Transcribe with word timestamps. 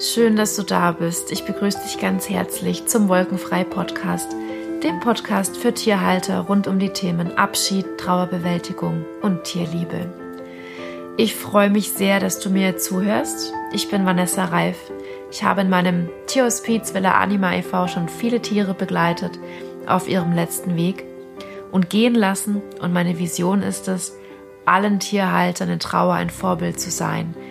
Schön, 0.00 0.36
dass 0.36 0.54
du 0.54 0.62
da 0.62 0.92
bist. 0.92 1.32
Ich 1.32 1.44
begrüße 1.44 1.80
dich 1.82 1.98
ganz 1.98 2.28
herzlich 2.28 2.86
zum 2.86 3.08
Wolkenfrei 3.08 3.64
Podcast, 3.64 4.30
dem 4.84 5.00
Podcast 5.00 5.56
für 5.56 5.74
Tierhalter 5.74 6.38
rund 6.42 6.68
um 6.68 6.78
die 6.78 6.90
Themen 6.90 7.36
Abschied, 7.36 7.84
Trauerbewältigung 7.98 9.04
und 9.22 9.42
Tierliebe. 9.42 10.06
Ich 11.16 11.34
freue 11.34 11.70
mich 11.70 11.90
sehr, 11.90 12.20
dass 12.20 12.38
du 12.38 12.48
mir 12.48 12.78
zuhörst. 12.78 13.52
Ich 13.72 13.90
bin 13.90 14.06
Vanessa 14.06 14.44
Reif. 14.44 14.76
Ich 15.32 15.42
habe 15.42 15.62
in 15.62 15.68
meinem 15.68 16.08
Tierhospiz 16.28 16.94
Villa 16.94 17.20
Anima 17.20 17.52
e.V. 17.54 17.88
schon 17.88 18.08
viele 18.08 18.40
Tiere 18.40 18.74
begleitet 18.74 19.32
auf 19.88 20.08
ihrem 20.08 20.32
letzten 20.32 20.76
Weg 20.76 21.02
und 21.72 21.90
gehen 21.90 22.14
lassen 22.14 22.62
und 22.80 22.92
meine 22.92 23.18
Vision 23.18 23.64
ist 23.64 23.88
es, 23.88 24.16
allen 24.64 25.00
Tierhaltern 25.00 25.70
in 25.70 25.80
Trauer 25.80 26.14
ein 26.14 26.30
Vorbild 26.30 26.78
zu 26.78 26.92
sein– 26.92 27.34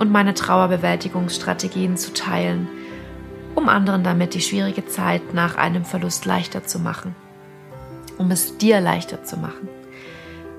und 0.00 0.10
meine 0.10 0.34
Trauerbewältigungsstrategien 0.34 1.96
zu 1.96 2.12
teilen, 2.12 2.68
um 3.54 3.68
anderen 3.68 4.02
damit 4.02 4.34
die 4.34 4.40
schwierige 4.40 4.86
Zeit 4.86 5.34
nach 5.34 5.56
einem 5.56 5.84
Verlust 5.84 6.24
leichter 6.24 6.64
zu 6.64 6.80
machen, 6.80 7.14
um 8.18 8.32
es 8.32 8.56
dir 8.56 8.80
leichter 8.80 9.22
zu 9.22 9.36
machen. 9.36 9.68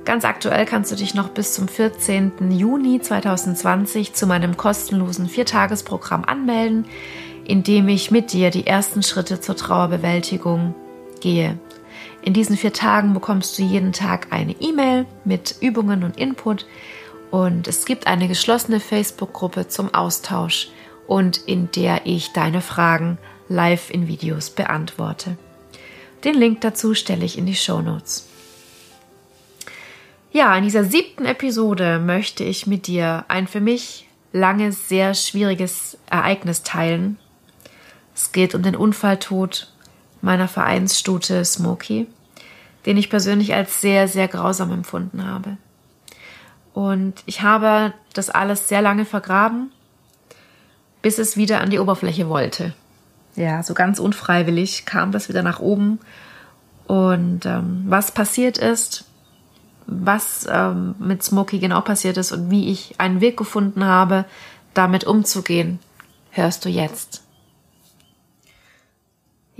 Ganz 0.06 0.26
aktuell 0.26 0.66
kannst 0.66 0.92
du 0.92 0.96
dich 0.96 1.16
noch 1.16 1.30
bis 1.30 1.54
zum 1.54 1.68
14. 1.68 2.52
Juni 2.52 3.02
2020 3.02 4.14
zu 4.14 4.26
meinem 4.28 4.58
kostenlosen 4.58 5.28
Viertagesprogramm 5.28 6.24
anmelden, 6.24 6.86
in 7.44 7.64
dem 7.64 7.88
ich 7.88 8.12
mit 8.12 8.34
dir 8.34 8.52
die 8.52 8.68
ersten 8.68 9.04
Schritte 9.04 9.42
zur 9.42 9.56
Trauerbewältigung 9.56 10.76
gehe. 11.20 11.58
In 12.24 12.34
diesen 12.34 12.58
vier 12.58 12.74
Tagen 12.74 13.14
bekommst 13.14 13.58
du 13.58 13.64
jeden 13.64 13.94
Tag 13.94 14.28
eine 14.32 14.56
E-Mail 14.60 15.06
mit 15.26 15.56
Übungen 15.60 16.04
und 16.04 16.18
Input, 16.18 16.68
und 17.32 17.68
es 17.68 17.86
gibt 17.86 18.08
eine 18.08 18.28
geschlossene 18.28 18.80
Facebook-Gruppe 18.80 19.68
zum 19.68 19.94
Austausch 19.94 20.68
und 21.08 21.38
in 21.38 21.72
der 21.72 22.06
ich 22.06 22.34
deine 22.34 22.62
Fragen 22.62 23.18
live 23.48 23.90
in 23.90 24.08
Videos 24.08 24.50
beantworte. 24.50 25.38
Den 26.24 26.36
Link 26.36 26.62
dazu 26.62 26.94
stelle 26.94 27.26
ich 27.26 27.38
in 27.38 27.46
die 27.46 27.56
Show 27.56 27.82
Notes. 27.82 28.28
Ja, 30.32 30.56
in 30.56 30.64
dieser 30.64 30.84
siebten 30.84 31.26
Episode 31.26 32.00
möchte 32.00 32.44
ich 32.44 32.68
mit 32.68 32.88
dir 32.88 33.26
ein 33.28 33.48
für 33.48 33.60
mich 33.60 34.08
langes, 34.32 34.88
sehr 34.88 35.14
schwieriges 35.14 35.98
Ereignis 36.10 36.64
teilen. 36.64 37.18
Es 38.16 38.32
geht 38.32 38.56
um 38.56 38.62
den 38.64 38.76
Unfalltod 38.76 39.74
meiner 40.22 40.48
Vereinsstute 40.48 41.44
Smokey, 41.44 42.08
den 42.86 42.98
ich 42.98 43.10
persönlich 43.10 43.54
als 43.54 43.82
sehr, 43.82 44.08
sehr 44.08 44.28
grausam 44.28 44.72
empfunden 44.72 45.26
habe. 45.26 45.58
Und 46.74 47.16
ich 47.26 47.42
habe 47.42 47.94
das 48.14 48.30
alles 48.30 48.68
sehr 48.68 48.82
lange 48.82 49.06
vergraben, 49.06 49.72
bis 51.02 51.18
es 51.18 51.38
wieder 51.38 51.62
an 51.62 51.70
die 51.70 51.80
Oberfläche 51.80 52.30
wollte. 52.30 52.74
Ja, 53.36 53.64
so 53.64 53.74
ganz 53.74 54.00
unfreiwillig 54.00 54.86
kam 54.86 55.12
das 55.12 55.30
wieder 55.30 55.44
nach 55.44 55.60
oben. 55.60 56.00
Und 56.88 57.46
ähm, 57.46 57.86
was 57.88 58.12
passiert 58.12 58.58
ist, 58.58 59.06
was 59.88 60.48
ähm, 60.50 60.96
mit 61.00 61.24
Smokey 61.24 61.60
genau 61.60 61.82
passiert 61.82 62.18
ist 62.18 62.32
und 62.32 62.50
wie 62.50 62.72
ich 62.72 62.96
einen 63.00 63.22
Weg 63.22 63.38
gefunden 63.38 63.86
habe, 63.86 64.26
damit 64.74 65.04
umzugehen, 65.06 65.80
hörst 66.32 66.66
du 66.66 66.70
jetzt. 66.70 67.21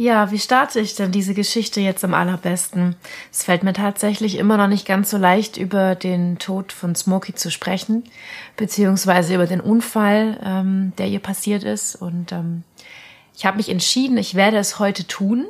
Ja, 0.02 0.32
wie 0.32 0.40
starte 0.40 0.80
ich 0.80 0.96
denn 0.96 1.12
diese 1.12 1.36
Geschichte 1.36 1.80
jetzt 1.80 2.04
am 2.04 2.16
allerbesten? 2.16 2.96
Es 3.32 3.44
fällt 3.44 3.62
mir 3.62 3.74
tatsächlich 3.74 4.36
immer 4.40 4.58
noch 4.58 4.66
nicht 4.66 4.88
ganz 4.88 5.12
so 5.12 5.18
leicht, 5.18 5.58
über 5.58 5.94
den 5.94 6.40
Tod 6.40 6.74
von 6.74 6.96
Smokey 6.96 7.36
zu 7.36 7.52
sprechen, 7.52 8.06
beziehungsweise 8.58 9.36
über 9.36 9.46
den 9.46 9.62
Unfall, 9.62 10.40
ähm, 10.44 10.94
der 10.98 11.06
ihr 11.06 11.20
passiert 11.20 11.64
ist. 11.64 11.96
Und 11.96 12.32
ähm, 12.32 12.64
ich 13.36 13.46
habe 13.46 13.58
mich 13.58 13.70
entschieden, 13.70 14.18
ich 14.18 14.34
werde 14.34 14.58
es 14.58 14.80
heute 14.80 15.06
tun. 15.06 15.46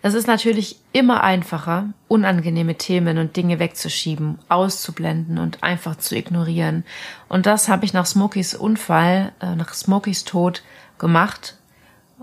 Es 0.00 0.14
ist 0.14 0.26
natürlich 0.26 0.78
immer 0.94 1.22
einfacher, 1.22 1.90
unangenehme 2.08 2.76
Themen 2.76 3.18
und 3.18 3.36
Dinge 3.36 3.58
wegzuschieben, 3.58 4.38
auszublenden 4.48 5.36
und 5.36 5.62
einfach 5.62 5.96
zu 5.96 6.16
ignorieren. 6.16 6.84
Und 7.28 7.44
das 7.44 7.68
habe 7.68 7.84
ich 7.84 7.92
nach 7.92 8.06
Smokies 8.06 8.54
Unfall, 8.54 9.32
äh, 9.42 9.54
nach 9.54 9.74
Smokies 9.74 10.24
Tod 10.24 10.62
gemacht 10.96 11.58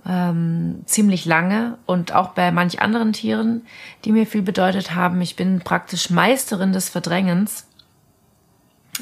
ähm, 0.07 0.81
ziemlich 0.85 1.25
lange 1.25 1.77
und 1.85 2.13
auch 2.13 2.29
bei 2.29 2.51
manch 2.51 2.81
anderen 2.81 3.13
Tieren, 3.13 3.65
die 4.05 4.11
mir 4.11 4.25
viel 4.25 4.41
bedeutet 4.41 4.95
haben. 4.95 5.21
Ich 5.21 5.35
bin 5.35 5.59
praktisch 5.59 6.09
Meisterin 6.09 6.73
des 6.73 6.89
Verdrängens. 6.89 7.67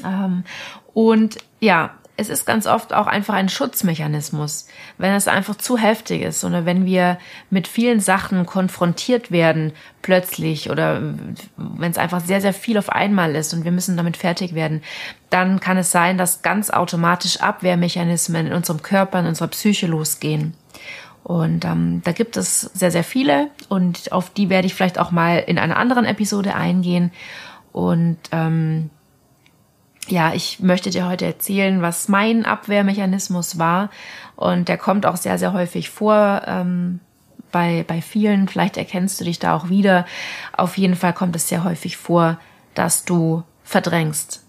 Ähm, 0.04 0.44
und 0.92 1.38
ja, 1.60 1.94
es 2.20 2.28
ist 2.28 2.44
ganz 2.44 2.66
oft 2.66 2.92
auch 2.92 3.06
einfach 3.06 3.32
ein 3.32 3.48
Schutzmechanismus, 3.48 4.66
wenn 4.98 5.14
es 5.14 5.26
einfach 5.26 5.56
zu 5.56 5.78
heftig 5.78 6.20
ist 6.20 6.44
oder 6.44 6.66
wenn 6.66 6.84
wir 6.84 7.16
mit 7.48 7.66
vielen 7.66 8.00
Sachen 8.00 8.44
konfrontiert 8.44 9.30
werden 9.30 9.72
plötzlich 10.02 10.68
oder 10.68 11.00
wenn 11.56 11.90
es 11.90 11.96
einfach 11.96 12.20
sehr, 12.20 12.42
sehr 12.42 12.52
viel 12.52 12.76
auf 12.76 12.90
einmal 12.90 13.34
ist 13.34 13.54
und 13.54 13.64
wir 13.64 13.72
müssen 13.72 13.96
damit 13.96 14.18
fertig 14.18 14.54
werden, 14.54 14.82
dann 15.30 15.60
kann 15.60 15.78
es 15.78 15.92
sein, 15.92 16.18
dass 16.18 16.42
ganz 16.42 16.68
automatisch 16.68 17.40
Abwehrmechanismen 17.40 18.48
in 18.48 18.52
unserem 18.52 18.82
Körper, 18.82 19.20
in 19.20 19.26
unserer 19.26 19.48
Psyche 19.48 19.86
losgehen. 19.86 20.52
Und 21.22 21.64
ähm, 21.64 22.00
da 22.04 22.12
gibt 22.12 22.36
es 22.36 22.62
sehr, 22.62 22.90
sehr 22.90 23.04
viele 23.04 23.50
und 23.68 24.10
auf 24.10 24.30
die 24.30 24.48
werde 24.48 24.66
ich 24.66 24.74
vielleicht 24.74 24.98
auch 24.98 25.10
mal 25.10 25.38
in 25.38 25.58
einer 25.58 25.76
anderen 25.76 26.04
Episode 26.04 26.54
eingehen. 26.54 27.12
Und 27.72 28.18
ähm, 28.32 28.90
ja, 30.08 30.32
ich 30.34 30.60
möchte 30.60 30.90
dir 30.90 31.06
heute 31.06 31.26
erzählen, 31.26 31.82
was 31.82 32.08
mein 32.08 32.44
Abwehrmechanismus 32.44 33.58
war. 33.58 33.90
Und 34.36 34.68
der 34.68 34.78
kommt 34.78 35.06
auch 35.06 35.16
sehr, 35.16 35.38
sehr 35.38 35.52
häufig 35.52 35.90
vor 35.90 36.42
ähm, 36.46 37.00
bei, 37.52 37.84
bei 37.86 38.00
vielen. 38.02 38.48
Vielleicht 38.48 38.76
erkennst 38.76 39.20
du 39.20 39.24
dich 39.24 39.38
da 39.38 39.54
auch 39.54 39.68
wieder. 39.68 40.06
Auf 40.56 40.78
jeden 40.78 40.96
Fall 40.96 41.12
kommt 41.12 41.36
es 41.36 41.48
sehr 41.48 41.64
häufig 41.64 41.96
vor, 41.96 42.38
dass 42.74 43.04
du 43.04 43.44
verdrängst, 43.62 44.42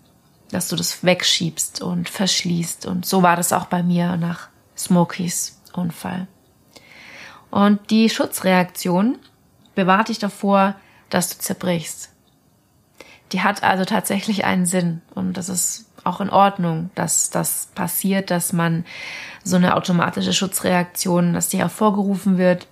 dass 0.52 0.70
du 0.70 0.76
das 0.76 1.03
wegschiebst 1.03 1.82
und 1.82 2.09
verschließt. 2.09 2.86
Und 2.86 3.06
so 3.06 3.22
war 3.22 3.36
das 3.36 3.53
auch 3.53 3.66
bei 3.66 3.84
mir 3.84 4.18
nach 4.18 4.48
Smokies 4.78 5.62
Unfall. 5.74 6.28
Und 7.51 7.91
die 7.91 8.09
Schutzreaktion 8.09 9.19
bewahrt 9.75 10.09
dich 10.09 10.19
davor, 10.19 10.75
dass 11.09 11.29
du 11.29 11.38
zerbrichst. 11.38 12.09
Die 13.34 13.41
hat 13.41 13.63
also 13.63 13.85
tatsächlich 13.85 14.45
einen 14.45 14.66
Sinn 14.66 15.01
und 15.13 15.34
das 15.38 15.50
ist 15.50 15.85
auch 16.03 16.19
in 16.19 16.29
Ordnung, 16.29 16.90
dass 16.95 17.29
das 17.29 17.67
passiert, 17.75 18.31
dass 18.31 18.53
man 18.53 18.85
so 19.44 19.56
eine 19.56 19.75
automatische 19.75 20.34
Schutzreaktion, 20.34 21.34
dass 21.34 21.50
die 21.50 21.59
hervorgerufen 21.59 22.38
wird. 22.38 22.67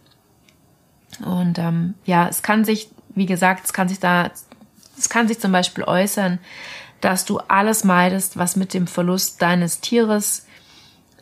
Und 1.24 1.60
ähm, 1.60 1.94
ja, 2.06 2.28
es 2.28 2.42
kann 2.42 2.66
sich, 2.66 2.90
wie 3.16 3.26
gesagt, 3.26 3.66
es 3.66 3.74
kann 3.74 3.88
sich 3.88 4.00
da, 4.00 4.32
es 4.98 5.10
kann 5.10 5.28
sich 5.28 5.40
zum 5.40 5.52
Beispiel 5.52 5.84
äußern, 5.84 6.40
dass 7.02 7.26
du 7.26 7.40
alles 7.40 7.84
meidest, 7.84 8.38
was 8.38 8.56
mit 8.56 8.74
dem 8.74 8.88
Verlust 8.88 9.42
deines 9.42 9.80
Tieres 9.80 10.46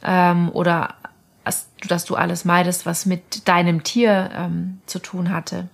ähm, 0.04 0.50
oder 0.54 0.96
dass 1.88 2.06
du 2.06 2.16
alles 2.16 2.46
meidest, 2.46 2.86
was 2.86 3.06
mit 3.06 3.48
deinem 3.48 3.84
Tier 3.84 4.30
ähm, 4.34 4.82
zu 4.86 5.00
tun 5.00 5.32
hatte. 5.32 5.70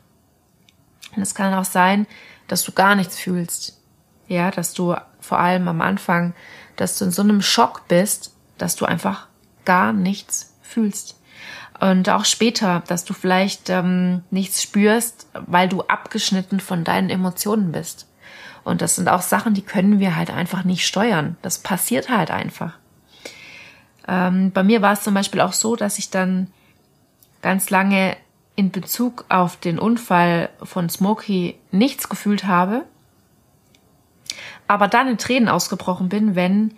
Und 1.16 1.22
es 1.22 1.36
kann 1.36 1.54
auch 1.54 1.66
sein, 1.66 2.08
dass 2.48 2.64
du 2.64 2.72
gar 2.72 2.96
nichts 2.96 3.18
fühlst. 3.20 3.80
Ja, 4.28 4.52
dass 4.52 4.74
du 4.74 4.96
vor 5.20 5.40
allem 5.40 5.68
am 5.68 5.82
Anfang, 5.82 6.34
dass 6.76 6.98
du 6.98 7.06
in 7.06 7.12
so 7.12 7.22
einem 7.22 7.42
Schock 7.42 7.88
bist, 7.88 8.34
dass 8.58 8.76
du 8.76 8.86
einfach 8.86 9.28
gar 9.66 9.94
nichts 9.94 10.56
fühlst. 10.62 11.20
Und 11.80 12.10
auch 12.10 12.26
später, 12.26 12.84
dass 12.88 13.04
du 13.04 13.14
vielleicht 13.14 13.70
ähm, 13.70 14.24
nichts 14.32 14.62
spürst, 14.62 15.28
weil 15.34 15.68
du 15.68 15.82
abgeschnitten 15.82 16.60
von 16.60 16.84
deinen 16.84 17.10
Emotionen 17.10 17.72
bist. 17.72 18.08
Und 18.64 18.82
das 18.82 18.96
sind 18.96 19.10
auch 19.10 19.22
Sachen, 19.22 19.54
die 19.54 19.62
können 19.62 20.00
wir 20.00 20.16
halt 20.16 20.30
einfach 20.30 20.64
nicht 20.64 20.88
steuern. 20.88 21.36
Das 21.42 21.60
passiert 21.60 22.10
halt 22.10 22.32
einfach. 22.32 22.74
Ähm, 24.08 24.52
bei 24.52 24.64
mir 24.64 24.82
war 24.82 24.94
es 24.94 25.02
zum 25.02 25.14
Beispiel 25.14 25.42
auch 25.42 25.54
so, 25.54 25.76
dass 25.76 26.00
ich 26.00 26.10
dann 26.10 26.48
ganz 27.42 27.70
lange 27.70 28.16
in 28.56 28.72
Bezug 28.72 29.26
auf 29.30 29.58
den 29.58 29.80
Unfall 29.80 30.50
von 30.62 30.90
Smokey 30.90 31.60
nichts 31.72 32.10
gefühlt 32.10 32.46
habe, 32.46 32.84
aber 34.68 34.88
dann 34.88 35.08
in 35.08 35.18
Tränen 35.18 35.50
ausgebrochen 35.50 36.10
bin, 36.10 36.36
wenn 36.36 36.74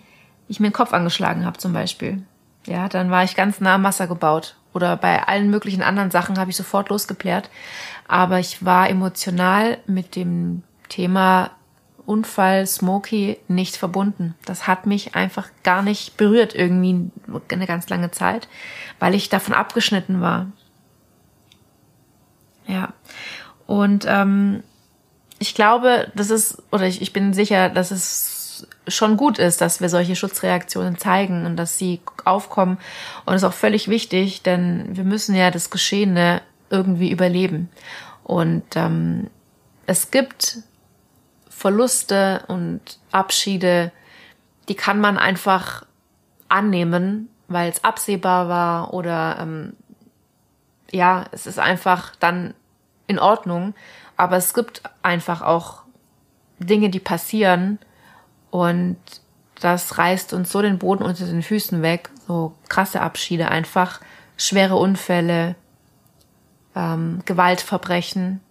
ich 0.47 0.59
mir 0.59 0.69
den 0.69 0.73
Kopf 0.73 0.93
angeschlagen 0.93 1.45
habe 1.45 1.57
zum 1.57 1.73
Beispiel. 1.73 2.23
Ja, 2.65 2.89
dann 2.89 3.11
war 3.11 3.23
ich 3.23 3.35
ganz 3.35 3.61
nah 3.61 3.75
am 3.75 3.83
Wasser 3.83 4.07
gebaut. 4.07 4.55
Oder 4.73 4.97
bei 4.97 5.25
allen 5.27 5.49
möglichen 5.49 5.81
anderen 5.81 6.11
Sachen 6.11 6.37
habe 6.37 6.49
ich 6.49 6.57
sofort 6.57 6.89
losgeplärt. 6.89 7.49
Aber 8.07 8.39
ich 8.39 8.65
war 8.65 8.89
emotional 8.89 9.77
mit 9.87 10.15
dem 10.15 10.63
Thema 10.89 11.51
Unfall 12.05 12.67
Smokey 12.67 13.37
nicht 13.47 13.77
verbunden. 13.77 14.35
Das 14.45 14.67
hat 14.67 14.85
mich 14.85 15.15
einfach 15.15 15.49
gar 15.63 15.81
nicht 15.81 16.17
berührt 16.17 16.53
irgendwie 16.53 17.09
eine 17.49 17.67
ganz 17.67 17.89
lange 17.89 18.11
Zeit, 18.11 18.47
weil 18.99 19.15
ich 19.15 19.29
davon 19.29 19.53
abgeschnitten 19.53 20.21
war. 20.21 20.47
Ja. 22.67 22.93
Und 23.67 24.05
ähm, 24.07 24.63
ich 25.39 25.55
glaube, 25.55 26.11
das 26.15 26.29
ist, 26.29 26.61
oder 26.71 26.85
ich, 26.85 27.01
ich 27.01 27.13
bin 27.13 27.33
sicher, 27.33 27.69
dass 27.69 27.91
es 27.91 28.67
schon 28.87 29.17
gut 29.17 29.39
ist, 29.39 29.61
dass 29.61 29.81
wir 29.81 29.89
solche 29.89 30.15
Schutzreaktionen 30.15 30.97
zeigen 30.97 31.45
und 31.45 31.57
dass 31.57 31.77
sie 31.77 32.01
aufkommen. 32.23 32.77
Und 33.25 33.33
das 33.33 33.41
ist 33.41 33.47
auch 33.47 33.53
völlig 33.53 33.87
wichtig, 33.87 34.43
denn 34.43 34.95
wir 34.95 35.03
müssen 35.03 35.35
ja 35.35 35.51
das 35.51 35.69
Geschehene 35.69 36.41
irgendwie 36.69 37.11
überleben. 37.11 37.69
Und 38.23 38.63
ähm, 38.75 39.29
es 39.87 40.11
gibt 40.11 40.59
Verluste 41.55 42.43
und 42.49 42.99
Abschiede, 43.11 43.93
die 44.67 44.75
kann 44.75 44.99
man 44.99 45.17
einfach 45.17 45.85
annehmen, 46.49 47.29
weil 47.47 47.69
es 47.69 47.83
absehbar 47.83 48.49
war 48.49 48.93
oder 48.93 49.37
ähm, 49.39 49.73
ja, 50.91 51.25
es 51.31 51.47
ist 51.47 51.57
einfach 51.57 52.13
dann 52.17 52.53
in 53.07 53.19
Ordnung. 53.19 53.73
Aber 54.17 54.35
es 54.35 54.53
gibt 54.53 54.81
einfach 55.01 55.41
auch 55.41 55.83
Dinge, 56.59 56.89
die 56.89 56.99
passieren 56.99 57.79
und 58.51 58.97
das 59.61 59.97
reißt 59.97 60.33
uns 60.33 60.51
so 60.51 60.61
den 60.61 60.77
Boden 60.77 61.03
unter 61.03 61.25
den 61.25 61.41
Füßen 61.41 61.81
weg. 61.81 62.09
So 62.27 62.53
krasse 62.67 62.99
Abschiede 62.99 63.47
einfach, 63.47 64.01
schwere 64.35 64.75
Unfälle, 64.75 65.55
ähm, 66.75 67.21
Gewaltverbrechen. 67.25 68.41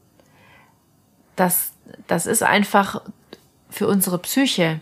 Das, 1.36 1.73
das 2.06 2.26
ist 2.26 2.42
einfach 2.42 3.02
für 3.70 3.86
unsere 3.86 4.18
Psyche 4.18 4.80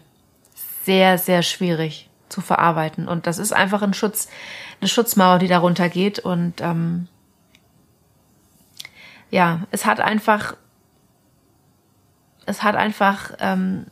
sehr, 0.84 1.19
sehr 1.19 1.43
schwierig 1.43 2.08
zu 2.28 2.40
verarbeiten. 2.40 3.08
Und 3.08 3.26
das 3.26 3.38
ist 3.38 3.52
einfach 3.52 3.82
ein 3.82 3.94
Schutz, 3.94 4.28
eine 4.81 4.88
Schutzmauer, 4.88 5.38
die 5.38 5.49
darunter 5.49 5.88
geht. 5.88 6.19
Und 6.19 6.60
ähm, 6.60 7.08
ja, 9.31 9.60
es 9.70 9.87
hat 9.87 10.00
einfach, 10.00 10.56
es 12.46 12.62
hat 12.62 12.75
einfach 12.76 13.32
ähm, 13.38 13.87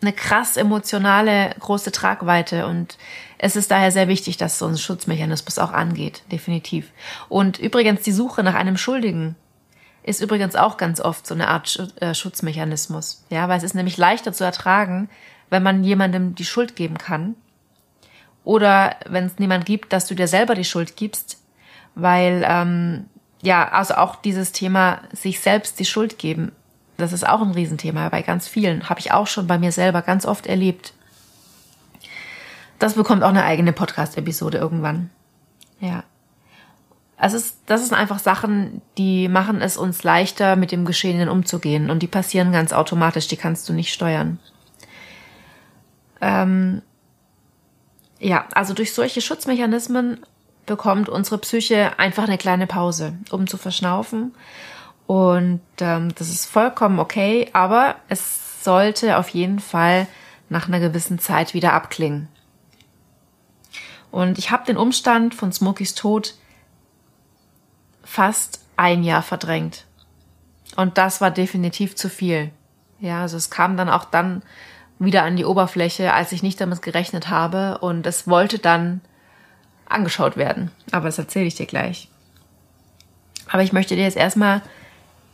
eine 0.00 0.12
krass 0.12 0.56
emotionale 0.56 1.54
große 1.60 1.92
Tragweite 1.92 2.66
und 2.66 2.98
es 3.38 3.56
ist 3.56 3.70
daher 3.70 3.90
sehr 3.90 4.08
wichtig, 4.08 4.36
dass 4.36 4.58
so 4.58 4.66
ein 4.66 4.78
Schutzmechanismus 4.78 5.58
auch 5.58 5.72
angeht, 5.72 6.22
definitiv. 6.30 6.90
Und 7.28 7.58
übrigens 7.58 8.02
die 8.02 8.12
Suche 8.12 8.42
nach 8.42 8.54
einem 8.54 8.76
Schuldigen 8.76 9.36
ist 10.02 10.20
übrigens 10.20 10.56
auch 10.56 10.76
ganz 10.76 11.00
oft 11.00 11.26
so 11.26 11.34
eine 11.34 11.48
Art 11.48 11.92
äh, 12.00 12.14
Schutzmechanismus, 12.14 13.24
ja, 13.30 13.48
weil 13.48 13.58
es 13.58 13.64
ist 13.64 13.74
nämlich 13.74 13.96
leichter 13.96 14.32
zu 14.32 14.44
ertragen, 14.44 15.08
wenn 15.50 15.62
man 15.62 15.84
jemandem 15.84 16.34
die 16.34 16.44
Schuld 16.44 16.76
geben 16.76 16.98
kann 16.98 17.34
oder 18.44 18.96
wenn 19.06 19.26
es 19.26 19.38
niemand 19.38 19.66
gibt, 19.66 19.92
dass 19.92 20.06
du 20.06 20.14
dir 20.14 20.26
selber 20.26 20.54
die 20.54 20.64
Schuld 20.64 20.96
gibst, 20.96 21.38
weil 21.94 22.44
ähm, 22.46 23.06
ja, 23.42 23.68
also 23.68 23.94
auch 23.94 24.16
dieses 24.16 24.52
Thema 24.52 25.02
sich 25.12 25.40
selbst 25.40 25.78
die 25.78 25.84
Schuld 25.84 26.18
geben, 26.18 26.52
das 26.96 27.12
ist 27.12 27.26
auch 27.28 27.40
ein 27.40 27.52
Riesenthema 27.52 28.08
bei 28.08 28.22
ganz 28.22 28.48
vielen, 28.48 28.88
habe 28.88 29.00
ich 29.00 29.12
auch 29.12 29.26
schon 29.26 29.46
bei 29.46 29.58
mir 29.58 29.72
selber 29.72 30.02
ganz 30.02 30.26
oft 30.26 30.46
erlebt. 30.46 30.94
Das 32.78 32.94
bekommt 32.94 33.22
auch 33.22 33.28
eine 33.28 33.44
eigene 33.44 33.72
Podcast-Episode 33.72 34.58
irgendwann. 34.58 35.10
Ja. 35.80 36.04
Also 37.22 37.36
es, 37.36 37.56
das 37.66 37.86
sind 37.86 37.96
einfach 37.96 38.18
Sachen, 38.18 38.82
die 38.98 39.28
machen 39.28 39.62
es 39.62 39.76
uns 39.76 40.02
leichter, 40.02 40.56
mit 40.56 40.72
dem 40.72 40.84
Geschehenen 40.84 41.28
umzugehen. 41.28 41.88
Und 41.88 42.00
die 42.00 42.08
passieren 42.08 42.50
ganz 42.50 42.72
automatisch, 42.72 43.28
die 43.28 43.36
kannst 43.36 43.68
du 43.68 43.72
nicht 43.72 43.92
steuern. 43.92 44.40
Ähm, 46.20 46.82
ja, 48.18 48.46
also 48.56 48.74
durch 48.74 48.92
solche 48.92 49.20
Schutzmechanismen 49.20 50.18
bekommt 50.66 51.08
unsere 51.08 51.38
Psyche 51.38 51.96
einfach 51.96 52.24
eine 52.24 52.38
kleine 52.38 52.66
Pause, 52.66 53.16
um 53.30 53.46
zu 53.46 53.56
verschnaufen. 53.56 54.34
Und 55.06 55.60
ähm, 55.78 56.12
das 56.16 56.28
ist 56.28 56.46
vollkommen 56.46 56.98
okay, 56.98 57.50
aber 57.52 57.94
es 58.08 58.64
sollte 58.64 59.16
auf 59.16 59.28
jeden 59.28 59.60
Fall 59.60 60.08
nach 60.48 60.66
einer 60.66 60.80
gewissen 60.80 61.20
Zeit 61.20 61.54
wieder 61.54 61.72
abklingen. 61.72 62.26
Und 64.10 64.38
ich 64.38 64.50
habe 64.50 64.66
den 64.66 64.76
Umstand 64.76 65.36
von 65.36 65.52
Smokies 65.52 65.94
Tod 65.94 66.34
fast 68.12 68.60
ein 68.76 69.04
Jahr 69.04 69.22
verdrängt. 69.22 69.86
Und 70.76 70.98
das 70.98 71.22
war 71.22 71.30
definitiv 71.30 71.96
zu 71.96 72.10
viel. 72.10 72.50
Ja, 73.00 73.22
also 73.22 73.38
es 73.38 73.48
kam 73.48 73.78
dann 73.78 73.88
auch 73.88 74.04
dann 74.04 74.42
wieder 74.98 75.22
an 75.22 75.36
die 75.36 75.46
Oberfläche, 75.46 76.12
als 76.12 76.30
ich 76.32 76.42
nicht 76.42 76.60
damit 76.60 76.82
gerechnet 76.82 77.30
habe. 77.30 77.78
Und 77.78 78.06
es 78.06 78.28
wollte 78.28 78.58
dann 78.58 79.00
angeschaut 79.86 80.36
werden. 80.36 80.70
Aber 80.90 81.06
das 81.06 81.18
erzähle 81.18 81.46
ich 81.46 81.54
dir 81.54 81.64
gleich. 81.64 82.08
Aber 83.48 83.62
ich 83.62 83.72
möchte 83.72 83.96
dir 83.96 84.02
jetzt 84.02 84.18
erstmal 84.18 84.60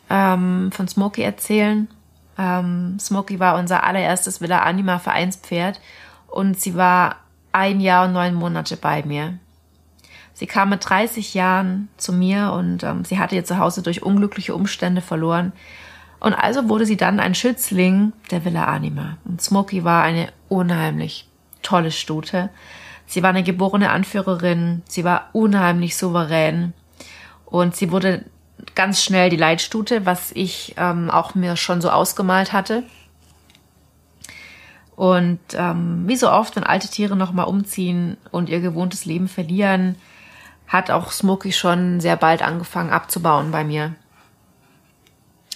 ähm, 0.08 0.70
von 0.72 0.86
Smokey 0.86 1.22
erzählen. 1.22 1.88
Ähm, 2.38 2.96
Smokey 3.00 3.40
war 3.40 3.58
unser 3.58 3.82
allererstes 3.82 4.40
Villa 4.40 4.60
Anima 4.60 5.00
Vereinspferd 5.00 5.80
und 6.28 6.60
sie 6.60 6.76
war 6.76 7.16
ein 7.50 7.80
Jahr 7.80 8.06
und 8.06 8.12
neun 8.12 8.34
Monate 8.34 8.76
bei 8.76 9.02
mir. 9.02 9.38
Sie 10.38 10.46
kam 10.46 10.68
mit 10.68 10.88
30 10.88 11.34
Jahren 11.34 11.88
zu 11.96 12.12
mir 12.12 12.52
und 12.52 12.84
ähm, 12.84 13.04
sie 13.04 13.18
hatte 13.18 13.34
ihr 13.34 13.44
Zuhause 13.44 13.82
durch 13.82 14.04
unglückliche 14.04 14.54
Umstände 14.54 15.00
verloren 15.00 15.52
und 16.20 16.32
also 16.32 16.68
wurde 16.68 16.86
sie 16.86 16.96
dann 16.96 17.18
ein 17.18 17.34
Schützling 17.34 18.12
der 18.30 18.44
Villa 18.44 18.66
Anima. 18.66 19.18
Und 19.24 19.42
Smokey 19.42 19.82
war 19.82 20.04
eine 20.04 20.28
unheimlich 20.48 21.26
tolle 21.62 21.90
Stute. 21.90 22.50
Sie 23.04 23.24
war 23.24 23.30
eine 23.30 23.42
geborene 23.42 23.90
Anführerin, 23.90 24.82
sie 24.86 25.02
war 25.02 25.30
unheimlich 25.32 25.96
souverän 25.96 26.72
und 27.44 27.74
sie 27.74 27.90
wurde 27.90 28.24
ganz 28.76 29.02
schnell 29.02 29.30
die 29.30 29.36
Leitstute, 29.36 30.06
was 30.06 30.30
ich 30.30 30.72
ähm, 30.76 31.10
auch 31.10 31.34
mir 31.34 31.56
schon 31.56 31.80
so 31.80 31.90
ausgemalt 31.90 32.52
hatte. 32.52 32.84
Und 34.94 35.40
ähm, 35.54 36.04
wie 36.06 36.14
so 36.14 36.30
oft, 36.30 36.54
wenn 36.54 36.62
alte 36.62 36.86
Tiere 36.86 37.16
nochmal 37.16 37.46
umziehen 37.46 38.16
und 38.30 38.48
ihr 38.48 38.60
gewohntes 38.60 39.04
Leben 39.04 39.26
verlieren, 39.26 39.96
hat 40.68 40.90
auch 40.90 41.10
Smokey 41.10 41.52
schon 41.52 42.00
sehr 42.00 42.16
bald 42.16 42.42
angefangen 42.42 42.90
abzubauen 42.90 43.50
bei 43.50 43.64
mir. 43.64 43.94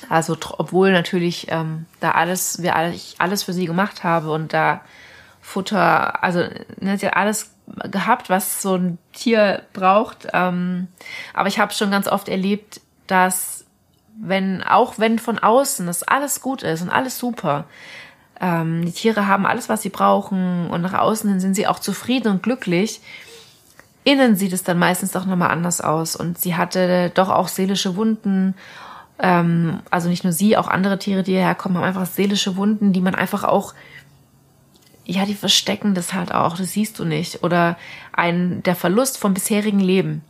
Also 0.09 0.37
obwohl 0.59 0.91
natürlich 0.93 1.47
ähm, 1.51 1.87
da 2.01 2.13
alles, 2.13 2.63
wir 2.63 2.75
alle, 2.75 2.93
ich 2.93 3.15
alles 3.19 3.45
für 3.45 3.53
sie 3.53 3.67
gemacht 3.67 4.03
habe 4.03 4.33
und 4.33 4.53
da 4.53 4.81
Futter, 5.41 6.23
also 6.23 6.45
ne, 6.81 6.99
sie 6.99 7.07
hat 7.07 7.17
alles 7.17 7.55
gehabt, 7.91 8.31
was 8.31 8.63
so 8.63 8.77
ein 8.77 8.99
Tier 9.13 9.63
braucht. 9.73 10.29
Ähm, 10.33 10.89
aber 11.35 11.49
ich 11.49 11.59
habe 11.59 11.73
schon 11.73 11.91
ganz 11.91 12.09
oft 12.09 12.29
erlebt, 12.29 12.81
dass 13.07 13.65
wenn, 14.21 14.63
auch 14.63 14.99
wenn 14.99 15.19
von 15.19 15.39
außen 15.39 15.87
das 15.87 16.03
alles 16.03 16.41
gut 16.41 16.63
ist 16.63 16.83
und 16.83 16.91
alles 16.91 17.19
super, 17.19 17.65
ähm, 18.41 18.85
die 18.85 18.93
Tiere 18.93 19.27
haben 19.27 19.47
alles, 19.47 19.69
was 19.69 19.83
sie 19.83 19.89
brauchen 19.89 20.71
und 20.71 20.83
nach 20.83 20.95
außen 20.95 21.29
hin 21.31 21.41
sind 21.41 21.55
sie 21.55 21.67
auch 21.67 21.79
zufrieden 21.79 22.29
und 22.29 22.43
glücklich, 22.43 23.01
innen 24.05 24.37
sieht 24.37 24.53
es 24.53 24.63
dann 24.63 24.79
meistens 24.79 25.13
doch 25.13 25.27
nochmal 25.27 25.51
anders 25.51 25.81
aus 25.81 26.17
und 26.17 26.39
sie 26.39 26.57
hatte 26.57 27.11
doch 27.15 27.29
auch 27.29 27.49
seelische 27.49 27.97
Wunden 27.97 28.55
ähm, 29.23 29.81
also 29.91 30.09
nicht 30.09 30.25
nur 30.25 30.33
sie, 30.33 30.57
auch 30.57 30.69
andere 30.69 30.99
Tiere, 30.99 31.23
die 31.23 31.33
hierher 31.33 31.55
kommen, 31.55 31.77
haben 31.77 31.85
einfach 31.85 32.07
seelische 32.07 32.57
Wunden, 32.57 32.93
die 32.93 33.01
man 33.01 33.15
einfach 33.15 33.45
auch, 33.45 33.73
ja, 35.05 35.25
die 35.25 35.35
verstecken 35.35 35.95
das 35.95 36.13
halt 36.13 36.35
auch, 36.35 36.57
das 36.57 36.73
siehst 36.73 36.99
du 36.99 37.05
nicht. 37.05 37.43
Oder 37.45 37.79
ein, 38.13 38.63
der 38.65 38.75
Verlust 38.75 39.19
vom 39.19 39.33
bisherigen 39.33 39.81
Leben, 39.81 40.23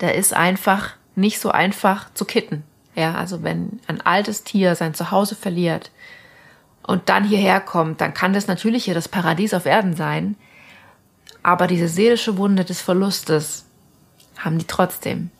der 0.00 0.14
ist 0.14 0.34
einfach 0.34 0.90
nicht 1.16 1.40
so 1.40 1.50
einfach 1.50 2.12
zu 2.12 2.26
kitten. 2.26 2.64
Ja, 2.94 3.14
also 3.14 3.42
wenn 3.42 3.80
ein 3.86 4.00
altes 4.02 4.44
Tier 4.44 4.74
sein 4.76 4.94
Zuhause 4.94 5.34
verliert 5.34 5.90
und 6.86 7.08
dann 7.08 7.24
hierher 7.24 7.60
kommt, 7.60 8.00
dann 8.00 8.14
kann 8.14 8.34
das 8.34 8.46
natürlich 8.46 8.84
hier 8.84 8.94
das 8.94 9.08
Paradies 9.08 9.54
auf 9.54 9.66
Erden 9.66 9.96
sein. 9.96 10.36
Aber 11.44 11.68
diese 11.68 11.88
seelische 11.88 12.38
Wunde 12.38 12.64
des 12.64 12.80
Verlustes 12.80 13.66
haben 14.38 14.58
die 14.58 14.66
trotzdem. 14.66 15.30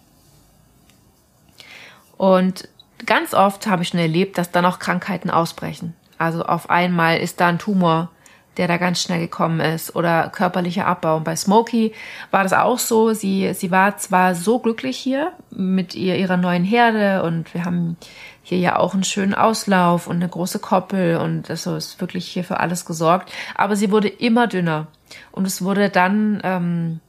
Und 2.17 2.69
ganz 3.07 3.35
oft 3.35 3.67
habe 3.67 3.83
ich 3.83 3.89
schon 3.89 3.99
erlebt, 3.99 4.39
dass 4.39 4.53
dann 4.53 4.67
auch 4.67 4.79
Krankheiten 4.79 5.31
ausbrechen. 5.31 5.95
Also 6.19 6.45
auf 6.45 6.71
einmal 6.71 7.19
ist 7.19 7.41
da 7.41 7.49
ein 7.49 7.59
Tumor, 7.59 8.11
der 8.59 8.69
da 8.69 8.77
ganz 8.77 9.01
schnell 9.01 9.19
gekommen 9.19 9.61
ist 9.61 9.97
oder 9.97 10.29
körperlicher 10.29 10.87
Abbau. 10.87 11.17
Und 11.17 11.25
bei 11.25 11.35
Smokey 11.37 11.93
war 12.31 12.43
das 12.43 12.53
auch 12.53 12.79
so. 12.79 13.15
Sie, 13.15 13.53
sie 13.55 13.71
war 13.71 13.97
zwar 13.97 14.35
so 14.35 14.59
glücklich 14.59 14.99
hier 14.99 15.33
mit 15.51 15.95
ihr, 15.95 16.17
ihrer 16.17 16.37
neuen 16.37 16.65
Herde 16.65 17.23
und 17.23 17.53
wir 17.55 17.65
haben 17.65 17.97
hier 18.45 18.59
ja 18.59 18.79
auch 18.79 18.93
einen 18.93 19.05
schönen 19.05 19.35
Auslauf 19.35 20.07
und 20.07 20.17
eine 20.17 20.29
große 20.29 20.59
Koppel 20.59 21.17
und 21.17 21.49
also 21.49 21.77
ist 21.77 22.01
wirklich 22.01 22.29
hier 22.29 22.45
für 22.45 22.61
alles 22.61 22.85
gesorgt. 22.85 23.33
Aber 23.55 23.75
sie 23.75 23.91
wurde 23.91 24.09
immer 24.09 24.47
dünner 24.47 24.87
und 25.33 25.47
es 25.47 25.63
wurde 25.63 25.89
dann 25.89 26.41
ähm, 26.45 27.01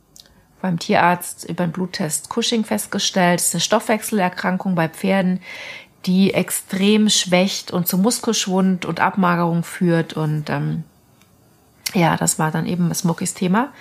beim 0.62 0.80
Tierarzt 0.80 1.44
über 1.48 1.63
einen 1.63 1.74
Bluttest 1.74 2.30
Cushing 2.30 2.63
festgestellt. 2.63 3.39
Das 3.39 3.48
ist 3.48 3.56
eine 3.56 3.62
Stoffwechselerkrankung 3.62 4.75
bei 4.75 4.88
Pferden, 4.88 5.42
die 6.06 6.34
extrem 6.34 7.10
schwächt 7.10 7.70
und 7.72 7.88
zu 7.88 7.98
Muskelschwund 7.98 8.86
und 8.86 9.01
Abmagerung 9.01 9.63
führt. 9.63 10.13
Und 10.13 10.50
ähm, 10.50 10.86
ja, 11.94 12.15
das 12.15 12.39
war 12.39 12.50
dann 12.50 12.65
eben 12.65 12.94
Smokies 12.94 13.34
Thema. 13.34 13.74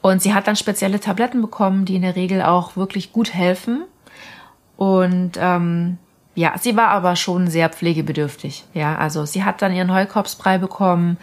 Und 0.00 0.22
sie 0.22 0.32
hat 0.32 0.46
dann 0.46 0.56
spezielle 0.56 1.00
Tabletten 1.00 1.42
bekommen, 1.42 1.84
die 1.84 1.96
in 1.96 2.02
der 2.02 2.16
Regel 2.16 2.40
auch 2.40 2.76
wirklich 2.76 3.12
gut 3.12 3.34
helfen. 3.34 3.84
Und 4.78 5.32
ähm, 5.38 5.98
ja, 6.38 6.54
sie 6.56 6.76
war 6.76 6.90
aber 6.90 7.16
schon 7.16 7.48
sehr 7.48 7.68
pflegebedürftig. 7.68 8.64
Ja, 8.72 8.94
also 8.96 9.26
sie 9.26 9.42
hat 9.42 9.60
dann 9.60 9.74
ihren 9.74 9.92
Heukorpsbrei 9.92 10.58
bekommen. 10.58 11.16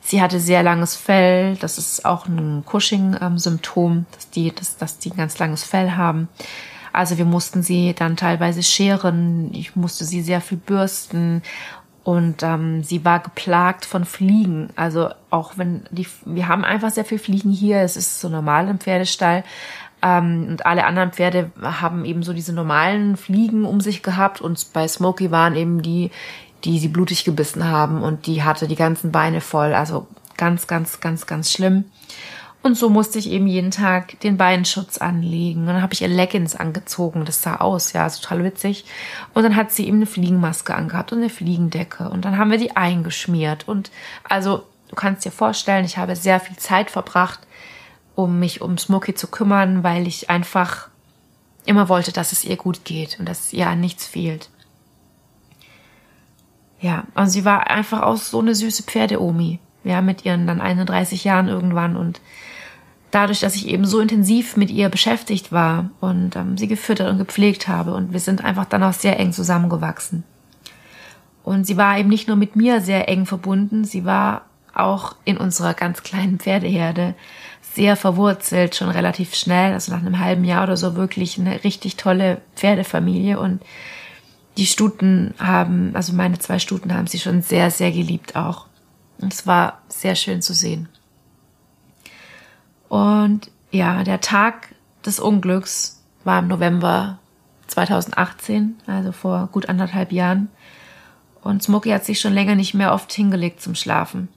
Sie 0.00 0.22
hatte 0.22 0.40
sehr 0.40 0.62
langes 0.62 0.96
Fell. 0.96 1.56
Das 1.56 1.76
ist 1.76 2.06
auch 2.06 2.24
ein 2.24 2.64
Cushing-Symptom, 2.64 4.06
dass 4.12 4.30
die, 4.30 4.54
dass, 4.54 4.78
dass 4.78 4.98
die 4.98 5.10
ein 5.10 5.18
ganz 5.18 5.38
langes 5.38 5.64
Fell 5.64 5.90
haben. 5.90 6.28
Also 6.94 7.18
wir 7.18 7.26
mussten 7.26 7.62
sie 7.62 7.92
dann 7.92 8.16
teilweise 8.16 8.62
scheren. 8.62 9.50
Ich 9.52 9.76
musste 9.76 10.06
sie 10.06 10.22
sehr 10.22 10.40
viel 10.40 10.56
bürsten. 10.56 11.42
Und 12.02 12.42
ähm, 12.42 12.82
sie 12.82 13.04
war 13.04 13.20
geplagt 13.20 13.84
von 13.84 14.06
Fliegen. 14.06 14.70
Also 14.76 15.10
auch 15.28 15.58
wenn 15.58 15.82
die, 15.90 16.06
wir 16.24 16.48
haben 16.48 16.64
einfach 16.64 16.90
sehr 16.90 17.04
viel 17.04 17.18
Fliegen 17.18 17.50
hier. 17.50 17.82
Es 17.82 17.98
ist 17.98 18.18
so 18.18 18.30
normal 18.30 18.68
im 18.68 18.78
Pferdestall. 18.78 19.44
Ähm, 20.04 20.48
und 20.50 20.66
alle 20.66 20.84
anderen 20.84 21.12
Pferde 21.12 21.50
haben 21.62 22.04
eben 22.04 22.22
so 22.22 22.34
diese 22.34 22.52
normalen 22.52 23.16
Fliegen 23.16 23.64
um 23.64 23.80
sich 23.80 24.02
gehabt. 24.02 24.42
Und 24.42 24.72
bei 24.74 24.86
Smokey 24.86 25.30
waren 25.30 25.56
eben 25.56 25.80
die, 25.80 26.10
die 26.64 26.78
sie 26.78 26.88
blutig 26.88 27.24
gebissen 27.24 27.64
haben 27.64 28.02
und 28.02 28.26
die 28.26 28.42
hatte 28.42 28.68
die 28.68 28.76
ganzen 28.76 29.10
Beine 29.12 29.40
voll. 29.40 29.72
Also 29.72 30.06
ganz, 30.36 30.66
ganz, 30.66 31.00
ganz, 31.00 31.26
ganz 31.26 31.50
schlimm. 31.50 31.86
Und 32.62 32.78
so 32.78 32.88
musste 32.88 33.18
ich 33.18 33.30
eben 33.30 33.46
jeden 33.46 33.70
Tag 33.70 34.18
den 34.20 34.38
Beinschutz 34.38 34.96
anlegen. 34.96 35.62
Und 35.62 35.66
dann 35.66 35.82
habe 35.82 35.92
ich 35.92 36.00
ihr 36.00 36.08
Leggings 36.08 36.56
angezogen. 36.56 37.26
Das 37.26 37.42
sah 37.42 37.56
aus, 37.56 37.92
ja, 37.92 38.08
total 38.08 38.42
witzig. 38.42 38.86
Und 39.34 39.42
dann 39.42 39.54
hat 39.54 39.70
sie 39.70 39.86
eben 39.86 39.98
eine 39.98 40.06
Fliegenmaske 40.06 40.74
angehabt 40.74 41.12
und 41.12 41.18
eine 41.18 41.28
Fliegendecke. 41.28 42.08
Und 42.08 42.24
dann 42.24 42.38
haben 42.38 42.50
wir 42.50 42.56
die 42.56 42.74
eingeschmiert. 42.74 43.68
Und 43.68 43.90
also, 44.26 44.62
du 44.88 44.96
kannst 44.96 45.26
dir 45.26 45.30
vorstellen, 45.30 45.84
ich 45.84 45.98
habe 45.98 46.16
sehr 46.16 46.40
viel 46.40 46.56
Zeit 46.56 46.90
verbracht, 46.90 47.40
um 48.14 48.38
mich 48.38 48.60
um 48.60 48.78
Smokey 48.78 49.14
zu 49.14 49.26
kümmern, 49.26 49.82
weil 49.82 50.06
ich 50.06 50.30
einfach 50.30 50.88
immer 51.66 51.88
wollte, 51.88 52.12
dass 52.12 52.32
es 52.32 52.44
ihr 52.44 52.56
gut 52.56 52.84
geht 52.84 53.18
und 53.18 53.28
dass 53.28 53.52
ihr 53.52 53.68
an 53.68 53.80
nichts 53.80 54.06
fehlt. 54.06 54.50
Ja, 56.80 57.04
also 57.14 57.32
sie 57.32 57.44
war 57.44 57.70
einfach 57.70 58.02
auch 58.02 58.16
so 58.16 58.40
eine 58.40 58.54
süße 58.54 58.82
Pferdeomi. 58.82 59.58
Ja, 59.84 60.00
mit 60.00 60.24
ihren 60.24 60.46
dann 60.46 60.62
31 60.62 61.24
Jahren 61.24 61.48
irgendwann 61.48 61.96
und 61.96 62.20
dadurch, 63.10 63.40
dass 63.40 63.54
ich 63.54 63.68
eben 63.68 63.84
so 63.84 64.00
intensiv 64.00 64.56
mit 64.56 64.70
ihr 64.70 64.88
beschäftigt 64.88 65.52
war 65.52 65.90
und 66.00 66.36
ähm, 66.36 66.56
sie 66.56 66.68
gefüttert 66.68 67.10
und 67.10 67.18
gepflegt 67.18 67.68
habe 67.68 67.94
und 67.94 68.12
wir 68.12 68.20
sind 68.20 68.42
einfach 68.42 68.64
dann 68.64 68.82
auch 68.82 68.94
sehr 68.94 69.18
eng 69.20 69.32
zusammengewachsen. 69.32 70.24
Und 71.42 71.66
sie 71.66 71.76
war 71.76 71.98
eben 71.98 72.08
nicht 72.08 72.28
nur 72.28 72.36
mit 72.36 72.56
mir 72.56 72.80
sehr 72.80 73.08
eng 73.08 73.26
verbunden, 73.26 73.84
sie 73.84 74.06
war 74.06 74.46
auch 74.74 75.16
in 75.24 75.36
unserer 75.36 75.74
ganz 75.74 76.02
kleinen 76.02 76.38
Pferdeherde 76.38 77.14
sehr 77.74 77.96
verwurzelt, 77.96 78.76
schon 78.76 78.88
relativ 78.88 79.34
schnell, 79.34 79.72
also 79.72 79.92
nach 79.92 80.00
einem 80.00 80.20
halben 80.20 80.44
Jahr 80.44 80.64
oder 80.64 80.76
so 80.76 80.94
wirklich 80.94 81.38
eine 81.38 81.64
richtig 81.64 81.96
tolle 81.96 82.40
Pferdefamilie 82.54 83.38
und 83.38 83.62
die 84.56 84.66
Stuten 84.66 85.34
haben, 85.38 85.90
also 85.94 86.12
meine 86.12 86.38
zwei 86.38 86.60
Stuten 86.60 86.94
haben 86.94 87.08
sie 87.08 87.18
schon 87.18 87.42
sehr, 87.42 87.70
sehr 87.70 87.90
geliebt 87.90 88.36
auch. 88.36 88.66
Es 89.18 89.46
war 89.46 89.82
sehr 89.88 90.14
schön 90.14 90.42
zu 90.42 90.54
sehen. 90.54 90.88
Und 92.88 93.50
ja, 93.72 94.04
der 94.04 94.20
Tag 94.20 94.74
des 95.04 95.18
Unglücks 95.18 96.04
war 96.22 96.38
im 96.38 96.48
November 96.48 97.18
2018, 97.66 98.76
also 98.86 99.10
vor 99.10 99.48
gut 99.50 99.68
anderthalb 99.68 100.12
Jahren. 100.12 100.48
Und 101.42 101.62
Smokey 101.62 101.90
hat 101.90 102.04
sich 102.04 102.20
schon 102.20 102.32
länger 102.32 102.54
nicht 102.54 102.74
mehr 102.74 102.92
oft 102.92 103.12
hingelegt 103.12 103.60
zum 103.60 103.74
Schlafen. 103.74 104.28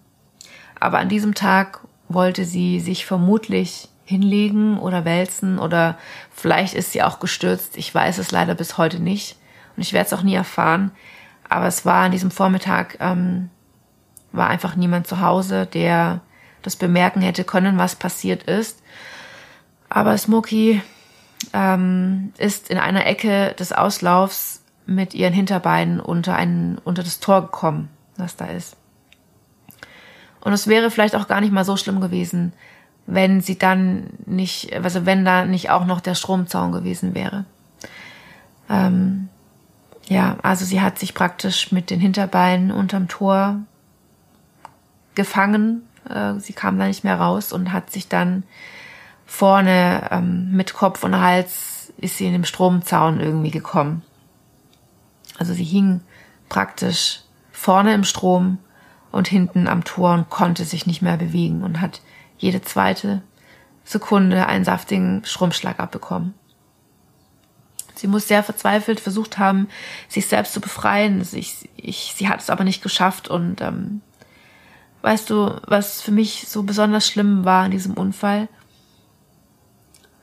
Aber 0.79 0.99
an 0.99 1.09
diesem 1.09 1.33
Tag 1.33 1.81
wollte 2.09 2.45
sie 2.45 2.79
sich 2.79 3.05
vermutlich 3.05 3.89
hinlegen 4.05 4.79
oder 4.79 5.03
wälzen 5.03 5.59
oder 5.59 5.97
vielleicht 6.31 6.73
ist 6.73 6.93
sie 6.93 7.03
auch 7.03 7.19
gestürzt. 7.19 7.77
Ich 7.77 7.93
weiß 7.93 8.19
es 8.19 8.31
leider 8.31 8.55
bis 8.55 8.77
heute 8.77 9.01
nicht 9.01 9.35
und 9.75 9.81
ich 9.81 9.91
werde 9.91 10.07
es 10.07 10.13
auch 10.13 10.23
nie 10.23 10.35
erfahren. 10.35 10.91
Aber 11.49 11.67
es 11.67 11.85
war 11.85 12.05
an 12.05 12.11
diesem 12.11 12.31
Vormittag, 12.31 12.97
ähm, 13.01 13.49
war 14.31 14.47
einfach 14.49 14.75
niemand 14.75 15.07
zu 15.07 15.19
Hause, 15.21 15.65
der 15.65 16.21
das 16.61 16.77
bemerken 16.77 17.21
hätte 17.21 17.43
können, 17.43 17.77
was 17.77 17.95
passiert 17.95 18.43
ist. 18.43 18.81
Aber 19.89 20.17
Smokey 20.17 20.81
ähm, 21.53 22.33
ist 22.37 22.69
in 22.69 22.77
einer 22.77 23.05
Ecke 23.05 23.53
des 23.59 23.73
Auslaufs 23.73 24.61
mit 24.85 25.13
ihren 25.13 25.33
Hinterbeinen 25.33 25.99
unter, 25.99 26.35
ein, 26.35 26.79
unter 26.83 27.03
das 27.03 27.19
Tor 27.19 27.41
gekommen, 27.41 27.89
was 28.15 28.37
da 28.37 28.45
ist. 28.45 28.76
Und 30.41 30.53
es 30.53 30.67
wäre 30.67 30.91
vielleicht 30.91 31.15
auch 31.15 31.27
gar 31.27 31.41
nicht 31.41 31.53
mal 31.53 31.65
so 31.65 31.77
schlimm 31.77 32.01
gewesen, 32.01 32.53
wenn 33.05 33.41
sie 33.41 33.57
dann 33.57 34.09
nicht, 34.25 34.73
also 34.73 35.05
wenn 35.05 35.25
da 35.25 35.45
nicht 35.45 35.69
auch 35.69 35.85
noch 35.85 36.01
der 36.01 36.15
Stromzaun 36.15 36.71
gewesen 36.71 37.15
wäre. 37.15 37.45
Ähm, 38.69 39.29
ja, 40.07 40.37
also 40.41 40.65
sie 40.65 40.81
hat 40.81 40.99
sich 40.99 41.13
praktisch 41.13 41.71
mit 41.71 41.89
den 41.89 41.99
Hinterbeinen 41.99 42.71
unterm 42.71 43.07
Tor 43.07 43.61
gefangen. 45.15 45.87
Äh, 46.09 46.39
sie 46.39 46.53
kam 46.53 46.77
da 46.77 46.87
nicht 46.87 47.03
mehr 47.03 47.19
raus 47.19 47.51
und 47.51 47.73
hat 47.73 47.91
sich 47.91 48.07
dann 48.07 48.43
vorne 49.25 50.07
ähm, 50.11 50.51
mit 50.51 50.73
Kopf 50.73 51.03
und 51.03 51.19
Hals 51.19 51.91
ist 51.97 52.17
sie 52.17 52.27
in 52.27 52.33
dem 52.33 52.45
Stromzaun 52.45 53.19
irgendwie 53.19 53.51
gekommen. 53.51 54.03
Also 55.37 55.53
sie 55.53 55.63
hing 55.63 56.01
praktisch 56.49 57.21
vorne 57.51 57.93
im 57.93 58.03
Strom 58.03 58.59
und 59.17 59.27
hinten 59.27 59.67
am 59.67 59.83
Tor 59.83 60.13
und 60.13 60.29
konnte 60.29 60.63
sich 60.63 60.85
nicht 60.85 61.01
mehr 61.01 61.17
bewegen 61.17 61.63
und 61.63 61.81
hat 61.81 62.01
jede 62.37 62.61
zweite 62.61 63.23
Sekunde 63.83 64.45
einen 64.45 64.63
saftigen 64.63 65.23
Stromschlag 65.25 65.79
abbekommen. 65.79 66.35
Sie 67.95 68.05
muss 68.05 68.27
sehr 68.27 68.43
verzweifelt 68.43 68.99
versucht 68.99 69.39
haben, 69.39 69.69
sich 70.07 70.27
selbst 70.27 70.53
zu 70.53 70.61
befreien. 70.61 71.27
Ich, 71.31 71.67
ich, 71.77 72.13
sie 72.15 72.29
hat 72.29 72.41
es 72.41 72.51
aber 72.51 72.63
nicht 72.63 72.83
geschafft. 72.83 73.27
Und 73.27 73.59
ähm, 73.61 74.01
weißt 75.01 75.31
du, 75.31 75.59
was 75.65 75.99
für 75.99 76.11
mich 76.11 76.47
so 76.47 76.61
besonders 76.61 77.07
schlimm 77.07 77.43
war 77.43 77.65
in 77.65 77.71
diesem 77.71 77.95
Unfall? 77.95 78.47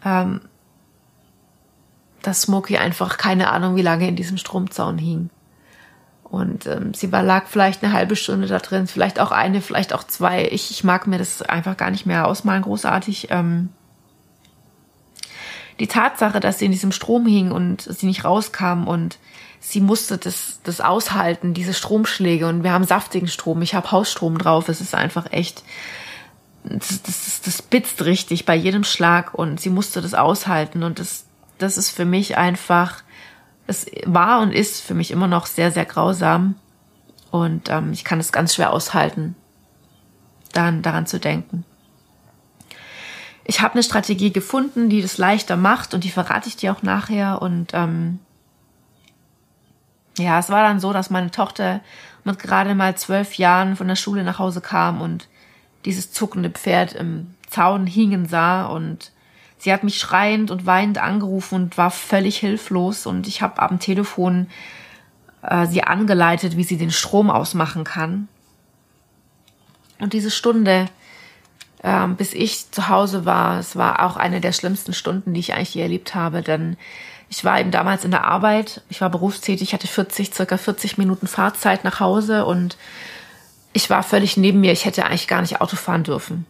Ähm, 0.04 0.42
dass 2.22 2.42
Smokey 2.42 2.76
einfach 2.76 3.16
keine 3.16 3.50
Ahnung, 3.50 3.74
wie 3.74 3.82
lange 3.82 4.06
in 4.06 4.14
diesem 4.14 4.38
Stromzaun 4.38 4.98
hing. 4.98 5.30
Und 6.24 6.66
ähm, 6.66 6.94
sie 6.94 7.12
war, 7.12 7.22
lag 7.22 7.46
vielleicht 7.46 7.84
eine 7.84 7.92
halbe 7.92 8.16
Stunde 8.16 8.48
da 8.48 8.58
drin, 8.58 8.86
vielleicht 8.86 9.20
auch 9.20 9.30
eine, 9.30 9.60
vielleicht 9.60 9.92
auch 9.92 10.04
zwei. 10.04 10.48
Ich, 10.50 10.70
ich 10.70 10.82
mag 10.82 11.06
mir 11.06 11.18
das 11.18 11.42
einfach 11.42 11.76
gar 11.76 11.90
nicht 11.90 12.06
mehr 12.06 12.26
ausmalen, 12.26 12.62
großartig. 12.62 13.28
Ähm, 13.30 13.68
die 15.80 15.86
Tatsache, 15.86 16.40
dass 16.40 16.58
sie 16.58 16.66
in 16.66 16.72
diesem 16.72 16.92
Strom 16.92 17.26
hing 17.26 17.50
und 17.50 17.82
sie 17.82 18.06
nicht 18.06 18.24
rauskam 18.24 18.86
und 18.86 19.18
sie 19.60 19.80
musste 19.80 20.18
das, 20.18 20.60
das 20.62 20.80
aushalten, 20.80 21.54
diese 21.54 21.74
Stromschläge 21.74 22.46
und 22.46 22.62
wir 22.62 22.72
haben 22.72 22.84
saftigen 22.84 23.28
Strom, 23.28 23.62
ich 23.62 23.74
habe 23.74 23.90
Hausstrom 23.90 24.38
drauf, 24.38 24.68
es 24.68 24.80
ist 24.80 24.94
einfach 24.94 25.32
echt, 25.32 25.64
das, 26.64 27.02
das, 27.02 27.40
das 27.42 27.62
bitzt 27.62 28.04
richtig 28.04 28.44
bei 28.44 28.54
jedem 28.54 28.84
Schlag 28.84 29.34
und 29.34 29.60
sie 29.60 29.70
musste 29.70 30.02
das 30.02 30.14
aushalten 30.14 30.82
und 30.82 30.98
das, 30.98 31.24
das 31.58 31.78
ist 31.78 31.90
für 31.90 32.04
mich 32.04 32.36
einfach, 32.36 33.02
es 33.66 33.86
war 34.04 34.40
und 34.40 34.52
ist 34.52 34.82
für 34.82 34.94
mich 34.94 35.10
immer 35.10 35.26
noch 35.26 35.46
sehr, 35.46 35.70
sehr 35.70 35.84
grausam 35.84 36.56
und 37.30 37.68
ähm, 37.70 37.92
ich 37.92 38.04
kann 38.04 38.20
es 38.20 38.32
ganz 38.32 38.54
schwer 38.54 38.72
aushalten, 38.72 39.34
dann 40.52 40.82
daran 40.82 41.06
zu 41.06 41.18
denken 41.18 41.64
ich 43.44 43.60
habe 43.60 43.74
eine 43.74 43.82
Strategie 43.82 44.32
gefunden, 44.32 44.88
die 44.88 45.02
das 45.02 45.18
leichter 45.18 45.56
macht 45.56 45.94
und 45.94 46.04
die 46.04 46.10
verrate 46.10 46.48
ich 46.48 46.56
dir 46.56 46.72
auch 46.72 46.82
nachher. 46.82 47.42
Und 47.42 47.72
ähm, 47.74 48.18
ja, 50.18 50.38
es 50.38 50.48
war 50.48 50.62
dann 50.62 50.80
so, 50.80 50.92
dass 50.92 51.10
meine 51.10 51.30
Tochter 51.30 51.80
mit 52.24 52.38
gerade 52.38 52.74
mal 52.74 52.96
zwölf 52.96 53.34
Jahren 53.34 53.76
von 53.76 53.86
der 53.86 53.96
Schule 53.96 54.24
nach 54.24 54.38
Hause 54.38 54.62
kam 54.62 55.02
und 55.02 55.28
dieses 55.84 56.10
zuckende 56.10 56.48
Pferd 56.48 56.94
im 56.94 57.34
Zaun 57.46 57.86
hingen 57.86 58.26
sah 58.26 58.64
und 58.64 59.12
sie 59.64 59.72
hat 59.72 59.82
mich 59.82 59.98
schreiend 59.98 60.50
und 60.50 60.66
weinend 60.66 60.98
angerufen 60.98 61.54
und 61.56 61.78
war 61.78 61.90
völlig 61.90 62.36
hilflos 62.36 63.06
und 63.06 63.26
ich 63.26 63.42
habe 63.42 63.60
am 63.60 63.80
Telefon 63.80 64.48
äh, 65.42 65.66
sie 65.66 65.82
angeleitet, 65.82 66.56
wie 66.56 66.64
sie 66.64 66.76
den 66.76 66.90
Strom 66.92 67.30
ausmachen 67.30 67.82
kann. 67.84 68.28
Und 69.98 70.12
diese 70.12 70.30
Stunde 70.30 70.88
ähm, 71.84 72.16
bis 72.16 72.32
ich 72.32 72.70
zu 72.70 72.88
Hause 72.88 73.26
war. 73.26 73.60
Es 73.60 73.76
war 73.76 74.04
auch 74.04 74.16
eine 74.16 74.40
der 74.40 74.52
schlimmsten 74.52 74.94
Stunden, 74.94 75.34
die 75.34 75.40
ich 75.40 75.52
eigentlich 75.52 75.74
je 75.74 75.82
erlebt 75.82 76.14
habe, 76.14 76.40
denn 76.40 76.78
ich 77.28 77.44
war 77.44 77.60
eben 77.60 77.70
damals 77.70 78.06
in 78.06 78.10
der 78.10 78.24
Arbeit, 78.24 78.80
ich 78.88 79.02
war 79.02 79.10
berufstätig, 79.10 79.74
hatte 79.74 79.86
40, 79.86 80.32
circa 80.32 80.56
40 80.56 80.96
Minuten 80.96 81.26
Fahrzeit 81.26 81.84
nach 81.84 82.00
Hause 82.00 82.46
und 82.46 82.78
ich 83.74 83.90
war 83.90 84.02
völlig 84.02 84.36
neben 84.38 84.60
mir. 84.60 84.72
Ich 84.72 84.86
hätte 84.86 85.04
eigentlich 85.04 85.28
gar 85.28 85.42
nicht 85.42 85.60
Auto 85.60 85.76
fahren 85.76 86.04
dürfen. 86.04 86.46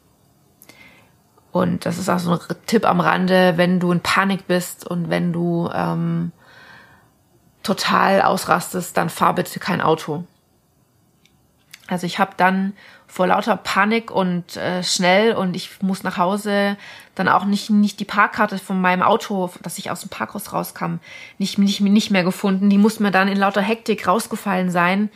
Und 1.55 1.87
das 1.87 1.99
ist 1.99 2.09
auch 2.09 2.19
so 2.19 2.33
ein 2.33 2.41
Tipp 2.67 2.85
am 2.85 2.99
Rande, 2.99 3.53
wenn 3.55 3.79
du 3.79 3.93
in 3.93 4.01
Panik 4.01 4.49
bist 4.49 4.85
und 4.85 5.09
wenn 5.09 5.33
du 5.33 5.71
ähm, 5.73 6.33
total 7.63 8.23
ausrastest, 8.23 8.97
dann 8.97 9.09
fahr 9.09 9.37
bitte 9.37 9.61
kein 9.61 9.81
Auto. 9.81 10.25
Also 11.87 12.07
ich 12.07 12.19
habe 12.19 12.33
dann 12.37 12.73
vor 13.07 13.29
lauter 13.29 13.57
Panik 13.57 14.11
und 14.11 14.57
äh, 14.57 14.83
schnell 14.83 15.37
und 15.37 15.55
ich 15.55 15.81
muss 15.81 16.03
nach 16.03 16.17
Hause 16.17 16.77
dann 17.15 17.29
auch 17.29 17.45
nicht 17.45 17.71
nicht 17.71 18.01
die 18.01 18.05
Parkkarte 18.05 18.59
von 18.59 18.81
meinem 18.81 19.03
Auto, 19.03 19.49
dass 19.63 19.79
ich 19.79 19.93
aus 19.93 20.01
dem 20.01 20.09
Parkhaus 20.09 20.53
rauskam, 20.53 20.97
nicht 21.39 21.59
nicht 21.59 21.81
nicht 21.81 22.11
mehr 22.11 22.25
gefunden. 22.25 22.69
Die 22.69 22.79
muss 22.79 22.99
mir 22.99 23.13
dann 23.13 23.29
in 23.29 23.39
lauter 23.39 23.63
Hektik 23.63 24.09
rausgefallen 24.09 24.73
sein 24.73 25.09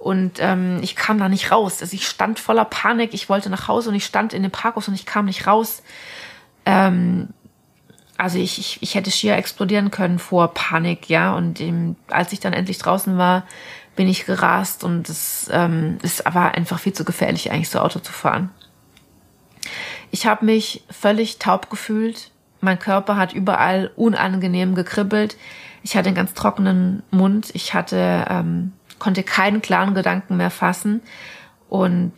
und 0.00 0.38
ähm, 0.40 0.78
ich 0.82 0.96
kam 0.96 1.18
da 1.18 1.28
nicht 1.28 1.52
raus. 1.52 1.82
Also 1.82 1.94
ich 1.94 2.08
stand 2.08 2.40
voller 2.40 2.64
Panik. 2.64 3.12
Ich 3.12 3.28
wollte 3.28 3.50
nach 3.50 3.68
Hause 3.68 3.90
und 3.90 3.94
ich 3.94 4.06
stand 4.06 4.32
in 4.32 4.42
dem 4.42 4.50
Parkhaus 4.50 4.88
und 4.88 4.94
ich 4.94 5.04
kam 5.04 5.26
nicht 5.26 5.46
raus. 5.46 5.82
Ähm, 6.64 7.28
also 8.16 8.38
ich, 8.38 8.58
ich, 8.58 8.82
ich 8.82 8.94
hätte 8.94 9.10
schier 9.10 9.36
explodieren 9.36 9.90
können 9.90 10.18
vor 10.18 10.54
Panik, 10.54 11.10
ja. 11.10 11.34
Und 11.34 11.60
ähm, 11.60 11.96
als 12.08 12.32
ich 12.32 12.40
dann 12.40 12.54
endlich 12.54 12.78
draußen 12.78 13.18
war, 13.18 13.44
bin 13.94 14.08
ich 14.08 14.24
gerast 14.24 14.84
und 14.84 15.06
es, 15.10 15.50
ähm, 15.52 15.98
es 16.02 16.24
war 16.24 16.54
einfach 16.54 16.78
viel 16.78 16.94
zu 16.94 17.04
gefährlich, 17.04 17.52
eigentlich 17.52 17.68
so 17.68 17.80
Auto 17.80 17.98
zu 17.98 18.12
fahren. 18.12 18.48
Ich 20.10 20.24
habe 20.24 20.46
mich 20.46 20.82
völlig 20.88 21.38
taub 21.38 21.68
gefühlt. 21.68 22.30
Mein 22.62 22.78
Körper 22.78 23.16
hat 23.16 23.34
überall 23.34 23.90
unangenehm 23.96 24.74
gekribbelt. 24.74 25.36
Ich 25.82 25.94
hatte 25.94 26.08
einen 26.08 26.16
ganz 26.16 26.32
trockenen 26.32 27.02
Mund. 27.10 27.50
Ich 27.52 27.74
hatte, 27.74 28.24
ähm, 28.30 28.72
konnte 29.00 29.24
keinen 29.24 29.62
klaren 29.62 29.94
Gedanken 29.94 30.36
mehr 30.36 30.50
fassen. 30.50 31.02
Und 31.68 32.12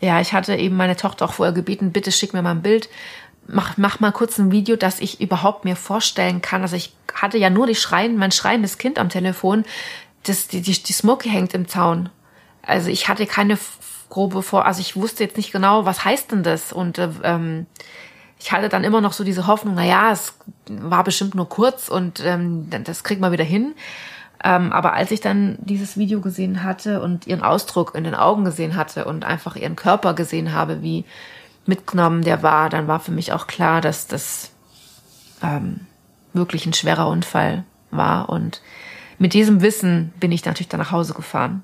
ja, 0.00 0.20
ich 0.20 0.32
hatte 0.32 0.54
eben 0.54 0.76
meine 0.76 0.96
Tochter 0.96 1.24
auch 1.24 1.32
vorher 1.32 1.52
gebeten, 1.52 1.90
bitte 1.90 2.12
schick 2.12 2.32
mir 2.32 2.42
mal 2.42 2.52
ein 2.52 2.62
Bild 2.62 2.88
mach, 3.46 3.76
mach 3.76 4.00
mal 4.00 4.12
kurz 4.12 4.38
ein 4.38 4.50
Video, 4.50 4.76
dass 4.76 5.00
ich 5.00 5.20
überhaupt 5.20 5.64
mir 5.64 5.76
vorstellen 5.76 6.42
kann. 6.42 6.62
Also 6.62 6.76
ich 6.76 6.94
hatte 7.14 7.38
ja 7.38 7.50
nur 7.50 7.66
die 7.66 7.74
Schreien, 7.74 8.16
mein 8.16 8.32
schreiendes 8.32 8.78
Kind 8.78 8.98
am 8.98 9.08
Telefon. 9.08 9.64
Das, 10.24 10.48
die, 10.48 10.62
die, 10.62 10.82
die 10.82 10.92
Smoky 10.92 11.28
hängt 11.28 11.54
im 11.54 11.68
Zaun. 11.68 12.08
Also 12.62 12.88
ich 12.88 13.08
hatte 13.08 13.26
keine 13.26 13.58
grobe 14.08 14.42
Vor, 14.42 14.64
also 14.64 14.80
ich 14.80 14.96
wusste 14.96 15.24
jetzt 15.24 15.36
nicht 15.36 15.52
genau, 15.52 15.84
was 15.86 16.04
heißt 16.04 16.32
denn 16.32 16.42
das? 16.42 16.72
Und 16.72 16.98
äh, 16.98 17.08
ähm, 17.22 17.66
ich 18.38 18.52
hatte 18.52 18.68
dann 18.68 18.84
immer 18.84 19.00
noch 19.00 19.12
so 19.12 19.24
diese 19.24 19.46
Hoffnung, 19.46 19.74
na 19.74 19.84
ja, 19.84 20.12
es 20.12 20.34
war 20.68 21.04
bestimmt 21.04 21.34
nur 21.34 21.48
kurz 21.48 21.88
und 21.88 22.20
ähm, 22.24 22.68
das 22.70 23.04
kriegt 23.04 23.20
man 23.20 23.32
wieder 23.32 23.44
hin. 23.44 23.74
Ähm, 24.44 24.72
aber 24.72 24.92
als 24.92 25.10
ich 25.10 25.22
dann 25.22 25.56
dieses 25.62 25.96
Video 25.96 26.20
gesehen 26.20 26.62
hatte 26.62 27.00
und 27.00 27.26
ihren 27.26 27.42
Ausdruck 27.42 27.94
in 27.94 28.04
den 28.04 28.14
Augen 28.14 28.44
gesehen 28.44 28.76
hatte 28.76 29.06
und 29.06 29.24
einfach 29.24 29.56
ihren 29.56 29.74
Körper 29.74 30.12
gesehen 30.12 30.52
habe, 30.52 30.82
wie 30.82 31.06
mitgenommen 31.64 32.22
der 32.22 32.42
war, 32.42 32.68
dann 32.68 32.86
war 32.86 33.00
für 33.00 33.10
mich 33.10 33.32
auch 33.32 33.46
klar, 33.46 33.80
dass 33.80 34.06
das 34.06 34.50
ähm, 35.42 35.86
wirklich 36.34 36.66
ein 36.66 36.74
schwerer 36.74 37.08
Unfall 37.08 37.64
war. 37.90 38.28
Und 38.28 38.60
mit 39.18 39.32
diesem 39.32 39.62
Wissen 39.62 40.12
bin 40.20 40.30
ich 40.30 40.44
natürlich 40.44 40.68
dann 40.68 40.80
nach 40.80 40.92
Hause 40.92 41.14
gefahren. 41.14 41.62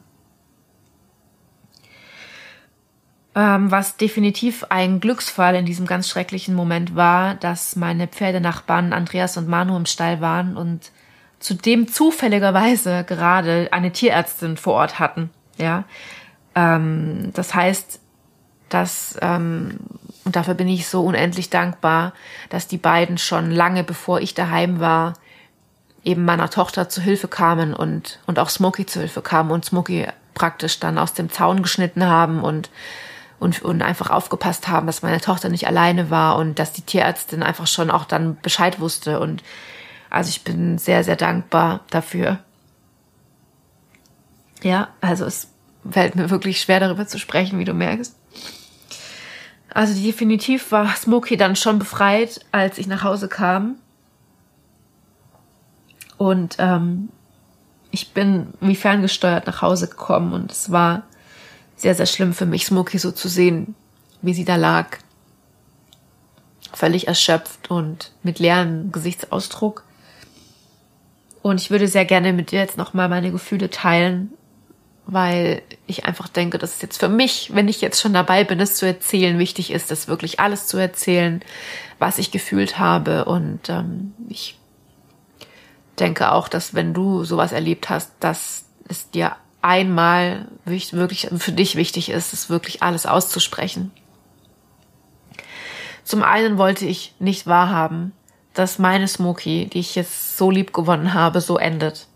Ähm, 3.35 3.71
was 3.71 3.99
definitiv 3.99 4.65
ein 4.71 5.01
Glücksfall 5.01 5.55
in 5.55 5.67
diesem 5.67 5.87
ganz 5.87 6.09
schrecklichen 6.09 6.55
Moment 6.55 6.97
war, 6.97 7.35
dass 7.35 7.77
meine 7.77 8.09
Pferdenachbarn 8.09 8.95
Andreas 8.95 9.37
und 9.37 9.49
Manu 9.49 9.77
im 9.77 9.87
Stall 9.87 10.23
waren 10.23 10.57
und 10.57 10.91
zudem 11.41 11.89
zufälligerweise 11.89 13.05
gerade 13.05 13.69
eine 13.73 13.93
Tierärztin 13.93 14.57
vor 14.57 14.75
Ort 14.75 14.99
hatten. 14.99 15.31
Ja, 15.57 15.85
ähm, 16.55 17.33
das 17.35 17.55
heißt, 17.55 18.01
dass, 18.69 19.19
ähm, 19.21 19.79
und 20.25 20.37
dafür 20.37 20.55
bin 20.55 20.69
ich 20.69 20.87
so 20.87 21.03
unendlich 21.03 21.51
dankbar, 21.51 22.13
dass 22.51 22.69
die 22.69 22.79
beiden 22.79 23.19
schon 23.19 23.51
lange 23.51 23.83
bevor 23.83 24.21
ich 24.21 24.35
daheim 24.35 24.79
war, 24.81 25.15
eben 26.05 26.25
meiner 26.25 26.51
Tochter 26.51 26.89
zu 26.89 27.01
Hilfe 27.01 27.29
kamen 27.29 27.75
und, 27.75 28.21
und 28.27 28.39
auch 28.39 28.49
Smokey 28.49 28.87
zu 28.87 29.01
Hilfe 29.01 29.23
kamen 29.23 29.51
und 29.51 29.65
Smokey 29.65 30.07
praktisch 30.35 30.81
dann 30.81 30.99
aus 30.99 31.13
dem 31.13 31.31
Zaun 31.31 31.63
geschnitten 31.63 32.07
haben 32.07 32.43
und, 32.43 32.71
und, 33.39 33.61
und 33.63 33.83
einfach 33.83 34.11
aufgepasst 34.11 34.69
haben, 34.69 34.87
dass 34.87 35.03
meine 35.03 35.21
Tochter 35.21 35.49
nicht 35.49 35.67
alleine 35.67 36.11
war 36.11 36.37
und 36.37 36.59
dass 36.59 36.73
die 36.73 36.83
Tierärztin 36.83 37.43
einfach 37.43 37.67
schon 37.67 37.91
auch 37.91 38.05
dann 38.05 38.39
Bescheid 38.41 38.81
wusste 38.81 39.21
und 39.21 39.43
also 40.11 40.29
ich 40.29 40.43
bin 40.43 40.77
sehr, 40.79 41.05
sehr 41.05 41.17
dankbar 41.17 41.85
dafür. 41.91 42.41
Ja, 44.63 44.89
also 45.01 45.25
es 45.25 45.49
fällt 45.89 46.17
mir 46.17 46.29
wirklich 46.29 46.61
schwer 46.61 46.81
darüber 46.81 47.07
zu 47.07 47.19
sprechen, 47.19 47.59
wie 47.59 47.65
du 47.65 47.73
merkst. 47.73 48.17
Also 49.73 49.95
definitiv 49.95 50.73
war 50.73 50.95
Smokey 50.97 51.37
dann 51.37 51.57
schon 51.57 51.79
befreit, 51.79 52.45
als 52.51 52.77
ich 52.77 52.89
nach 52.89 53.05
Hause 53.05 53.29
kam. 53.29 53.77
Und 56.19 56.57
ähm, 56.59 57.09
ich 57.93 58.13
bin 58.13 58.49
wie 58.61 58.77
ferngesteuert 58.77 59.47
nach 59.47 59.63
Hause 59.63 59.89
gekommen 59.89 60.33
und 60.33 60.53
es 60.53 60.71
war 60.71 61.05
sehr, 61.77 61.95
sehr 61.95 62.07
schlimm 62.07 62.35
für 62.35 62.47
mich, 62.47 62.67
Smokey 62.67 62.99
so 62.99 63.11
zu 63.11 63.29
sehen, 63.29 63.75
wie 64.21 64.35
sie 64.35 64.45
da 64.45 64.57
lag. 64.57 64.99
Völlig 66.73 67.09
erschöpft 67.09 67.71
und 67.71 68.13
mit 68.23 68.39
leeren 68.39 68.93
Gesichtsausdruck. 68.93 69.85
Und 71.43 71.61
ich 71.61 71.71
würde 71.71 71.89
sehr 71.89 72.05
gerne 72.05 72.33
mit 72.33 72.51
dir 72.51 72.61
jetzt 72.61 72.77
nochmal 72.77 73.09
meine 73.09 73.31
Gefühle 73.33 73.71
teilen, 73.71 74.33
weil 75.07 75.63
ich 75.87 76.05
einfach 76.05 76.29
denke, 76.29 76.59
dass 76.59 76.77
es 76.77 76.83
jetzt 76.83 77.01
für 77.01 77.09
mich, 77.09 77.51
wenn 77.55 77.69
ich 77.69 77.81
jetzt 77.81 78.01
schon 78.01 78.13
dabei 78.13 78.45
bin, 78.45 78.61
es 78.61 78.77
zu 78.77 78.87
erzählen, 78.87 79.39
wichtig 79.39 79.73
ist, 79.73 79.91
das 79.91 80.07
wirklich 80.07 80.39
alles 80.39 80.67
zu 80.67 80.77
erzählen, 80.77 81.43
was 81.99 82.19
ich 82.19 82.31
gefühlt 82.31 82.79
habe. 82.79 83.25
Und 83.25 83.69
ähm, 83.69 84.13
ich 84.29 84.59
denke 85.99 86.33
auch, 86.33 86.49
dass 86.49 86.75
wenn 86.75 86.95
du 86.95 87.25
sowas 87.25 87.53
erlebt 87.53 87.89
hast, 87.89 88.13
dass 88.21 88.67
es 88.89 89.11
dir 89.11 89.37
einmal 89.63 90.49
wirklich 90.65 91.29
für 91.37 91.53
dich 91.53 91.77
wichtig 91.77 92.11
ist, 92.11 92.33
es 92.33 92.51
wirklich 92.51 92.83
alles 92.83 93.07
auszusprechen. 93.07 93.91
Zum 96.05 96.23
einen 96.23 96.59
wollte 96.59 96.87
ich 96.87 97.15
nicht 97.19 97.47
wahrhaben, 97.47 98.13
dass 98.55 98.79
meine 98.79 99.09
Smokey, 99.09 99.67
die 99.67 99.81
ich 99.81 99.95
jetzt 99.95 100.37
so 100.37 100.51
lieb 100.51 100.73
gewonnen 100.73 101.15
habe, 101.15 101.41
so 101.41 101.57
endet 101.57 102.09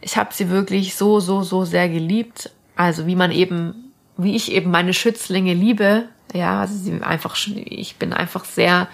ich 0.00 0.16
habe 0.16 0.32
sie 0.32 0.50
wirklich 0.50 0.94
so, 0.94 1.20
so, 1.20 1.42
so 1.42 1.64
sehr 1.64 1.88
geliebt. 1.88 2.50
Also 2.76 3.06
wie 3.06 3.16
man 3.16 3.30
eben, 3.30 3.92
wie 4.16 4.36
ich 4.36 4.52
eben 4.52 4.70
meine 4.70 4.94
Schützlinge 4.94 5.54
liebe. 5.54 6.04
Ja, 6.32 6.60
also 6.60 6.74
sie 6.74 7.02
einfach, 7.02 7.36
ich 7.46 7.96
bin 7.96 8.12
einfach 8.12 8.44
sehr, 8.44 8.88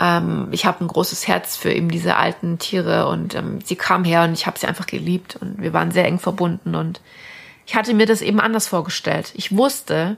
ähm, 0.00 0.48
ich 0.52 0.64
habe 0.64 0.84
ein 0.84 0.88
großes 0.88 1.28
Herz 1.28 1.56
für 1.56 1.72
eben 1.72 1.90
diese 1.90 2.16
alten 2.16 2.58
Tiere 2.58 3.08
und 3.08 3.34
ähm, 3.34 3.60
sie 3.62 3.76
kam 3.76 4.04
her 4.04 4.22
und 4.22 4.32
ich 4.32 4.46
habe 4.46 4.58
sie 4.58 4.66
einfach 4.66 4.86
geliebt 4.86 5.36
und 5.36 5.60
wir 5.60 5.72
waren 5.72 5.90
sehr 5.90 6.06
eng 6.06 6.18
verbunden 6.18 6.74
und 6.74 7.00
ich 7.66 7.74
hatte 7.74 7.94
mir 7.94 8.06
das 8.06 8.22
eben 8.22 8.40
anders 8.40 8.68
vorgestellt. 8.68 9.32
Ich 9.34 9.56
wusste, 9.56 10.16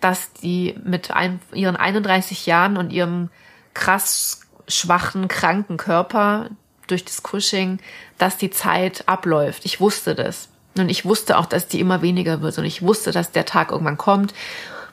dass 0.00 0.32
die 0.32 0.76
mit 0.84 1.10
ein, 1.10 1.40
ihren 1.52 1.76
31 1.76 2.46
Jahren 2.46 2.76
und 2.76 2.92
ihrem 2.92 3.28
krass 3.74 4.40
schwachen, 4.68 5.28
kranken 5.28 5.76
Körper 5.76 6.50
durch 6.86 7.04
das 7.04 7.22
Cushing, 7.22 7.78
dass 8.18 8.36
die 8.36 8.50
Zeit 8.50 9.04
abläuft. 9.06 9.64
Ich 9.64 9.80
wusste 9.80 10.14
das. 10.14 10.48
Und 10.76 10.88
ich 10.88 11.04
wusste 11.04 11.38
auch, 11.38 11.46
dass 11.46 11.68
die 11.68 11.80
immer 11.80 12.02
weniger 12.02 12.42
wird. 12.42 12.58
Und 12.58 12.64
ich 12.64 12.82
wusste, 12.82 13.12
dass 13.12 13.32
der 13.32 13.44
Tag 13.44 13.72
irgendwann 13.72 13.98
kommt, 13.98 14.34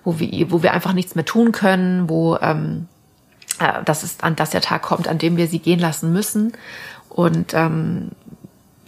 wo 0.03 0.19
wir, 0.19 0.51
wo 0.51 0.63
wir 0.63 0.73
einfach 0.73 0.93
nichts 0.93 1.15
mehr 1.15 1.25
tun 1.25 1.51
können, 1.51 2.09
wo 2.09 2.37
ähm, 2.37 2.87
äh, 3.59 3.83
das 3.83 4.03
ist, 4.03 4.23
an 4.23 4.35
dass 4.35 4.51
der 4.51 4.61
Tag 4.61 4.81
kommt, 4.81 5.07
an 5.07 5.17
dem 5.17 5.37
wir 5.37 5.47
sie 5.47 5.59
gehen 5.59 5.79
lassen 5.79 6.11
müssen. 6.11 6.53
Und 7.09 7.53
ähm, 7.53 8.11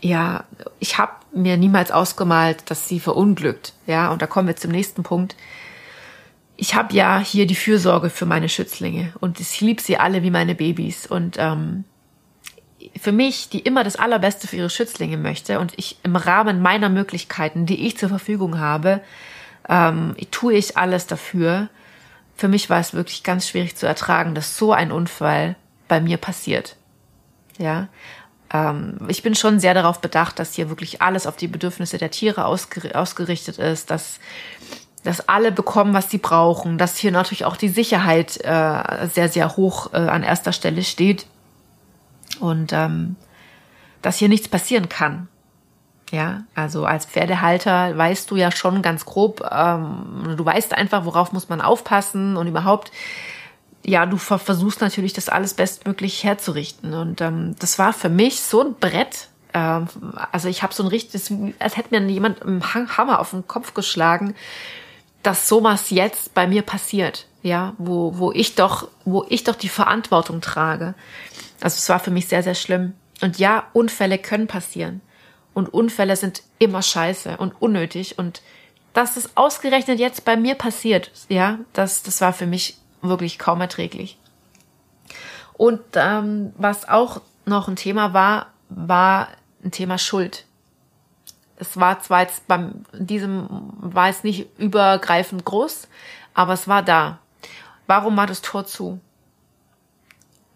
ja, 0.01 0.45
ich 0.79 0.97
habe 0.97 1.11
mir 1.31 1.57
niemals 1.57 1.91
ausgemalt, 1.91 2.69
dass 2.71 2.87
sie 2.87 2.99
verunglückt. 2.99 3.73
Ja, 3.85 4.11
und 4.11 4.21
da 4.21 4.27
kommen 4.27 4.47
wir 4.47 4.55
zum 4.55 4.71
nächsten 4.71 5.03
Punkt. 5.03 5.35
Ich 6.61 6.75
habe 6.75 6.93
ja 6.93 7.19
hier 7.19 7.47
die 7.47 7.55
Fürsorge 7.55 8.09
für 8.09 8.25
meine 8.25 8.49
Schützlinge 8.49 9.13
und 9.21 9.39
ich 9.39 9.61
liebe 9.61 9.81
sie 9.81 9.97
alle 9.97 10.23
wie 10.23 10.29
meine 10.29 10.55
Babys. 10.55 11.07
Und 11.07 11.37
ähm, 11.39 11.85
für 12.99 13.13
mich, 13.13 13.47
die 13.47 13.59
immer 13.59 13.85
das 13.85 13.95
Allerbeste 13.95 14.45
für 14.45 14.57
ihre 14.57 14.69
Schützlinge 14.69 15.15
möchte 15.15 15.59
und 15.59 15.71
ich 15.77 15.97
im 16.03 16.17
Rahmen 16.17 16.61
meiner 16.61 16.89
Möglichkeiten, 16.89 17.65
die 17.65 17.87
ich 17.87 17.97
zur 17.97 18.09
Verfügung 18.09 18.59
habe, 18.59 18.99
ähm, 19.69 20.17
tue 20.31 20.55
ich 20.55 20.75
alles 20.75 21.07
dafür. 21.07 21.69
Für 22.35 22.49
mich 22.49 22.69
war 22.69 22.81
es 22.81 22.93
wirklich 22.93 23.23
ganz 23.23 23.47
schwierig 23.47 23.77
zu 23.77 23.87
ertragen, 23.87 24.35
dass 24.35 24.57
so 24.57 24.73
ein 24.73 24.91
Unfall 24.91 25.55
bei 25.87 26.01
mir 26.01 26.17
passiert. 26.17 26.75
Ja, 27.57 27.87
ähm, 28.53 28.97
ich 29.07 29.23
bin 29.23 29.33
schon 29.33 29.61
sehr 29.61 29.73
darauf 29.73 30.01
bedacht, 30.01 30.39
dass 30.39 30.55
hier 30.55 30.67
wirklich 30.67 31.01
alles 31.01 31.25
auf 31.25 31.37
die 31.37 31.47
Bedürfnisse 31.47 31.97
der 31.97 32.11
Tiere 32.11 32.43
ausger 32.43 32.99
ausgerichtet 32.99 33.59
ist, 33.59 33.91
dass 33.91 34.19
dass 35.03 35.27
alle 35.29 35.51
bekommen, 35.51 35.93
was 35.93 36.09
sie 36.09 36.17
brauchen, 36.17 36.77
dass 36.77 36.97
hier 36.97 37.11
natürlich 37.11 37.45
auch 37.45 37.57
die 37.57 37.69
Sicherheit 37.69 38.37
äh, 38.43 39.07
sehr, 39.07 39.29
sehr 39.29 39.55
hoch 39.55 39.93
äh, 39.93 39.97
an 39.97 40.23
erster 40.23 40.51
Stelle 40.51 40.83
steht 40.83 41.25
und 42.39 42.73
ähm, 42.73 43.15
dass 44.01 44.17
hier 44.17 44.29
nichts 44.29 44.47
passieren 44.47 44.89
kann. 44.89 45.27
Ja, 46.11 46.41
also 46.55 46.85
als 46.85 47.05
Pferdehalter 47.05 47.95
weißt 47.97 48.31
du 48.31 48.35
ja 48.35 48.51
schon 48.51 48.81
ganz 48.81 49.05
grob, 49.05 49.47
ähm, 49.51 50.35
du 50.37 50.43
weißt 50.43 50.73
einfach, 50.73 51.05
worauf 51.05 51.33
muss 51.33 51.49
man 51.49 51.61
aufpassen 51.61 52.35
und 52.35 52.47
überhaupt, 52.47 52.91
ja, 53.85 54.05
du 54.05 54.17
versuchst 54.17 54.81
natürlich, 54.81 55.13
das 55.13 55.29
alles 55.29 55.53
bestmöglich 55.53 56.23
herzurichten. 56.23 56.93
Und 56.93 57.21
ähm, 57.21 57.55
das 57.59 57.77
war 57.77 57.93
für 57.93 58.09
mich 58.09 58.41
so 58.41 58.61
ein 58.61 58.73
Brett, 58.75 59.29
Ähm, 59.53 59.87
also 60.31 60.47
ich 60.47 60.61
habe 60.63 60.73
so 60.73 60.83
ein 60.83 60.89
richtiges, 60.89 61.31
als 61.59 61.77
hätte 61.77 61.99
mir 61.99 62.07
jemand 62.09 62.41
im 62.41 62.61
Hammer 62.73 63.19
auf 63.19 63.31
den 63.31 63.47
Kopf 63.47 63.73
geschlagen, 63.73 64.35
dass 65.23 65.47
sowas 65.47 65.89
jetzt 65.89 66.33
bei 66.33 66.47
mir 66.47 66.61
passiert, 66.61 67.27
ja, 67.41 67.73
wo, 67.77 68.17
wo 68.17 68.31
ich 68.31 68.55
doch, 68.55 68.87
wo 69.05 69.25
ich 69.29 69.43
doch 69.43 69.55
die 69.55 69.69
Verantwortung 69.69 70.41
trage. 70.41 70.95
Also 71.61 71.77
es 71.77 71.89
war 71.89 71.99
für 71.99 72.11
mich 72.11 72.27
sehr, 72.27 72.43
sehr 72.43 72.55
schlimm. 72.55 72.93
Und 73.21 73.37
ja, 73.37 73.67
Unfälle 73.73 74.17
können 74.17 74.47
passieren. 74.47 75.01
Und 75.53 75.73
Unfälle 75.73 76.15
sind 76.15 76.43
immer 76.57 76.81
scheiße 76.81 77.37
und 77.37 77.61
unnötig. 77.61 78.17
Und 78.17 78.41
dass 78.93 79.17
es 79.17 79.35
ausgerechnet 79.35 79.99
jetzt 79.99 80.25
bei 80.25 80.37
mir 80.37 80.55
passiert, 80.55 81.11
ja, 81.27 81.59
das, 81.73 82.03
das 82.03 82.21
war 82.21 82.33
für 82.33 82.47
mich 82.47 82.77
wirklich 83.01 83.39
kaum 83.39 83.61
erträglich. 83.61 84.17
Und 85.53 85.81
ähm, 85.95 86.53
was 86.57 86.87
auch 86.87 87.21
noch 87.45 87.67
ein 87.67 87.75
Thema 87.75 88.13
war, 88.13 88.47
war 88.69 89.29
ein 89.63 89.71
Thema 89.71 89.97
Schuld. 89.97 90.45
Es 91.59 91.77
war 91.77 91.99
zwar 91.99 92.21
jetzt 92.21 92.47
beim 92.47 92.83
diesem 92.93 93.47
war 93.77 94.09
es 94.09 94.23
nicht 94.23 94.47
übergreifend 94.57 95.45
groß, 95.45 95.87
aber 96.33 96.53
es 96.53 96.67
war 96.67 96.81
da. 96.81 97.19
Warum 97.85 98.15
war 98.17 98.27
das 98.27 98.41
Tor 98.41 98.65
zu? 98.65 98.99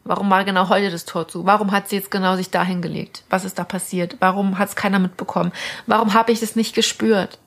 Warum 0.05 0.29
war 0.29 0.43
genau 0.43 0.69
heute 0.69 0.91
das 0.91 1.05
Tor 1.05 1.27
zu? 1.27 1.45
Warum 1.45 1.71
hat 1.71 1.87
sie 1.87 1.95
jetzt 1.95 2.11
genau 2.11 2.35
sich 2.35 2.49
da 2.49 2.63
hingelegt? 2.63 3.23
Was 3.29 3.45
ist 3.45 3.57
da 3.57 3.63
passiert? 3.63 4.17
Warum 4.19 4.57
hat 4.59 4.69
es 4.69 4.75
keiner 4.75 4.99
mitbekommen? 4.99 5.53
Warum 5.87 6.13
habe 6.13 6.31
ich 6.31 6.41
das 6.41 6.55
nicht 6.55 6.75
gespürt? 6.75 7.39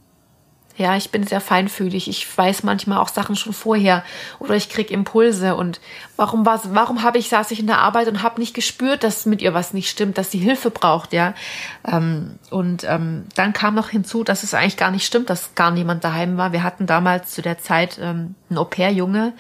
Ja, 0.78 0.94
ich 0.94 1.10
bin 1.10 1.26
sehr 1.26 1.40
feinfühlig. 1.40 2.06
Ich 2.06 2.36
weiß 2.36 2.62
manchmal 2.62 2.98
auch 2.98 3.08
Sachen 3.08 3.34
schon 3.34 3.54
vorher 3.54 4.04
oder 4.38 4.56
ich 4.56 4.68
krieg 4.68 4.90
Impulse. 4.90 5.56
Und 5.56 5.80
warum 6.16 6.44
war, 6.44 6.60
warum 6.74 7.02
habe 7.02 7.16
ich 7.16 7.30
saß 7.30 7.50
ich 7.50 7.60
in 7.60 7.66
der 7.66 7.78
Arbeit 7.78 8.08
und 8.08 8.22
habe 8.22 8.40
nicht 8.40 8.52
gespürt, 8.52 9.02
dass 9.02 9.24
mit 9.24 9.40
ihr 9.40 9.54
was 9.54 9.72
nicht 9.72 9.88
stimmt, 9.88 10.18
dass 10.18 10.30
sie 10.30 10.38
Hilfe 10.38 10.70
braucht, 10.70 11.14
ja? 11.14 11.32
Ähm, 11.90 12.38
und 12.50 12.84
ähm, 12.84 13.24
dann 13.34 13.54
kam 13.54 13.74
noch 13.74 13.88
hinzu, 13.88 14.22
dass 14.22 14.42
es 14.42 14.52
eigentlich 14.52 14.76
gar 14.76 14.90
nicht 14.90 15.06
stimmt, 15.06 15.30
dass 15.30 15.54
gar 15.54 15.70
niemand 15.70 16.04
daheim 16.04 16.36
war. 16.36 16.52
Wir 16.52 16.62
hatten 16.62 16.86
damals 16.86 17.30
zu 17.30 17.40
der 17.40 17.58
Zeit 17.58 17.98
ähm, 17.98 18.34
einen 18.50 18.58
Au-pair-Junge 18.58 19.32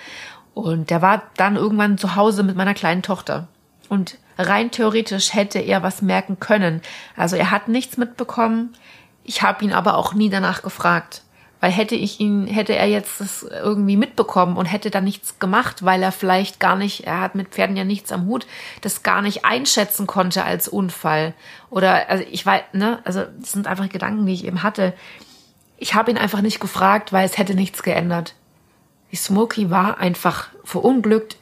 und 0.54 0.88
der 0.88 1.02
war 1.02 1.22
dann 1.36 1.56
irgendwann 1.56 1.98
zu 1.98 2.16
Hause 2.16 2.44
mit 2.44 2.56
meiner 2.56 2.72
kleinen 2.72 3.02
Tochter. 3.02 3.46
Und 3.90 4.16
rein 4.38 4.70
theoretisch 4.70 5.34
hätte 5.34 5.58
er 5.58 5.82
was 5.82 6.00
merken 6.00 6.40
können. 6.40 6.80
Also 7.14 7.36
er 7.36 7.50
hat 7.50 7.68
nichts 7.68 7.98
mitbekommen. 7.98 8.74
Ich 9.22 9.42
habe 9.42 9.64
ihn 9.64 9.74
aber 9.74 9.98
auch 9.98 10.14
nie 10.14 10.30
danach 10.30 10.62
gefragt. 10.62 11.22
Weil 11.60 11.72
hätte 11.72 11.94
ich 11.94 12.20
ihn, 12.20 12.46
hätte 12.46 12.76
er 12.76 12.86
jetzt 12.86 13.20
das 13.20 13.42
irgendwie 13.42 13.96
mitbekommen 13.96 14.56
und 14.56 14.66
hätte 14.66 14.90
da 14.90 15.00
nichts 15.00 15.38
gemacht, 15.38 15.84
weil 15.84 16.02
er 16.02 16.12
vielleicht 16.12 16.60
gar 16.60 16.76
nicht, 16.76 17.06
er 17.06 17.20
hat 17.20 17.34
mit 17.34 17.48
Pferden 17.48 17.76
ja 17.76 17.84
nichts 17.84 18.12
am 18.12 18.26
Hut, 18.26 18.46
das 18.82 19.02
gar 19.02 19.22
nicht 19.22 19.44
einschätzen 19.44 20.06
konnte 20.06 20.44
als 20.44 20.68
Unfall. 20.68 21.34
Oder, 21.70 22.10
also 22.10 22.24
ich 22.30 22.44
weiß, 22.44 22.62
ne, 22.72 23.00
also 23.04 23.24
das 23.40 23.52
sind 23.52 23.66
einfach 23.66 23.88
Gedanken, 23.88 24.26
die 24.26 24.34
ich 24.34 24.44
eben 24.44 24.62
hatte. 24.62 24.92
Ich 25.78 25.94
habe 25.94 26.10
ihn 26.10 26.18
einfach 26.18 26.42
nicht 26.42 26.60
gefragt, 26.60 27.12
weil 27.12 27.24
es 27.24 27.38
hätte 27.38 27.54
nichts 27.54 27.82
geändert. 27.82 28.34
Die 29.12 29.16
Smokey 29.16 29.70
war 29.70 29.98
einfach 29.98 30.48
verunglückt 30.62 31.38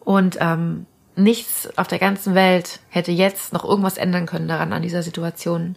und 0.00 0.38
ähm, 0.40 0.86
nichts 1.16 1.68
auf 1.76 1.86
der 1.86 1.98
ganzen 1.98 2.34
Welt 2.34 2.80
hätte 2.88 3.12
jetzt 3.12 3.52
noch 3.52 3.64
irgendwas 3.64 3.98
ändern 3.98 4.26
können 4.26 4.48
daran 4.48 4.72
an 4.72 4.82
dieser 4.82 5.02
Situation. 5.02 5.76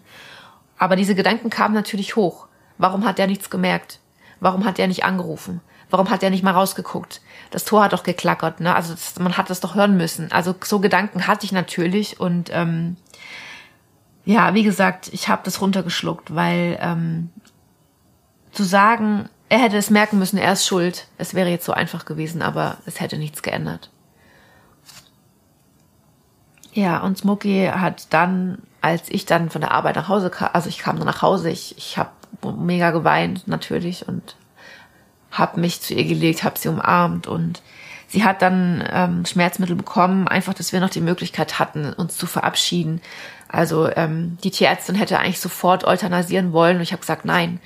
Aber 0.80 0.96
diese 0.96 1.14
Gedanken 1.14 1.52
kamen 1.52 1.76
natürlich 1.76 2.16
hoch. 2.16 2.48
Warum 2.80 3.06
hat 3.06 3.20
er 3.20 3.28
nichts 3.28 3.52
gemerkt? 3.52 4.00
Warum 4.40 4.66
hat 4.66 4.80
er 4.80 4.88
nicht 4.88 5.04
angerufen? 5.04 5.62
Warum 5.92 6.10
hat 6.10 6.24
er 6.24 6.30
nicht 6.30 6.44
mal 6.44 6.54
rausgeguckt? 6.54 7.22
Das 7.52 7.66
Tor 7.66 7.84
hat 7.84 7.94
doch 7.94 8.04
geklackert, 8.04 8.60
ne? 8.60 8.74
Also 8.76 8.94
das, 8.94 9.20
man 9.20 9.38
hat 9.38 9.50
das 9.50 9.60
doch 9.60 9.76
hören 9.76 9.98
müssen. 9.98 10.32
Also 10.32 10.56
so 10.64 10.80
Gedanken 10.80 11.28
hatte 11.28 11.46
ich 11.46 11.52
natürlich 11.52 12.20
und 12.20 12.50
ähm, 12.54 12.96
ja, 14.24 14.54
wie 14.54 14.64
gesagt, 14.64 15.10
ich 15.12 15.28
habe 15.28 15.42
das 15.44 15.62
runtergeschluckt, 15.62 16.34
weil 16.34 16.78
ähm, 16.82 17.30
zu 18.52 18.64
sagen, 18.64 19.28
er 19.50 19.60
hätte 19.60 19.78
es 19.78 19.90
merken 19.90 20.20
müssen, 20.20 20.38
er 20.38 20.54
ist 20.54 20.66
schuld, 20.68 21.08
es 21.18 21.34
wäre 21.34 21.50
jetzt 21.50 21.66
so 21.66 21.74
einfach 21.74 22.06
gewesen, 22.06 22.42
aber 22.42 22.78
es 22.86 23.00
hätte 23.00 23.18
nichts 23.18 23.42
geändert. 23.42 23.90
Ja, 26.74 27.00
und 27.00 27.18
Smokey 27.18 27.72
hat 27.74 28.14
dann, 28.14 28.62
als 28.82 29.10
ich 29.10 29.26
dann 29.26 29.50
von 29.50 29.62
der 29.62 29.72
Arbeit 29.72 29.96
nach 29.96 30.08
Hause 30.08 30.30
kam, 30.30 30.50
also 30.54 30.70
ich 30.70 30.80
kam 30.80 30.98
dann 30.98 31.06
nach 31.06 31.22
Hause, 31.22 31.50
ich, 31.50 31.78
ich 31.78 31.98
habe 31.98 32.12
mega 32.58 32.92
geweint 32.92 33.48
natürlich 33.48 34.08
und 34.08 34.36
habe 35.32 35.60
mich 35.60 35.82
zu 35.82 35.94
ihr 35.94 36.06
gelegt, 36.06 36.44
habe 36.44 36.58
sie 36.58 36.70
umarmt 36.70 37.28
und 37.28 37.62
sie 38.08 38.24
hat 38.24 38.42
dann 38.42 38.84
ähm, 38.92 39.26
Schmerzmittel 39.26 39.76
bekommen, 39.76 40.28
einfach, 40.28 40.54
dass 40.54 40.74
wir 40.74 40.80
noch 40.80 40.90
die 40.90 41.02
Möglichkeit 41.02 41.60
hatten, 41.60 41.94
uns 41.94 42.18
zu 42.18 42.26
verabschieden. 42.26 43.02
Also 43.48 43.90
ähm, 43.96 44.38
die 44.44 44.52
Tierärztin 44.52 44.96
hätte 44.96 45.20
eigentlich 45.20 45.40
sofort 45.40 45.84
euthanasieren 45.86 46.54
wollen 46.54 46.78
und 46.78 46.84
ich 46.84 46.92
habe 46.92 47.02
gesagt, 47.02 47.26
nein, 47.26 47.60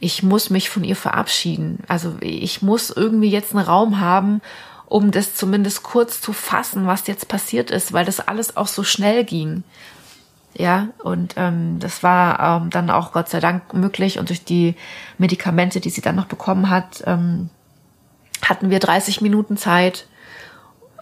ich 0.00 0.22
muss 0.22 0.50
mich 0.50 0.70
von 0.70 0.84
ihr 0.84 0.96
verabschieden. 0.96 1.80
Also 1.88 2.16
ich 2.20 2.62
muss 2.62 2.90
irgendwie 2.90 3.30
jetzt 3.30 3.54
einen 3.54 3.64
Raum 3.64 4.00
haben, 4.00 4.40
um 4.86 5.10
das 5.10 5.34
zumindest 5.34 5.82
kurz 5.82 6.20
zu 6.20 6.32
fassen, 6.32 6.86
was 6.86 7.06
jetzt 7.06 7.28
passiert 7.28 7.70
ist, 7.70 7.92
weil 7.92 8.04
das 8.04 8.20
alles 8.20 8.56
auch 8.56 8.68
so 8.68 8.84
schnell 8.84 9.24
ging. 9.24 9.64
Ja, 10.54 10.88
und 10.98 11.34
ähm, 11.36 11.78
das 11.78 12.02
war 12.02 12.62
ähm, 12.62 12.70
dann 12.70 12.90
auch 12.90 13.12
Gott 13.12 13.28
sei 13.28 13.38
Dank 13.38 13.74
möglich 13.74 14.18
und 14.18 14.28
durch 14.28 14.44
die 14.44 14.74
Medikamente, 15.18 15.80
die 15.80 15.90
sie 15.90 16.00
dann 16.00 16.16
noch 16.16 16.26
bekommen 16.26 16.68
hat, 16.70 17.02
ähm, 17.06 17.50
hatten 18.42 18.70
wir 18.70 18.80
30 18.80 19.20
Minuten 19.20 19.56
Zeit, 19.56 20.06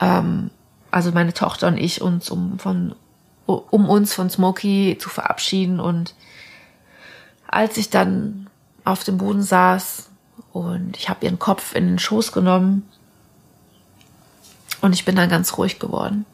ähm, 0.01 0.51
also 0.91 1.13
meine 1.13 1.33
Tochter 1.33 1.69
und 1.69 1.79
ich, 1.79 2.03
uns 2.03 2.31
um 2.31 2.59
von 2.59 2.95
um 3.47 3.89
uns 3.89 4.13
von 4.13 4.29
Smokey 4.29 4.99
zu 5.01 5.09
verabschieden 5.09 5.79
und 5.79 6.15
als 7.47 7.77
ich 7.77 7.91
dann 7.91 8.51
auf 8.85 9.05
dem 9.05 9.19
Boden 9.19 9.43
saß 9.43 10.11
und 10.53 10.97
ich 10.97 11.09
habe 11.09 11.25
ihren 11.25 11.39
Kopf 11.39 11.75
in 11.77 11.87
den 11.87 11.99
Schoß 12.01 12.33
genommen 12.33 12.89
und 14.81 14.95
ich 14.95 15.05
bin 15.05 15.15
dann 15.15 15.29
ganz 15.29 15.57
ruhig 15.57 15.79
geworden. 15.79 16.27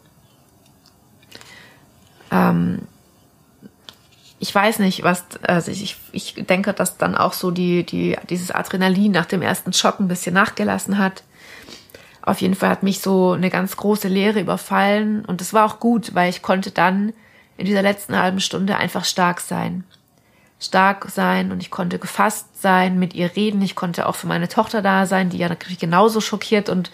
Ähm, 2.31 2.89
ich 4.43 4.53
weiß 4.53 4.81
nicht, 4.81 5.05
was, 5.05 5.25
also 5.43 5.71
ich, 5.71 5.97
ich 6.11 6.35
denke, 6.35 6.73
dass 6.73 6.99
dann 6.99 7.15
auch 7.15 7.33
so 7.33 7.53
die, 7.53 7.87
die, 7.87 8.17
dieses 8.29 8.51
Adrenalin 8.51 9.13
nach 9.13 9.27
dem 9.27 9.41
ersten 9.41 9.73
Schock 9.73 10.01
ein 10.01 10.09
bisschen 10.09 10.35
nachgelassen 10.35 10.99
hat. 10.99 11.23
Auf 12.23 12.41
jeden 12.41 12.57
Fall 12.57 12.71
hat 12.71 12.83
mich 12.83 12.99
so 13.01 13.31
eine 13.31 13.51
ganz 13.51 13.77
große 13.77 14.09
Leere 14.09 14.41
überfallen 14.41 15.25
und 15.25 15.41
das 15.41 15.53
war 15.53 15.65
auch 15.65 15.79
gut, 15.79 16.17
weil 16.17 16.29
ich 16.29 16.43
konnte 16.43 16.73
dann 16.73 17.13
in 17.57 17.67
dieser 17.67 17.83
letzten 17.83 18.19
halben 18.19 18.41
Stunde 18.41 18.77
einfach 18.77 19.05
stark 19.05 19.41
sein. 19.41 19.85
Stark 20.59 21.09
sein 21.09 21.53
und 21.53 21.63
ich 21.63 21.71
konnte 21.71 22.01
gefasst 22.01 22.61
sein, 22.61 22.99
mit 22.99 23.15
ihr 23.15 23.37
reden. 23.37 23.63
Ich 23.63 23.77
konnte 23.77 24.09
auch 24.09 24.17
für 24.17 24.27
meine 24.27 24.49
Tochter 24.49 24.83
da 24.83 25.07
sein, 25.07 25.31
die 25.31 25.39
ja 25.39 25.49
natürlich 25.49 25.79
genauso 25.79 26.21
schockiert 26.21 26.69
und, 26.69 26.91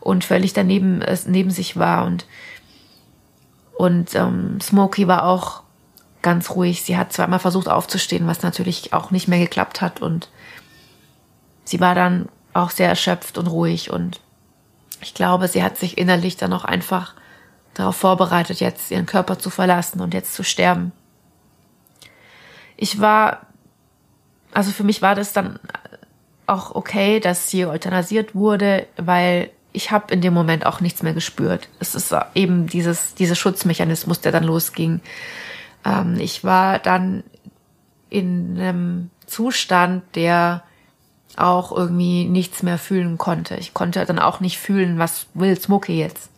und 0.00 0.24
völlig 0.24 0.54
daneben, 0.54 1.04
neben 1.26 1.50
sich 1.50 1.76
war 1.76 2.06
und, 2.06 2.24
und 3.76 4.14
ähm, 4.14 4.62
Smokey 4.62 5.06
war 5.08 5.26
auch 5.26 5.65
ganz 6.26 6.50
ruhig. 6.50 6.82
Sie 6.82 6.96
hat 6.96 7.12
zweimal 7.12 7.38
versucht 7.38 7.68
aufzustehen, 7.68 8.26
was 8.26 8.42
natürlich 8.42 8.92
auch 8.92 9.12
nicht 9.12 9.28
mehr 9.28 9.38
geklappt 9.38 9.80
hat 9.80 10.02
und 10.02 10.28
sie 11.64 11.78
war 11.78 11.94
dann 11.94 12.28
auch 12.52 12.70
sehr 12.70 12.88
erschöpft 12.88 13.38
und 13.38 13.46
ruhig 13.46 13.92
und 13.92 14.18
ich 15.00 15.14
glaube, 15.14 15.46
sie 15.46 15.62
hat 15.62 15.76
sich 15.76 15.98
innerlich 15.98 16.36
dann 16.36 16.52
auch 16.52 16.64
einfach 16.64 17.14
darauf 17.74 17.94
vorbereitet, 17.94 18.58
jetzt 18.58 18.90
ihren 18.90 19.06
Körper 19.06 19.38
zu 19.38 19.50
verlassen 19.50 20.00
und 20.00 20.14
jetzt 20.14 20.34
zu 20.34 20.42
sterben. 20.42 20.90
Ich 22.76 23.00
war, 23.00 23.46
also 24.52 24.72
für 24.72 24.82
mich 24.82 25.02
war 25.02 25.14
das 25.14 25.32
dann 25.32 25.60
auch 26.48 26.74
okay, 26.74 27.20
dass 27.20 27.50
sie 27.50 27.66
euthanasiert 27.66 28.34
wurde, 28.34 28.88
weil 28.96 29.50
ich 29.72 29.92
habe 29.92 30.12
in 30.12 30.22
dem 30.22 30.34
Moment 30.34 30.66
auch 30.66 30.80
nichts 30.80 31.04
mehr 31.04 31.14
gespürt. 31.14 31.68
Es 31.78 31.94
ist 31.94 32.12
eben 32.34 32.66
dieses, 32.66 33.14
dieser 33.14 33.36
Schutzmechanismus, 33.36 34.20
der 34.20 34.32
dann 34.32 34.42
losging. 34.42 35.00
Ähm, 35.86 36.16
ich 36.18 36.44
war 36.44 36.78
dann 36.78 37.22
in 38.10 38.58
einem 38.58 39.10
Zustand, 39.26 40.02
der 40.14 40.62
auch 41.36 41.72
irgendwie 41.72 42.24
nichts 42.24 42.62
mehr 42.62 42.78
fühlen 42.78 43.18
konnte. 43.18 43.56
Ich 43.56 43.74
konnte 43.74 44.04
dann 44.04 44.18
auch 44.18 44.40
nicht 44.40 44.58
fühlen, 44.58 44.98
was 44.98 45.26
will 45.34 45.58
Smokey 45.58 45.98
jetzt? 45.98 46.30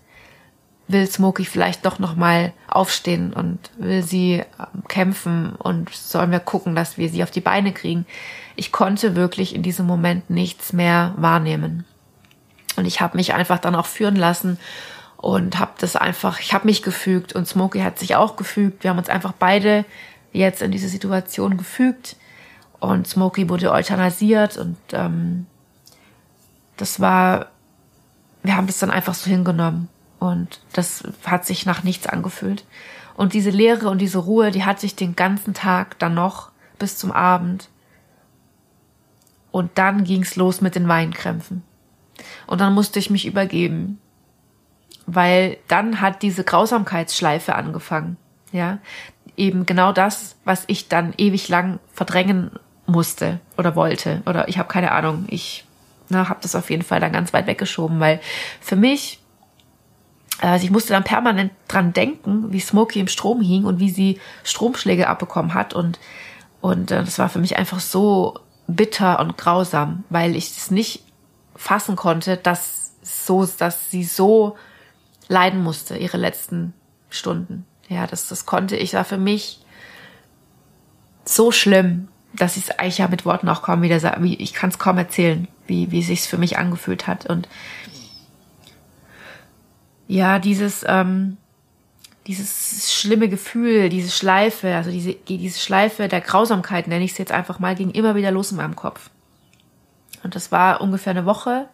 Will 0.88 1.06
Smokey 1.06 1.44
vielleicht 1.44 1.84
doch 1.84 1.98
noch 1.98 2.16
mal 2.16 2.52
aufstehen 2.66 3.32
und 3.32 3.58
will 3.76 4.02
sie 4.02 4.42
ähm, 4.58 4.84
kämpfen 4.88 5.52
und 5.52 5.90
sollen 5.90 6.30
wir 6.30 6.40
gucken, 6.40 6.74
dass 6.74 6.98
wir 6.98 7.08
sie 7.10 7.22
auf 7.22 7.30
die 7.30 7.40
Beine 7.40 7.72
kriegen? 7.72 8.06
Ich 8.56 8.72
konnte 8.72 9.14
wirklich 9.14 9.54
in 9.54 9.62
diesem 9.62 9.86
Moment 9.86 10.30
nichts 10.30 10.72
mehr 10.72 11.14
wahrnehmen. 11.16 11.84
Und 12.76 12.86
ich 12.86 13.00
habe 13.00 13.16
mich 13.16 13.34
einfach 13.34 13.58
dann 13.58 13.74
auch 13.74 13.86
führen 13.86 14.16
lassen 14.16 14.58
und 15.18 15.58
habe 15.58 15.72
das 15.78 15.96
einfach, 15.96 16.40
ich 16.40 16.54
habe 16.54 16.66
mich 16.66 16.82
gefügt 16.82 17.34
und 17.34 17.46
Smokey 17.46 17.80
hat 17.80 17.98
sich 17.98 18.16
auch 18.16 18.36
gefügt. 18.36 18.84
Wir 18.84 18.90
haben 18.90 18.98
uns 18.98 19.08
einfach 19.08 19.32
beide 19.32 19.84
jetzt 20.32 20.62
in 20.62 20.70
diese 20.70 20.88
Situation 20.88 21.56
gefügt 21.56 22.16
und 22.78 23.06
Smokey 23.06 23.48
wurde 23.48 23.72
euthanasiert 23.72 24.56
und 24.56 24.76
ähm, 24.92 25.46
das 26.76 27.00
war, 27.00 27.48
wir 28.44 28.56
haben 28.56 28.68
das 28.68 28.78
dann 28.78 28.92
einfach 28.92 29.14
so 29.14 29.28
hingenommen 29.28 29.88
und 30.20 30.60
das 30.72 31.02
hat 31.24 31.44
sich 31.44 31.66
nach 31.66 31.82
nichts 31.82 32.06
angefühlt. 32.06 32.64
Und 33.16 33.32
diese 33.32 33.50
Leere 33.50 33.88
und 33.88 33.98
diese 33.98 34.18
Ruhe, 34.18 34.52
die 34.52 34.64
hatte 34.64 34.86
ich 34.86 34.94
den 34.94 35.16
ganzen 35.16 35.52
Tag 35.52 35.98
dann 35.98 36.14
noch 36.14 36.52
bis 36.78 36.96
zum 36.96 37.10
Abend. 37.10 37.68
Und 39.50 39.72
dann 39.74 40.04
ging's 40.04 40.36
los 40.36 40.60
mit 40.60 40.76
den 40.76 40.86
Weinkrämpfen. 40.86 41.64
Und 42.46 42.60
dann 42.60 42.74
musste 42.74 43.00
ich 43.00 43.10
mich 43.10 43.26
übergeben. 43.26 43.98
Weil 45.10 45.56
dann 45.68 46.02
hat 46.02 46.20
diese 46.20 46.44
Grausamkeitsschleife 46.44 47.54
angefangen. 47.54 48.18
Ja, 48.52 48.78
eben 49.36 49.64
genau 49.64 49.92
das, 49.92 50.36
was 50.44 50.64
ich 50.66 50.88
dann 50.88 51.14
ewig 51.16 51.48
lang 51.48 51.78
verdrängen 51.92 52.50
musste 52.86 53.40
oder 53.56 53.74
wollte. 53.74 54.22
Oder 54.26 54.48
ich 54.48 54.58
habe 54.58 54.68
keine 54.68 54.92
Ahnung. 54.92 55.24
Ich 55.28 55.64
ne, 56.10 56.28
habe 56.28 56.40
das 56.42 56.54
auf 56.54 56.68
jeden 56.68 56.82
Fall 56.82 57.00
dann 57.00 57.12
ganz 57.12 57.32
weit 57.32 57.46
weggeschoben, 57.46 58.00
weil 58.00 58.20
für 58.60 58.76
mich 58.76 59.20
also 60.40 60.64
ich 60.64 60.70
musste 60.70 60.92
dann 60.92 61.02
permanent 61.02 61.50
dran 61.66 61.92
denken, 61.92 62.52
wie 62.52 62.60
Smokey 62.60 63.00
im 63.00 63.08
Strom 63.08 63.40
hing 63.40 63.64
und 63.64 63.80
wie 63.80 63.90
sie 63.90 64.20
Stromschläge 64.44 65.08
abbekommen 65.08 65.54
hat 65.54 65.74
und 65.74 65.98
und 66.60 66.90
äh, 66.90 67.04
das 67.04 67.18
war 67.18 67.28
für 67.28 67.38
mich 67.38 67.56
einfach 67.56 67.80
so 67.80 68.38
bitter 68.66 69.20
und 69.20 69.36
grausam, 69.36 70.04
weil 70.10 70.36
ich 70.36 70.56
es 70.56 70.70
nicht 70.70 71.02
fassen 71.56 71.96
konnte, 71.96 72.36
dass 72.36 72.92
so, 73.02 73.46
dass 73.46 73.90
sie 73.90 74.04
so 74.04 74.56
leiden 75.28 75.62
musste 75.62 75.96
ihre 75.96 76.16
letzten 76.16 76.74
Stunden. 77.10 77.64
Ja, 77.88 78.06
das 78.06 78.28
das 78.28 78.46
konnte 78.46 78.76
ich 78.76 78.94
war 78.94 79.04
für 79.04 79.18
mich 79.18 79.60
so 81.24 81.52
schlimm, 81.52 82.08
dass 82.34 82.56
ich 82.56 82.64
es 82.64 82.78
eigentlich 82.78 82.98
ja 82.98 83.08
mit 83.08 83.24
Worten 83.24 83.48
auch 83.48 83.62
kaum 83.62 83.82
wieder 83.82 84.16
wie 84.20 84.36
ich 84.36 84.52
kann 84.52 84.70
es 84.70 84.78
kaum 84.78 84.98
erzählen, 84.98 85.48
wie 85.66 85.90
wie 85.90 86.02
sich's 86.02 86.26
für 86.26 86.38
mich 86.38 86.58
angefühlt 86.58 87.06
hat 87.06 87.26
und 87.26 87.48
ja, 90.08 90.38
dieses, 90.38 90.84
ähm, 90.88 91.36
dieses 92.26 92.92
schlimme 92.92 93.28
Gefühl, 93.28 93.90
diese 93.90 94.10
Schleife, 94.10 94.74
also 94.74 94.90
diese, 94.90 95.12
diese 95.12 95.58
Schleife 95.58 96.08
der 96.08 96.22
Grausamkeit, 96.22 96.88
nenne 96.88 97.04
ich 97.04 97.12
es 97.12 97.18
jetzt 97.18 97.32
einfach 97.32 97.58
mal, 97.58 97.76
ging 97.76 97.90
immer 97.90 98.14
wieder 98.16 98.30
los 98.30 98.50
in 98.50 98.56
meinem 98.56 98.74
Kopf. 98.74 99.10
Und 100.24 100.34
das 100.34 100.50
war 100.50 100.80
ungefähr 100.80 101.12
eine 101.12 101.26
Woche. 101.26 101.68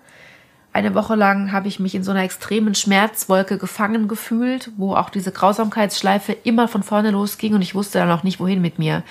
Eine 0.74 0.94
Woche 0.94 1.14
lang 1.14 1.52
habe 1.52 1.68
ich 1.68 1.80
mich 1.80 1.94
in 1.94 2.04
so 2.04 2.10
einer 2.10 2.24
extremen 2.24 2.74
Schmerzwolke 2.74 3.56
gefangen 3.56 4.08
gefühlt, 4.08 4.70
wo 4.76 4.94
auch 4.94 5.08
diese 5.08 5.32
Grausamkeitsschleife 5.32 6.32
immer 6.32 6.68
von 6.68 6.82
vorne 6.82 7.12
losging 7.12 7.54
und 7.54 7.62
ich 7.62 7.74
wusste 7.74 8.00
dann 8.00 8.10
auch 8.10 8.24
nicht, 8.24 8.40
wohin 8.40 8.60
mit 8.60 8.78
mir. 8.78 9.02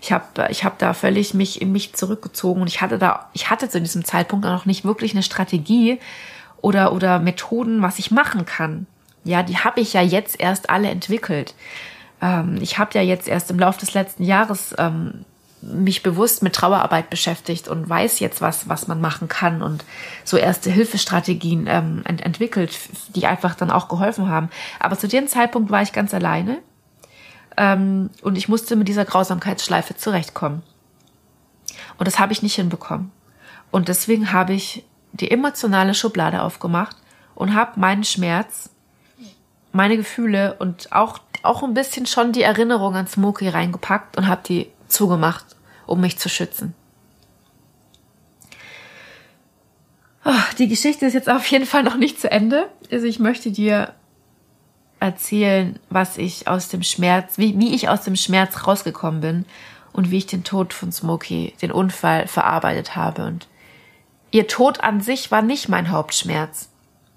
Ich 0.00 0.12
habe 0.12 0.46
ich 0.48 0.64
hab 0.64 0.78
da 0.78 0.94
völlig 0.94 1.34
mich 1.34 1.60
in 1.60 1.72
mich 1.72 1.92
zurückgezogen 1.92 2.62
und 2.62 2.68
ich 2.68 2.80
hatte 2.80 2.98
da, 2.98 3.28
ich 3.34 3.50
hatte 3.50 3.68
zu 3.68 3.80
diesem 3.80 4.04
Zeitpunkt 4.04 4.46
auch 4.46 4.52
noch 4.52 4.66
nicht 4.66 4.84
wirklich 4.84 5.12
eine 5.12 5.22
Strategie, 5.22 5.98
oder, 6.60 6.92
oder 6.92 7.18
Methoden, 7.18 7.82
was 7.82 7.98
ich 7.98 8.10
machen 8.10 8.44
kann. 8.44 8.86
Ja, 9.24 9.42
die 9.42 9.58
habe 9.58 9.80
ich 9.80 9.92
ja 9.92 10.02
jetzt 10.02 10.40
erst 10.40 10.70
alle 10.70 10.88
entwickelt. 10.88 11.54
Ähm, 12.20 12.58
ich 12.60 12.78
habe 12.78 12.90
ja 12.94 13.02
jetzt 13.02 13.28
erst 13.28 13.50
im 13.50 13.58
Laufe 13.58 13.80
des 13.80 13.94
letzten 13.94 14.24
Jahres 14.24 14.74
ähm, 14.78 15.24
mich 15.60 16.02
bewusst 16.02 16.42
mit 16.42 16.54
Trauerarbeit 16.54 17.10
beschäftigt 17.10 17.68
und 17.68 17.88
weiß 17.88 18.20
jetzt 18.20 18.40
was, 18.40 18.68
was 18.68 18.86
man 18.86 19.00
machen 19.00 19.28
kann 19.28 19.62
und 19.62 19.84
so 20.24 20.36
erste 20.36 20.70
Hilfestrategien 20.70 21.66
ähm, 21.68 22.02
ent 22.04 22.24
entwickelt, 22.24 22.78
die 23.14 23.26
einfach 23.26 23.54
dann 23.54 23.70
auch 23.70 23.88
geholfen 23.88 24.28
haben. 24.28 24.50
Aber 24.78 24.98
zu 24.98 25.08
dem 25.08 25.26
Zeitpunkt 25.26 25.70
war 25.70 25.82
ich 25.82 25.92
ganz 25.92 26.14
alleine 26.14 26.58
ähm, 27.56 28.10
und 28.22 28.38
ich 28.38 28.48
musste 28.48 28.76
mit 28.76 28.88
dieser 28.88 29.04
Grausamkeitsschleife 29.04 29.96
zurechtkommen. 29.96 30.62
Und 31.98 32.06
das 32.06 32.18
habe 32.18 32.32
ich 32.32 32.42
nicht 32.42 32.54
hinbekommen. 32.54 33.10
Und 33.70 33.88
deswegen 33.88 34.32
habe 34.32 34.54
ich 34.54 34.84
die 35.12 35.30
emotionale 35.30 35.94
Schublade 35.94 36.42
aufgemacht 36.42 36.96
und 37.34 37.54
habe 37.54 37.80
meinen 37.80 38.04
Schmerz, 38.04 38.70
meine 39.72 39.96
Gefühle 39.96 40.54
und 40.58 40.92
auch, 40.92 41.18
auch 41.42 41.62
ein 41.62 41.74
bisschen 41.74 42.06
schon 42.06 42.32
die 42.32 42.42
Erinnerung 42.42 42.94
an 42.94 43.06
Smokey 43.06 43.48
reingepackt 43.48 44.16
und 44.16 44.28
habe 44.28 44.42
die 44.46 44.70
zugemacht, 44.88 45.44
um 45.86 46.00
mich 46.00 46.18
zu 46.18 46.28
schützen. 46.28 46.74
Oh, 50.24 50.32
die 50.58 50.68
Geschichte 50.68 51.06
ist 51.06 51.14
jetzt 51.14 51.30
auf 51.30 51.46
jeden 51.46 51.66
Fall 51.66 51.82
noch 51.82 51.96
nicht 51.96 52.20
zu 52.20 52.30
Ende. 52.30 52.68
Also 52.90 53.06
ich 53.06 53.18
möchte 53.18 53.50
dir 53.50 53.94
erzählen, 55.00 55.78
was 55.90 56.18
ich 56.18 56.48
aus 56.48 56.68
dem 56.68 56.82
Schmerz, 56.82 57.38
wie, 57.38 57.58
wie 57.58 57.74
ich 57.74 57.88
aus 57.88 58.02
dem 58.02 58.16
Schmerz 58.16 58.66
rausgekommen 58.66 59.20
bin 59.20 59.46
und 59.92 60.10
wie 60.10 60.18
ich 60.18 60.26
den 60.26 60.44
Tod 60.44 60.74
von 60.74 60.92
Smokey, 60.92 61.54
den 61.62 61.72
Unfall 61.72 62.26
verarbeitet 62.26 62.96
habe 62.96 63.24
und 63.24 63.48
Ihr 64.30 64.46
Tod 64.46 64.80
an 64.80 65.00
sich 65.00 65.30
war 65.30 65.42
nicht 65.42 65.68
mein 65.68 65.90
Hauptschmerz. 65.90 66.68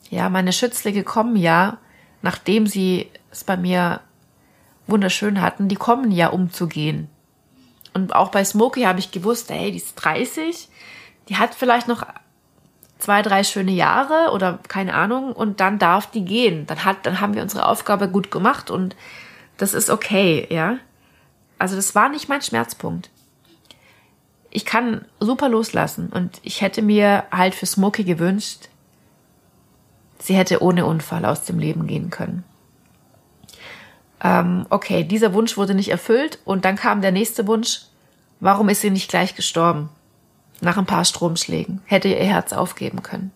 Ja, 0.09 0.29
meine 0.29 0.53
Schützlinge 0.53 1.03
kommen 1.03 1.35
ja, 1.35 1.77
nachdem 2.21 2.67
sie 2.67 3.09
es 3.31 3.43
bei 3.43 3.57
mir 3.57 4.01
wunderschön 4.87 5.41
hatten, 5.41 5.67
die 5.67 5.75
kommen 5.75 6.11
ja, 6.11 6.27
um 6.27 6.51
zu 6.51 6.67
gehen. 6.67 7.09
Und 7.93 8.15
auch 8.15 8.29
bei 8.29 8.43
Smokey 8.43 8.83
habe 8.83 8.99
ich 8.99 9.11
gewusst, 9.11 9.49
hey, 9.49 9.71
die 9.71 9.77
ist 9.77 9.95
30, 9.95 10.69
die 11.29 11.37
hat 11.37 11.55
vielleicht 11.55 11.87
noch 11.87 12.05
zwei, 12.99 13.21
drei 13.21 13.43
schöne 13.43 13.71
Jahre 13.71 14.31
oder 14.31 14.59
keine 14.67 14.93
Ahnung 14.93 15.33
und 15.33 15.59
dann 15.59 15.79
darf 15.79 16.09
die 16.11 16.23
gehen. 16.23 16.67
Dann 16.67 16.85
hat, 16.85 17.05
dann 17.05 17.19
haben 17.19 17.33
wir 17.33 17.41
unsere 17.41 17.65
Aufgabe 17.65 18.07
gut 18.07 18.31
gemacht 18.31 18.69
und 18.69 18.95
das 19.57 19.73
ist 19.73 19.89
okay, 19.89 20.47
ja. 20.49 20.77
Also 21.57 21.75
das 21.75 21.95
war 21.95 22.09
nicht 22.09 22.29
mein 22.29 22.41
Schmerzpunkt 22.41 23.09
ich 24.51 24.65
kann 24.65 25.05
super 25.19 25.49
loslassen 25.49 26.09
und 26.09 26.39
ich 26.43 26.61
hätte 26.61 26.81
mir 26.81 27.23
halt 27.31 27.55
für 27.55 27.65
Smokey 27.65 28.03
gewünscht, 28.03 28.67
sie 30.19 30.35
hätte 30.35 30.61
ohne 30.61 30.85
Unfall 30.85 31.25
aus 31.25 31.45
dem 31.45 31.57
Leben 31.57 31.87
gehen 31.87 32.09
können. 32.09 32.43
Ähm, 34.23 34.65
okay, 34.69 35.03
dieser 35.03 35.33
Wunsch 35.33 35.57
wurde 35.57 35.73
nicht 35.73 35.89
erfüllt 35.89 36.39
und 36.45 36.65
dann 36.65 36.75
kam 36.75 37.01
der 37.01 37.11
nächste 37.11 37.47
Wunsch, 37.47 37.81
warum 38.39 38.69
ist 38.69 38.81
sie 38.81 38.91
nicht 38.91 39.09
gleich 39.09 39.35
gestorben? 39.35 39.89
Nach 40.61 40.77
ein 40.77 40.85
paar 40.85 41.05
Stromschlägen. 41.05 41.81
Hätte 41.85 42.07
ihr 42.07 42.17
Herz 42.17 42.53
aufgeben 42.53 43.01
können. 43.01 43.31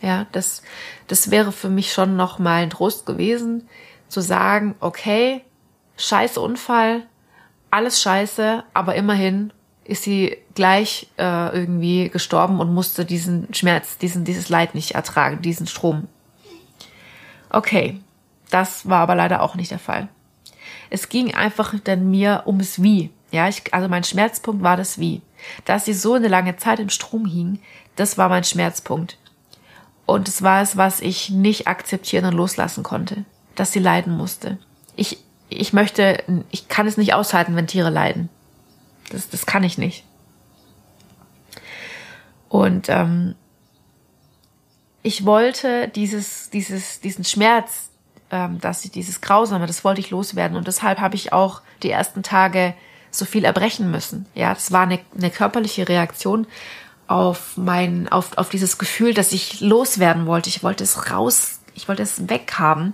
Ja, 0.00 0.26
das, 0.30 0.62
das 1.08 1.32
wäre 1.32 1.50
für 1.50 1.68
mich 1.68 1.92
schon 1.92 2.16
noch 2.16 2.38
mal 2.38 2.62
ein 2.62 2.70
Trost 2.70 3.04
gewesen, 3.04 3.68
zu 4.08 4.20
sagen, 4.20 4.76
okay, 4.78 5.42
scheiß 5.96 6.38
Unfall, 6.38 7.02
alles 7.70 8.00
scheiße, 8.00 8.62
aber 8.74 8.94
immerhin 8.94 9.52
ist 9.84 10.04
sie 10.04 10.36
gleich 10.54 11.08
äh, 11.18 11.56
irgendwie 11.56 12.10
gestorben 12.10 12.60
und 12.60 12.72
musste 12.72 13.04
diesen 13.04 13.52
Schmerz, 13.54 13.98
diesen, 13.98 14.24
dieses 14.24 14.48
Leid 14.48 14.74
nicht 14.74 14.92
ertragen, 14.92 15.42
diesen 15.42 15.66
Strom. 15.66 16.06
Okay, 17.50 18.00
das 18.50 18.88
war 18.88 19.00
aber 19.00 19.14
leider 19.14 19.42
auch 19.42 19.56
nicht 19.56 19.70
der 19.70 19.78
Fall. 19.78 20.08
Es 20.90 21.08
ging 21.08 21.34
einfach 21.34 21.74
dann 21.84 22.10
mir 22.10 22.44
ums 22.46 22.82
Wie. 22.82 23.10
Ja, 23.30 23.48
ich, 23.48 23.74
also 23.74 23.88
mein 23.88 24.04
Schmerzpunkt 24.04 24.62
war 24.62 24.76
das 24.76 24.98
Wie. 24.98 25.22
Dass 25.64 25.84
sie 25.84 25.92
so 25.92 26.14
eine 26.14 26.28
lange 26.28 26.56
Zeit 26.56 26.80
im 26.80 26.88
Strom 26.88 27.26
hing, 27.26 27.60
das 27.96 28.18
war 28.18 28.28
mein 28.28 28.44
Schmerzpunkt. 28.44 29.18
Und 30.06 30.28
es 30.28 30.42
war 30.42 30.62
es, 30.62 30.76
was 30.76 31.00
ich 31.00 31.30
nicht 31.30 31.66
akzeptieren 31.68 32.24
und 32.24 32.34
loslassen 32.34 32.82
konnte. 32.82 33.24
Dass 33.54 33.72
sie 33.72 33.80
leiden 33.80 34.16
musste. 34.16 34.58
Ich, 34.96 35.18
ich 35.48 35.72
möchte, 35.72 36.22
ich 36.50 36.68
kann 36.68 36.86
es 36.86 36.96
nicht 36.96 37.12
aushalten, 37.12 37.54
wenn 37.56 37.66
Tiere 37.66 37.90
leiden. 37.90 38.30
Das, 39.10 39.28
das 39.28 39.46
kann 39.46 39.64
ich 39.64 39.78
nicht. 39.78 40.04
Und 42.48 42.88
ähm, 42.88 43.34
ich 45.02 45.24
wollte 45.24 45.88
dieses, 45.88 46.50
dieses, 46.50 47.00
diesen 47.00 47.24
Schmerz, 47.24 47.90
ähm, 48.30 48.60
dass 48.60 48.84
ich 48.84 48.90
dieses 48.90 49.20
Grausame, 49.20 49.66
das 49.66 49.84
wollte 49.84 50.00
ich 50.00 50.10
loswerden. 50.10 50.56
Und 50.56 50.66
deshalb 50.66 51.00
habe 51.00 51.14
ich 51.14 51.32
auch 51.32 51.62
die 51.82 51.90
ersten 51.90 52.22
Tage 52.22 52.74
so 53.10 53.24
viel 53.24 53.44
erbrechen 53.44 53.90
müssen. 53.90 54.26
Ja, 54.34 54.54
das 54.54 54.72
war 54.72 54.82
eine, 54.82 55.00
eine 55.16 55.30
körperliche 55.30 55.88
Reaktion 55.88 56.46
auf 57.06 57.56
mein, 57.56 58.08
auf, 58.08 58.36
auf 58.36 58.50
dieses 58.50 58.78
Gefühl, 58.78 59.14
dass 59.14 59.32
ich 59.32 59.60
loswerden 59.60 60.26
wollte. 60.26 60.50
Ich 60.50 60.62
wollte 60.62 60.84
es 60.84 61.10
raus, 61.10 61.60
ich 61.74 61.88
wollte 61.88 62.02
es 62.02 62.28
weghaben. 62.28 62.92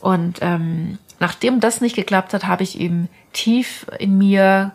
Und 0.00 0.38
ähm, 0.42 0.98
nachdem 1.18 1.60
das 1.60 1.80
nicht 1.80 1.96
geklappt 1.96 2.34
hat, 2.34 2.46
habe 2.46 2.62
ich 2.62 2.78
eben 2.78 3.08
tief 3.32 3.86
in 3.98 4.18
mir 4.18 4.72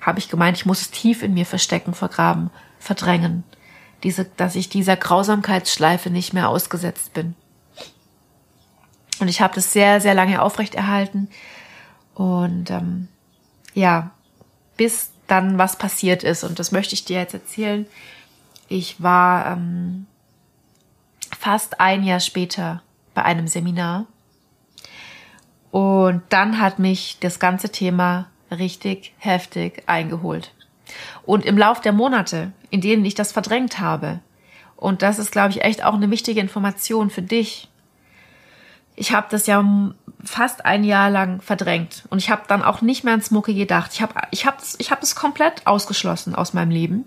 habe 0.00 0.18
ich 0.18 0.28
gemeint, 0.30 0.56
ich 0.56 0.66
muss 0.66 0.80
es 0.80 0.90
tief 0.90 1.22
in 1.22 1.34
mir 1.34 1.44
verstecken, 1.44 1.92
vergraben, 1.92 2.50
verdrängen. 2.78 3.44
Diese, 4.04 4.24
dass 4.24 4.54
ich 4.54 4.68
dieser 4.68 4.96
Grausamkeitsschleife 4.96 6.08
nicht 6.08 6.32
mehr 6.32 6.48
ausgesetzt 6.48 7.12
bin. 7.12 7.34
Und 9.20 9.28
ich 9.28 9.40
habe 9.40 9.54
das 9.54 9.72
sehr, 9.72 10.00
sehr 10.00 10.14
lange 10.14 10.42
aufrechterhalten. 10.42 11.28
Und 12.14 12.70
ähm, 12.70 13.08
ja, 13.74 14.10
bis 14.76 15.10
dann 15.26 15.58
was 15.58 15.76
passiert 15.76 16.22
ist. 16.24 16.44
Und 16.44 16.58
das 16.58 16.72
möchte 16.72 16.94
ich 16.94 17.04
dir 17.04 17.18
jetzt 17.18 17.34
erzählen. 17.34 17.86
Ich 18.68 19.02
war 19.02 19.52
ähm, 19.52 20.06
fast 21.38 21.80
ein 21.80 22.02
Jahr 22.02 22.20
später 22.20 22.82
bei 23.14 23.24
einem 23.24 23.48
Seminar. 23.48 24.06
Und 25.70 26.22
dann 26.30 26.60
hat 26.60 26.78
mich 26.78 27.18
das 27.20 27.38
ganze 27.38 27.70
Thema 27.70 28.26
richtig 28.50 29.12
heftig 29.18 29.82
eingeholt. 29.86 30.54
Und 31.24 31.44
im 31.44 31.58
Lauf 31.58 31.80
der 31.80 31.92
Monate, 31.92 32.52
in 32.70 32.80
denen 32.80 33.04
ich 33.04 33.14
das 33.14 33.32
verdrängt 33.32 33.78
habe, 33.78 34.20
und 34.76 35.02
das 35.02 35.18
ist, 35.18 35.32
glaube 35.32 35.50
ich, 35.50 35.62
echt 35.62 35.84
auch 35.84 35.94
eine 35.94 36.10
wichtige 36.10 36.40
Information 36.40 37.10
für 37.10 37.20
dich, 37.20 37.68
ich 38.98 39.12
habe 39.12 39.28
das 39.30 39.46
ja 39.46 39.64
fast 40.24 40.64
ein 40.64 40.82
Jahr 40.82 41.08
lang 41.08 41.40
verdrängt 41.40 42.02
und 42.10 42.18
ich 42.18 42.30
habe 42.30 42.42
dann 42.48 42.62
auch 42.62 42.82
nicht 42.82 43.04
mehr 43.04 43.14
an 43.14 43.22
Smokey 43.22 43.54
gedacht. 43.54 43.92
Ich 43.94 44.02
habe 44.02 44.14
ich 44.32 44.44
hab, 44.44 44.60
ich 44.78 44.90
hab 44.90 45.00
das 45.00 45.14
komplett 45.14 45.66
ausgeschlossen 45.68 46.34
aus 46.34 46.52
meinem 46.52 46.70
Leben. 46.70 47.04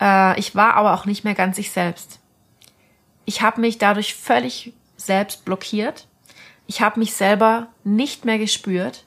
Äh, 0.00 0.38
ich 0.38 0.54
war 0.54 0.74
aber 0.74 0.92
auch 0.92 1.06
nicht 1.06 1.24
mehr 1.24 1.34
ganz 1.34 1.56
ich 1.56 1.70
selbst. 1.70 2.20
Ich 3.24 3.40
habe 3.40 3.62
mich 3.62 3.78
dadurch 3.78 4.14
völlig 4.14 4.74
selbst 4.98 5.46
blockiert. 5.46 6.06
Ich 6.66 6.82
habe 6.82 7.00
mich 7.00 7.14
selber 7.14 7.68
nicht 7.82 8.26
mehr 8.26 8.38
gespürt. 8.38 9.04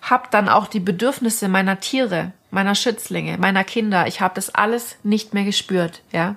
Hab 0.00 0.30
dann 0.30 0.48
auch 0.48 0.66
die 0.66 0.80
Bedürfnisse 0.80 1.48
meiner 1.48 1.80
Tiere, 1.80 2.32
meiner 2.50 2.74
Schützlinge, 2.74 3.36
meiner 3.36 3.64
Kinder. 3.64 4.06
Ich 4.06 4.22
habe 4.22 4.34
das 4.34 4.54
alles 4.54 4.96
nicht 5.02 5.34
mehr 5.34 5.44
gespürt, 5.44 6.02
ja. 6.10 6.36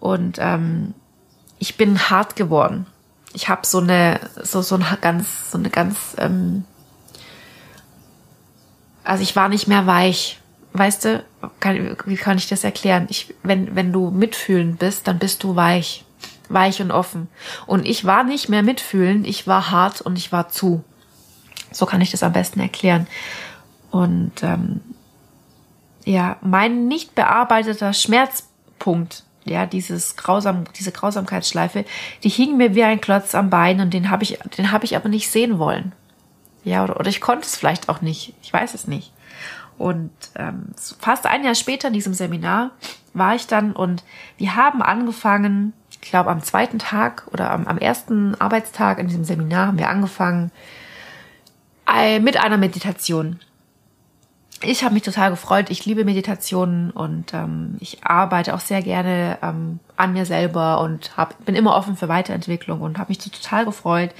Und 0.00 0.38
ähm, 0.40 0.94
ich 1.60 1.76
bin 1.76 2.10
hart 2.10 2.34
geworden 2.34 2.86
ich 3.32 3.48
habe 3.48 3.66
so 3.66 3.78
eine 3.78 4.20
so 4.42 4.62
so 4.62 4.76
eine 4.76 4.98
ganz 5.00 5.50
so 5.50 5.58
eine 5.58 5.70
ganz 5.70 6.14
ähm, 6.18 6.64
also 9.04 9.22
ich 9.22 9.36
war 9.36 9.48
nicht 9.48 9.68
mehr 9.68 9.86
weich. 9.86 10.40
Weißt 10.74 11.04
du 11.06 11.24
kann, 11.60 11.96
wie 12.04 12.16
kann 12.16 12.38
ich 12.38 12.48
das 12.48 12.64
erklären? 12.64 13.06
Ich 13.08 13.34
wenn 13.42 13.74
wenn 13.74 13.92
du 13.92 14.10
mitfühlen 14.10 14.76
bist 14.76 15.06
dann 15.08 15.18
bist 15.18 15.42
du 15.42 15.56
weich. 15.56 16.04
Weich 16.48 16.80
und 16.80 16.90
offen. 16.90 17.28
Und 17.66 17.86
ich 17.86 18.04
war 18.06 18.24
nicht 18.24 18.48
mehr 18.48 18.62
mitfühlen 18.62 19.24
ich 19.24 19.46
war 19.46 19.70
hart 19.70 20.00
und 20.00 20.16
ich 20.16 20.32
war 20.32 20.48
zu. 20.48 20.82
So 21.70 21.84
kann 21.84 22.00
ich 22.00 22.10
das 22.10 22.22
am 22.22 22.32
besten 22.32 22.60
erklären. 22.60 23.06
Und 23.90 24.42
ähm, 24.42 24.80
ja 26.04 26.36
mein 26.40 26.88
nicht 26.88 27.14
bearbeiteter 27.14 27.92
Schmerzpunkt 27.92 29.24
ja, 29.48 29.66
dieses 29.66 30.16
grausam, 30.16 30.64
diese 30.78 30.92
Grausamkeitsschleife, 30.92 31.84
die 32.22 32.28
hing 32.28 32.56
mir 32.56 32.74
wie 32.74 32.84
ein 32.84 33.00
Klotz 33.00 33.34
am 33.34 33.50
Bein 33.50 33.80
und 33.80 33.94
den 33.94 34.10
habe 34.10 34.22
ich, 34.22 34.38
den 34.56 34.72
habe 34.72 34.84
ich 34.84 34.96
aber 34.96 35.08
nicht 35.08 35.30
sehen 35.30 35.58
wollen. 35.58 35.92
Ja, 36.64 36.84
oder, 36.84 36.98
oder 36.98 37.08
ich 37.08 37.20
konnte 37.20 37.46
es 37.46 37.56
vielleicht 37.56 37.88
auch 37.88 38.00
nicht. 38.00 38.34
Ich 38.42 38.52
weiß 38.52 38.74
es 38.74 38.86
nicht. 38.86 39.12
Und 39.78 40.10
ähm, 40.34 40.66
fast 40.98 41.26
ein 41.26 41.44
Jahr 41.44 41.54
später 41.54 41.88
in 41.88 41.94
diesem 41.94 42.12
Seminar 42.12 42.72
war 43.14 43.34
ich 43.34 43.46
dann 43.46 43.72
und 43.72 44.02
wir 44.36 44.56
haben 44.56 44.82
angefangen, 44.82 45.72
ich 45.90 46.00
glaube 46.10 46.30
am 46.30 46.42
zweiten 46.42 46.78
Tag 46.78 47.26
oder 47.32 47.50
am, 47.50 47.66
am 47.66 47.78
ersten 47.78 48.34
Arbeitstag 48.40 48.98
in 48.98 49.06
diesem 49.06 49.24
Seminar 49.24 49.68
haben 49.68 49.78
wir 49.78 49.88
angefangen 49.88 50.50
äh, 51.92 52.18
mit 52.18 52.36
einer 52.36 52.58
Meditation 52.58 53.38
ich 54.62 54.82
habe 54.82 54.94
mich 54.94 55.02
total 55.02 55.30
gefreut. 55.30 55.70
Ich 55.70 55.86
liebe 55.86 56.04
Meditationen 56.04 56.90
und 56.90 57.32
ähm, 57.32 57.76
ich 57.80 58.04
arbeite 58.04 58.54
auch 58.54 58.60
sehr 58.60 58.82
gerne 58.82 59.38
ähm, 59.42 59.78
an 59.96 60.12
mir 60.12 60.26
selber 60.26 60.80
und 60.80 61.16
hab, 61.16 61.44
bin 61.44 61.54
immer 61.54 61.76
offen 61.76 61.96
für 61.96 62.08
Weiterentwicklung 62.08 62.80
und 62.80 62.98
habe 62.98 63.10
mich 63.10 63.18
total 63.18 63.64
gefreut. 63.64 64.10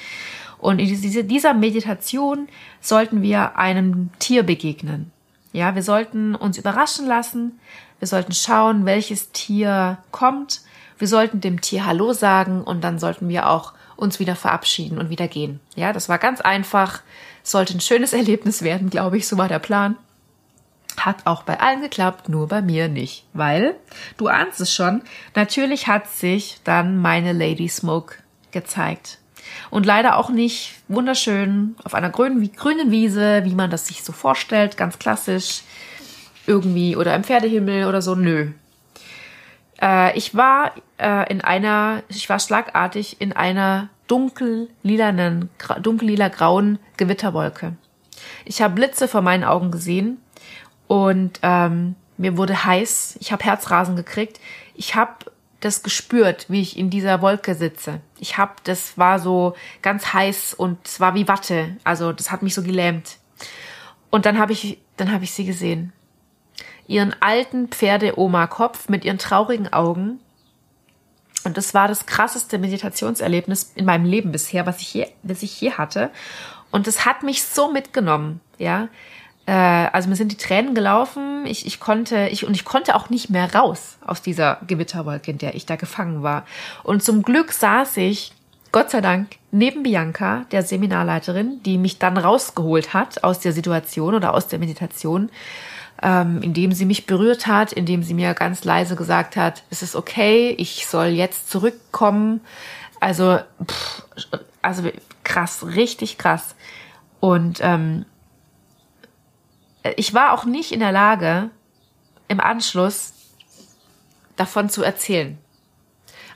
Und 0.58 0.78
in 0.80 0.86
diese, 0.86 1.24
dieser 1.24 1.54
Meditation 1.54 2.48
sollten 2.80 3.22
wir 3.22 3.56
einem 3.56 4.10
Tier 4.18 4.42
begegnen. 4.42 5.10
Ja, 5.52 5.74
wir 5.74 5.82
sollten 5.82 6.34
uns 6.34 6.58
überraschen 6.58 7.06
lassen. 7.06 7.58
Wir 7.98 8.08
sollten 8.08 8.32
schauen, 8.32 8.84
welches 8.84 9.32
Tier 9.32 9.98
kommt. 10.10 10.60
Wir 10.98 11.08
sollten 11.08 11.40
dem 11.40 11.60
Tier 11.60 11.86
Hallo 11.86 12.12
sagen 12.12 12.62
und 12.62 12.82
dann 12.82 12.98
sollten 12.98 13.28
wir 13.28 13.48
auch 13.48 13.72
uns 13.96 14.20
wieder 14.20 14.36
verabschieden 14.36 14.98
und 14.98 15.10
wieder 15.10 15.26
gehen. 15.26 15.58
Ja, 15.74 15.92
das 15.92 16.08
war 16.08 16.18
ganz 16.18 16.40
einfach. 16.40 17.00
Sollte 17.42 17.76
ein 17.76 17.80
schönes 17.80 18.12
Erlebnis 18.12 18.62
werden, 18.62 18.90
glaube 18.90 19.16
ich. 19.16 19.26
So 19.26 19.38
war 19.38 19.48
der 19.48 19.58
Plan. 19.58 19.96
Hat 20.98 21.26
auch 21.26 21.42
bei 21.42 21.60
allen 21.60 21.80
geklappt, 21.80 22.28
nur 22.28 22.48
bei 22.48 22.60
mir 22.60 22.88
nicht. 22.88 23.24
Weil, 23.32 23.76
du 24.16 24.28
ahnst 24.28 24.60
es 24.60 24.72
schon, 24.72 25.02
natürlich 25.34 25.86
hat 25.86 26.08
sich 26.08 26.60
dann 26.64 26.98
meine 26.98 27.32
Lady 27.32 27.68
Smoke 27.68 28.16
gezeigt. 28.50 29.18
Und 29.70 29.86
leider 29.86 30.16
auch 30.16 30.30
nicht 30.30 30.74
wunderschön 30.88 31.76
auf 31.84 31.94
einer 31.94 32.10
grünen, 32.10 32.52
grünen 32.52 32.90
Wiese, 32.90 33.44
wie 33.44 33.54
man 33.54 33.70
das 33.70 33.86
sich 33.86 34.02
so 34.02 34.12
vorstellt, 34.12 34.76
ganz 34.76 34.98
klassisch. 34.98 35.62
Irgendwie 36.46 36.96
oder 36.96 37.14
im 37.14 37.24
Pferdehimmel 37.24 37.84
oder 37.84 38.00
so, 38.00 38.14
nö. 38.14 38.52
Äh, 39.80 40.16
ich 40.16 40.34
war 40.34 40.72
äh, 40.98 41.30
in 41.30 41.40
einer, 41.42 42.02
ich 42.08 42.28
war 42.28 42.38
schlagartig 42.38 43.20
in 43.20 43.32
einer 43.32 43.90
dunkel-lilanen, 44.06 45.50
dunkel-lila-grauen 45.82 46.78
Gewitterwolke. 46.96 47.74
Ich 48.44 48.62
habe 48.62 48.74
Blitze 48.74 49.08
vor 49.08 49.20
meinen 49.20 49.44
Augen 49.44 49.70
gesehen 49.70 50.18
und 50.88 51.38
ähm, 51.42 51.94
mir 52.16 52.36
wurde 52.36 52.64
heiß, 52.64 53.18
ich 53.20 53.30
habe 53.30 53.44
Herzrasen 53.44 53.94
gekriegt. 53.94 54.40
Ich 54.74 54.96
habe 54.96 55.12
das 55.60 55.82
gespürt, 55.82 56.46
wie 56.48 56.62
ich 56.62 56.76
in 56.76 56.90
dieser 56.90 57.20
Wolke 57.20 57.54
sitze. 57.54 58.00
Ich 58.18 58.38
habe, 58.38 58.54
das 58.64 58.96
war 58.96 59.18
so 59.18 59.54
ganz 59.82 60.12
heiß 60.12 60.54
und 60.54 60.78
es 60.84 60.98
war 60.98 61.14
wie 61.14 61.28
Watte. 61.28 61.76
Also 61.84 62.12
das 62.12 62.30
hat 62.30 62.42
mich 62.42 62.54
so 62.54 62.62
gelähmt. 62.62 63.18
Und 64.10 64.24
dann 64.24 64.38
habe 64.38 64.52
ich, 64.52 64.78
dann 64.96 65.12
habe 65.12 65.24
ich 65.24 65.32
sie 65.32 65.44
gesehen. 65.44 65.92
Ihren 66.86 67.14
alten 67.20 67.68
Pferde-Oma-Kopf 67.68 68.88
mit 68.88 69.04
ihren 69.04 69.18
traurigen 69.18 69.70
Augen. 69.72 70.20
Und 71.44 71.56
das 71.56 71.74
war 71.74 71.86
das 71.86 72.06
krasseste 72.06 72.58
Meditationserlebnis 72.58 73.72
in 73.74 73.84
meinem 73.84 74.06
Leben 74.06 74.32
bisher, 74.32 74.64
was 74.64 74.80
ich 74.80 74.94
je, 74.94 75.06
was 75.22 75.42
ich 75.42 75.60
je 75.60 75.72
hatte. 75.72 76.10
Und 76.70 76.86
es 76.86 77.04
hat 77.04 77.22
mich 77.22 77.42
so 77.42 77.70
mitgenommen, 77.70 78.40
ja 78.58 78.88
äh, 79.48 79.88
also 79.92 80.10
mir 80.10 80.16
sind 80.16 80.30
die 80.30 80.36
Tränen 80.36 80.74
gelaufen. 80.74 81.46
Ich, 81.46 81.66
ich 81.66 81.80
konnte, 81.80 82.28
ich, 82.28 82.46
und 82.46 82.54
ich 82.54 82.66
konnte 82.66 82.94
auch 82.94 83.08
nicht 83.08 83.30
mehr 83.30 83.54
raus 83.54 83.96
aus 84.04 84.20
dieser 84.20 84.58
Gewitterwolke, 84.66 85.30
in 85.30 85.38
der 85.38 85.54
ich 85.54 85.64
da 85.64 85.76
gefangen 85.76 86.22
war. 86.22 86.44
Und 86.84 87.02
zum 87.02 87.22
Glück 87.22 87.52
saß 87.52 87.96
ich, 87.96 88.32
Gott 88.72 88.90
sei 88.90 89.00
Dank, 89.00 89.36
neben 89.50 89.82
Bianca, 89.82 90.44
der 90.52 90.62
Seminarleiterin, 90.62 91.62
die 91.62 91.78
mich 91.78 91.98
dann 91.98 92.18
rausgeholt 92.18 92.92
hat 92.92 93.24
aus 93.24 93.40
der 93.40 93.54
Situation 93.54 94.14
oder 94.14 94.34
aus 94.34 94.48
der 94.48 94.58
Meditation, 94.58 95.30
ähm, 96.02 96.42
indem 96.42 96.72
sie 96.72 96.84
mich 96.84 97.06
berührt 97.06 97.46
hat, 97.46 97.72
indem 97.72 98.02
sie 98.02 98.12
mir 98.12 98.34
ganz 98.34 98.64
leise 98.64 98.96
gesagt 98.96 99.36
hat, 99.36 99.62
es 99.70 99.82
ist 99.82 99.96
okay, 99.96 100.50
ich 100.58 100.86
soll 100.86 101.06
jetzt 101.06 101.50
zurückkommen. 101.50 102.42
Also, 103.00 103.38
pff, 103.64 104.02
also 104.60 104.90
krass, 105.24 105.64
richtig 105.74 106.18
krass. 106.18 106.54
Und 107.20 107.60
ähm, 107.62 108.04
ich 109.96 110.14
war 110.14 110.32
auch 110.32 110.44
nicht 110.44 110.72
in 110.72 110.80
der 110.80 110.92
Lage, 110.92 111.50
im 112.28 112.40
Anschluss 112.40 113.12
davon 114.36 114.68
zu 114.68 114.82
erzählen. 114.82 115.38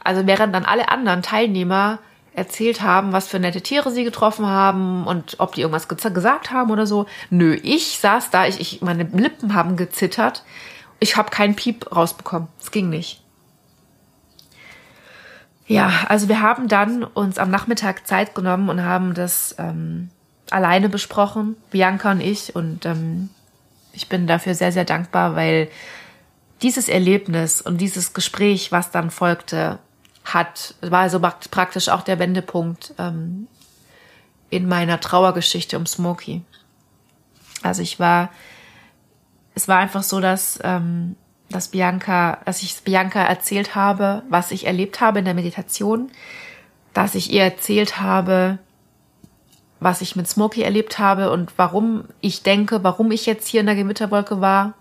Also 0.05 0.27
während 0.27 0.55
dann 0.55 0.65
alle 0.65 0.89
anderen 0.89 1.23
Teilnehmer 1.23 1.99
erzählt 2.35 2.81
haben, 2.81 3.13
was 3.13 3.29
für 3.29 3.39
nette 3.39 3.61
Tiere 3.61 3.91
sie 3.91 4.05
getroffen 4.05 4.47
haben 4.47 5.07
und 5.07 5.37
ob 5.39 5.55
die 5.55 5.61
irgendwas 5.61 5.89
gesagt 5.89 6.51
haben 6.51 6.71
oder 6.71 6.87
so. 6.87 7.07
Nö, 7.31 7.59
ich 7.63 7.99
saß 7.99 8.31
da, 8.31 8.47
ich, 8.47 8.59
ich 8.61 8.81
meine 8.81 9.05
Lippen 9.05 9.55
haben 9.55 9.77
gezittert. 9.77 10.43
Ich 10.99 11.17
habe 11.17 11.31
keinen 11.31 11.57
Piep 11.57 11.95
rausbekommen. 11.95 12.49
Es 12.61 12.71
ging 12.71 12.89
nicht. 12.89 13.23
Ja, 15.67 15.91
also 16.09 16.29
wir 16.29 16.41
haben 16.41 16.69
dann 16.69 17.05
uns 17.05 17.39
am 17.39 17.51
Nachmittag 17.51 18.07
Zeit 18.07 18.35
genommen 18.35 18.69
und 18.69 18.83
haben 18.83 19.15
das 19.15 19.55
ähm, 19.59 20.11
alleine 20.51 20.89
besprochen, 20.89 21.57
Bianca 21.71 22.13
und 22.13 22.21
ich. 22.21 22.57
Und 22.57 22.87
ähm, 22.87 23.31
ich 23.93 24.09
bin 24.09 24.27
dafür 24.27 24.55
sehr, 24.55 24.73
sehr 24.73 24.85
dankbar, 24.85 25.37
weil 25.37 25.69
dieses 26.63 26.89
Erlebnis 26.89 27.61
und 27.61 27.81
dieses 27.81 28.15
Gespräch, 28.15 28.73
was 28.73 28.91
dann 28.91 29.11
folgte, 29.11 29.79
hat, 30.25 30.75
war 30.81 31.01
also 31.01 31.21
praktisch 31.21 31.89
auch 31.89 32.03
der 32.03 32.19
Wendepunkt 32.19 32.95
ähm, 32.99 33.49
in 34.51 34.69
meiner 34.69 35.01
Trauergeschichte 35.01 35.77
um 35.77 35.87
Smokey. 35.87 36.43
Also 37.63 37.83
ich 37.83 37.99
war, 37.99 38.31
es 39.55 39.67
war 39.67 39.79
einfach 39.79 40.03
so, 40.03 40.21
dass, 40.21 40.59
ähm, 40.63 41.17
dass 41.49 41.69
Bianca, 41.69 42.39
dass 42.45 42.63
ich 42.63 42.83
Bianca 42.83 43.23
erzählt 43.23 43.75
habe, 43.75 44.23
was 44.29 44.53
ich 44.53 44.67
erlebt 44.67 45.01
habe 45.01 45.19
in 45.19 45.25
der 45.25 45.35
Meditation, 45.35 46.11
dass 46.95 47.15
ich 47.15 47.33
ihr 47.33 47.43
erzählt 47.43 48.01
habe, 48.01 48.59
was 49.83 50.01
ich 50.01 50.17
mit 50.17 50.29
Smokey 50.29 50.63
erlebt 50.63 50.99
habe 50.99 51.31
und 51.31 51.53
warum 51.57 52.05
ich 52.21 52.43
denke, 52.43 52.85
warum 52.85 53.11
ich 53.11 53.27
jetzt 53.27 53.49
hier 53.49 53.61
in 53.61 53.67
der 53.67 53.75
Gewitterwolke 53.75 54.41
war, 54.41 54.75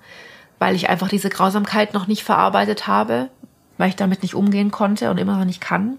weil 0.59 0.75
ich 0.75 0.89
einfach 0.89 1.09
diese 1.09 1.29
Grausamkeit 1.29 1.93
noch 1.93 2.07
nicht 2.07 2.23
verarbeitet 2.23 2.87
habe, 2.87 3.29
weil 3.77 3.89
ich 3.89 3.95
damit 3.95 4.21
nicht 4.21 4.35
umgehen 4.35 4.71
konnte 4.71 5.09
und 5.09 5.17
immer 5.17 5.37
noch 5.37 5.45
nicht 5.45 5.61
kann. 5.61 5.97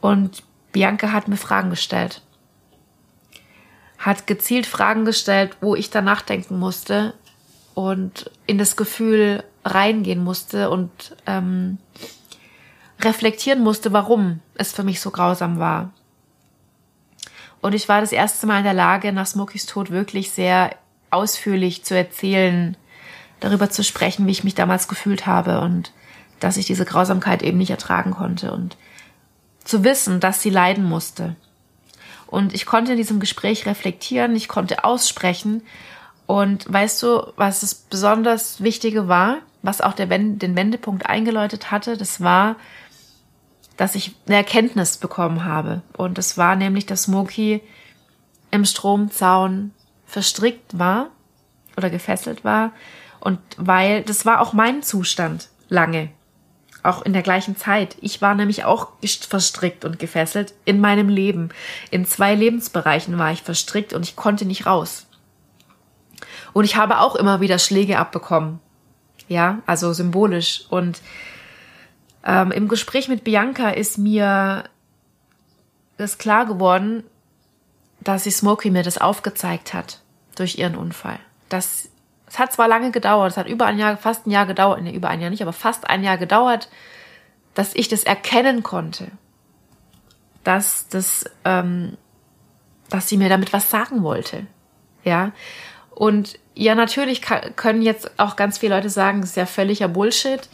Und 0.00 0.42
Bianca 0.72 1.12
hat 1.12 1.28
mir 1.28 1.36
Fragen 1.36 1.70
gestellt. 1.70 2.22
Hat 3.98 4.26
gezielt 4.26 4.66
Fragen 4.66 5.04
gestellt, 5.04 5.56
wo 5.60 5.74
ich 5.74 5.90
dann 5.90 6.04
nachdenken 6.04 6.58
musste 6.58 7.14
und 7.74 8.30
in 8.46 8.58
das 8.58 8.76
Gefühl 8.76 9.44
reingehen 9.64 10.22
musste 10.22 10.70
und 10.70 11.16
ähm, 11.26 11.78
reflektieren 13.00 13.62
musste, 13.62 13.92
warum 13.92 14.40
es 14.54 14.72
für 14.72 14.82
mich 14.82 15.00
so 15.00 15.10
grausam 15.10 15.58
war. 15.58 15.90
Und 17.60 17.74
ich 17.74 17.88
war 17.88 18.00
das 18.00 18.12
erste 18.12 18.46
Mal 18.46 18.58
in 18.58 18.64
der 18.64 18.74
Lage, 18.74 19.12
nach 19.12 19.26
Smokies 19.26 19.66
Tod 19.66 19.90
wirklich 19.90 20.30
sehr 20.30 20.74
ausführlich 21.10 21.84
zu 21.84 21.96
erzählen, 21.96 22.76
darüber 23.40 23.70
zu 23.70 23.82
sprechen, 23.82 24.26
wie 24.26 24.32
ich 24.32 24.44
mich 24.44 24.54
damals 24.54 24.88
gefühlt 24.88 25.26
habe 25.26 25.60
und 25.60 25.92
dass 26.40 26.56
ich 26.56 26.66
diese 26.66 26.84
Grausamkeit 26.84 27.42
eben 27.42 27.58
nicht 27.58 27.70
ertragen 27.70 28.12
konnte. 28.12 28.52
Und 28.52 28.76
zu 29.64 29.84
wissen, 29.84 30.20
dass 30.20 30.40
sie 30.40 30.50
leiden 30.50 30.84
musste. 30.84 31.36
Und 32.26 32.54
ich 32.54 32.66
konnte 32.66 32.92
in 32.92 32.98
diesem 32.98 33.20
Gespräch 33.20 33.66
reflektieren, 33.66 34.36
ich 34.36 34.48
konnte 34.48 34.84
aussprechen. 34.84 35.62
Und 36.26 36.70
weißt 36.72 37.02
du, 37.02 37.32
was 37.36 37.60
das 37.60 37.74
besonders 37.74 38.62
Wichtige 38.62 39.08
war, 39.08 39.38
was 39.62 39.80
auch 39.80 39.94
der, 39.94 40.06
den 40.06 40.56
Wendepunkt 40.56 41.06
eingeläutet 41.06 41.70
hatte, 41.70 41.96
das 41.96 42.20
war, 42.20 42.56
dass 43.78 43.94
ich 43.94 44.14
eine 44.26 44.36
Erkenntnis 44.36 44.98
bekommen 44.98 45.44
habe. 45.44 45.82
Und 45.96 46.18
es 46.18 46.36
war 46.36 46.56
nämlich, 46.56 46.84
dass 46.84 47.04
Smokey 47.04 47.62
im 48.50 48.64
Stromzaun 48.66 49.72
verstrickt 50.04 50.78
war 50.78 51.10
oder 51.76 51.88
gefesselt 51.88 52.44
war. 52.44 52.72
Und 53.20 53.38
weil, 53.56 54.02
das 54.02 54.26
war 54.26 54.40
auch 54.40 54.52
mein 54.52 54.82
Zustand 54.82 55.48
lange. 55.68 56.10
Auch 56.82 57.02
in 57.02 57.12
der 57.12 57.22
gleichen 57.22 57.56
Zeit. 57.56 57.96
Ich 58.00 58.20
war 58.20 58.34
nämlich 58.34 58.64
auch 58.64 58.88
verstrickt 59.00 59.84
und 59.84 60.00
gefesselt 60.00 60.54
in 60.64 60.80
meinem 60.80 61.08
Leben. 61.08 61.50
In 61.90 62.04
zwei 62.04 62.34
Lebensbereichen 62.34 63.16
war 63.16 63.30
ich 63.32 63.42
verstrickt 63.42 63.92
und 63.92 64.02
ich 64.02 64.16
konnte 64.16 64.44
nicht 64.44 64.66
raus. 64.66 65.06
Und 66.52 66.64
ich 66.64 66.74
habe 66.74 66.98
auch 66.98 67.14
immer 67.14 67.40
wieder 67.40 67.60
Schläge 67.60 67.98
abbekommen. 67.98 68.58
Ja, 69.28 69.58
also 69.66 69.92
symbolisch. 69.92 70.64
Und 70.68 71.00
ähm, 72.24 72.50
im 72.50 72.68
Gespräch 72.68 73.08
mit 73.08 73.24
Bianca 73.24 73.70
ist 73.70 73.98
mir 73.98 74.64
das 75.96 76.18
klar 76.18 76.46
geworden, 76.46 77.04
dass 78.00 78.24
sie 78.24 78.30
Smokey 78.30 78.70
mir 78.70 78.82
das 78.82 78.98
aufgezeigt 78.98 79.74
hat 79.74 80.00
durch 80.36 80.58
ihren 80.58 80.76
Unfall. 80.76 81.18
Das, 81.48 81.88
es 82.26 82.38
hat 82.38 82.52
zwar 82.52 82.68
lange 82.68 82.90
gedauert, 82.90 83.32
es 83.32 83.36
hat 83.36 83.48
über 83.48 83.66
ein 83.66 83.78
Jahr, 83.78 83.96
fast 83.96 84.26
ein 84.26 84.30
Jahr 84.30 84.46
gedauert, 84.46 84.82
nee, 84.82 84.92
über 84.92 85.08
ein 85.08 85.20
Jahr 85.20 85.30
nicht, 85.30 85.42
aber 85.42 85.52
fast 85.52 85.88
ein 85.88 86.04
Jahr 86.04 86.18
gedauert, 86.18 86.68
dass 87.54 87.74
ich 87.74 87.88
das 87.88 88.04
erkennen 88.04 88.62
konnte, 88.62 89.10
dass 90.44 90.88
das, 90.88 91.24
ähm, 91.44 91.96
dass 92.88 93.08
sie 93.08 93.16
mir 93.16 93.28
damit 93.28 93.52
was 93.52 93.70
sagen 93.70 94.02
wollte, 94.02 94.46
ja. 95.04 95.32
Und 95.90 96.38
ja, 96.54 96.76
natürlich 96.76 97.22
können 97.22 97.82
jetzt 97.82 98.20
auch 98.20 98.36
ganz 98.36 98.58
viele 98.58 98.76
Leute 98.76 98.90
sagen, 98.90 99.20
das 99.20 99.30
ist 99.30 99.36
ja 99.36 99.46
völliger 99.46 99.88
Bullshit 99.88 100.48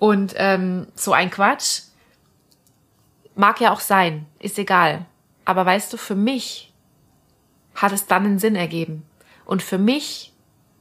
und 0.00 0.34
ähm, 0.36 0.88
so 0.96 1.12
ein 1.12 1.30
Quatsch. 1.30 1.82
Mag 3.36 3.60
ja 3.60 3.70
auch 3.70 3.80
sein, 3.80 4.26
ist 4.40 4.58
egal. 4.58 5.06
Aber 5.44 5.64
weißt 5.64 5.92
du, 5.92 5.96
für 5.96 6.16
mich 6.16 6.72
hat 7.76 7.92
es 7.92 8.06
dann 8.06 8.24
einen 8.24 8.38
Sinn 8.40 8.56
ergeben. 8.56 9.04
Und 9.44 9.62
für 9.62 9.78
mich 9.78 10.32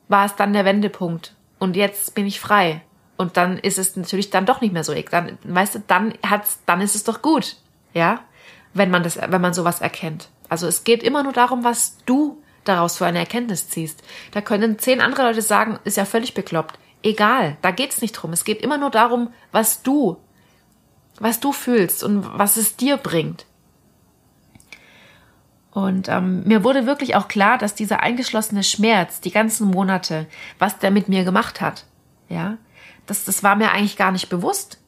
war 0.07 0.25
es 0.25 0.35
dann 0.35 0.53
der 0.53 0.65
Wendepunkt. 0.65 1.35
Und 1.59 1.75
jetzt 1.75 2.15
bin 2.15 2.25
ich 2.25 2.39
frei. 2.39 2.81
Und 3.17 3.35
dann 3.35 3.57
ist 3.57 3.77
es 3.77 3.95
natürlich 3.95 4.29
dann 4.29 4.45
doch 4.45 4.61
nicht 4.61 4.73
mehr 4.73 4.85
so. 4.85 4.93
Dann, 4.93 5.37
weißt 5.43 5.75
du, 5.75 5.79
dann 5.85 6.13
hat's, 6.25 6.59
dann 6.65 6.81
ist 6.81 6.95
es 6.95 7.03
doch 7.03 7.21
gut. 7.21 7.57
Ja? 7.93 8.21
Wenn 8.73 8.89
man 8.89 9.03
das, 9.03 9.17
wenn 9.17 9.41
man 9.41 9.53
sowas 9.53 9.81
erkennt. 9.81 10.29
Also 10.47 10.65
es 10.67 10.85
geht 10.85 11.03
immer 11.03 11.23
nur 11.23 11.33
darum, 11.33 11.65
was 11.65 11.97
du 12.05 12.41
daraus 12.63 12.97
für 12.97 13.05
eine 13.05 13.19
Erkenntnis 13.19 13.67
ziehst. 13.67 14.01
Da 14.31 14.39
können 14.41 14.79
zehn 14.79 15.01
andere 15.01 15.23
Leute 15.23 15.41
sagen, 15.41 15.77
ist 15.83 15.97
ja 15.97 16.05
völlig 16.05 16.33
bekloppt. 16.33 16.79
Egal, 17.01 17.57
da 17.61 17.71
geht's 17.71 18.01
nicht 18.01 18.13
drum. 18.13 18.33
Es 18.33 18.43
geht 18.43 18.61
immer 18.61 18.77
nur 18.77 18.89
darum, 18.89 19.31
was 19.51 19.81
du, 19.83 20.17
was 21.19 21.39
du 21.39 21.51
fühlst 21.51 22.03
und 22.03 22.25
was 22.37 22.57
es 22.57 22.75
dir 22.75 22.97
bringt. 22.97 23.45
Und 25.71 26.09
ähm, 26.09 26.43
mir 26.43 26.63
wurde 26.63 26.85
wirklich 26.85 27.15
auch 27.15 27.27
klar, 27.27 27.57
dass 27.57 27.75
dieser 27.75 28.01
eingeschlossene 28.01 28.63
Schmerz, 28.63 29.21
die 29.21 29.31
ganzen 29.31 29.67
Monate, 29.67 30.27
was 30.57 30.79
der 30.79 30.91
mit 30.91 31.07
mir 31.07 31.23
gemacht 31.23 31.61
hat, 31.61 31.85
ja, 32.27 32.57
das, 33.05 33.23
das 33.23 33.43
war 33.43 33.55
mir 33.55 33.71
eigentlich 33.71 33.97
gar 33.97 34.11
nicht 34.11 34.29
bewusst. 34.29 34.79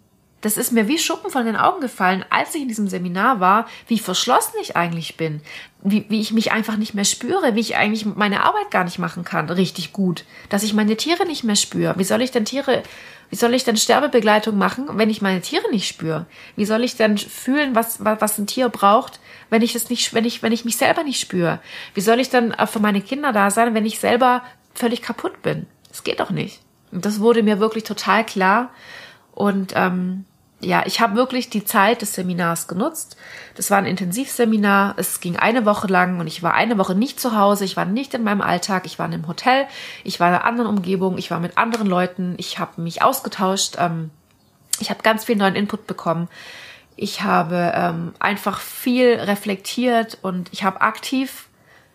Das 0.42 0.58
ist 0.58 0.72
mir 0.72 0.88
wie 0.88 0.98
Schuppen 0.98 1.30
von 1.30 1.46
den 1.46 1.56
Augen 1.56 1.82
gefallen, 1.82 2.26
als 2.30 2.54
ich 2.56 2.64
in 2.64 2.68
diesem 2.68 2.88
Seminar 2.88 3.40
war, 3.40 3.68
wie 3.88 4.00
verschlossen 4.00 4.56
ich 4.62 4.76
eigentlich 4.76 5.16
bin, 5.16 5.42
wie, 5.84 6.06
wie 6.10 6.20
ich 6.20 6.34
mich 6.34 6.52
einfach 6.52 6.78
nicht 6.78 6.96
mehr 6.96 7.06
spüre, 7.06 7.56
wie 7.56 7.60
ich 7.60 7.78
eigentlich 7.78 8.06
meine 8.06 8.44
Arbeit 8.44 8.72
gar 8.72 8.84
nicht 8.84 9.00
machen 9.00 9.24
kann, 9.24 9.50
richtig 9.50 9.94
gut, 9.94 10.26
dass 10.50 10.64
ich 10.64 10.74
meine 10.74 10.98
Tiere 10.98 11.26
nicht 11.26 11.44
mehr 11.44 11.56
spüre. 11.56 11.94
Wie 11.98 12.04
soll 12.04 12.22
ich 12.22 12.32
denn 12.32 12.46
Tiere, 12.46 12.82
wie 13.30 13.36
soll 13.36 13.54
ich 13.54 13.64
denn 13.64 13.78
Sterbebegleitung 13.78 14.58
machen, 14.58 14.88
wenn 14.94 15.10
ich 15.10 15.22
meine 15.22 15.42
Tiere 15.42 15.70
nicht 15.70 15.88
spüre? 15.88 16.26
Wie 16.56 16.66
soll 16.66 16.84
ich 16.84 16.98
denn 16.98 17.18
fühlen, 17.18 17.76
was, 17.76 18.04
was 18.04 18.38
ein 18.38 18.48
Tier 18.48 18.70
braucht, 18.70 19.20
wenn 19.50 19.62
ich 19.62 19.76
es 19.76 19.90
nicht, 19.90 20.14
wenn 20.14 20.26
ich, 20.26 20.42
wenn 20.42 20.52
ich 20.52 20.66
mich 20.66 20.76
selber 20.76 21.04
nicht 21.04 21.22
spüre? 21.22 21.60
Wie 21.94 22.02
soll 22.02 22.20
ich 22.20 22.30
dann 22.30 22.56
für 22.68 22.80
meine 22.80 23.02
Kinder 23.02 23.32
da 23.32 23.52
sein, 23.52 23.74
wenn 23.74 23.86
ich 23.86 24.00
selber 24.00 24.44
völlig 24.74 25.02
kaputt 25.02 25.42
bin? 25.44 25.68
Das 25.90 26.04
geht 26.04 26.20
doch 26.20 26.32
nicht. 26.32 26.62
Und 26.92 27.06
das 27.06 27.20
wurde 27.20 27.44
mir 27.44 27.60
wirklich 27.60 27.84
total 27.84 28.26
klar. 28.26 28.72
Und 29.32 29.74
ähm, 29.76 30.26
ja, 30.64 30.84
ich 30.86 31.02
habe 31.02 31.16
wirklich 31.16 31.50
die 31.50 31.66
Zeit 31.66 32.02
des 32.02 32.14
Seminars 32.14 32.68
genutzt. 32.68 33.18
Das 33.56 33.72
war 33.72 33.80
ein 33.80 33.86
Intensivseminar. 33.86 34.94
Es 34.98 35.20
ging 35.20 35.38
eine 35.38 35.66
Woche 35.66 35.88
lang 35.88 36.20
und 36.20 36.28
ich 36.28 36.44
war 36.44 36.54
eine 36.54 36.78
Woche 36.78 36.94
nicht 36.94 37.20
zu 37.20 37.36
Hause. 37.36 37.66
Ich 37.66 37.78
war 37.78 37.86
nicht 37.86 38.14
in 38.14 38.24
meinem 38.24 38.42
Alltag. 38.42 38.86
Ich 38.86 39.00
war 39.00 39.08
in 39.08 39.14
einem 39.14 39.28
Hotel. 39.28 39.66
Ich 40.04 40.20
war 40.20 40.30
in 40.30 40.36
einer 40.36 40.46
anderen 40.46 40.70
Umgebung. 40.70 41.18
Ich 41.18 41.32
war 41.32 41.40
mit 41.40 41.58
anderen 41.58 41.88
Leuten. 41.88 42.36
Ich 42.38 42.60
habe 42.60 42.80
mich 42.82 43.02
ausgetauscht. 43.02 43.78
Ähm, 43.80 44.12
ich 44.80 44.90
habe 44.90 45.02
ganz 45.02 45.26
viel 45.26 45.36
neuen 45.36 45.56
Input 45.56 45.88
bekommen. 45.88 46.28
Ich 46.96 47.24
habe 47.24 47.72
ähm, 47.76 48.14
einfach 48.20 48.60
viel 48.60 49.14
reflektiert 49.14 50.20
und 50.22 50.50
ich 50.52 50.64
habe 50.64 50.82
aktiv 50.82 51.48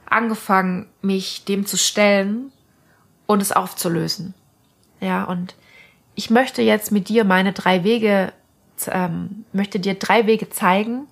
angefangen, 0.06 0.88
mich 1.02 1.44
dem 1.44 1.66
zu 1.66 1.76
stellen 1.76 2.50
und 3.26 3.42
es 3.42 3.52
aufzulösen. 3.52 4.34
Ja, 5.00 5.24
und 5.24 5.54
ich 6.14 6.30
möchte 6.30 6.62
jetzt 6.62 6.90
mit 6.90 7.08
dir 7.08 7.24
meine 7.24 7.52
drei 7.52 7.84
Wege 7.84 8.32
ähm, 8.90 9.44
möchte 9.52 9.80
dir 9.80 9.94
drei 9.94 10.26
Wege 10.26 10.50
zeigen, 10.50 11.06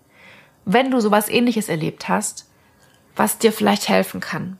wenn 0.65 0.91
du 0.91 1.01
sowas 1.01 1.29
ähnliches 1.29 1.69
erlebt 1.69 2.09
hast, 2.09 2.49
was 3.17 3.39
dir 3.39 3.53
vielleicht 3.53 3.89
helfen 3.89 4.21
kann. 4.21 4.59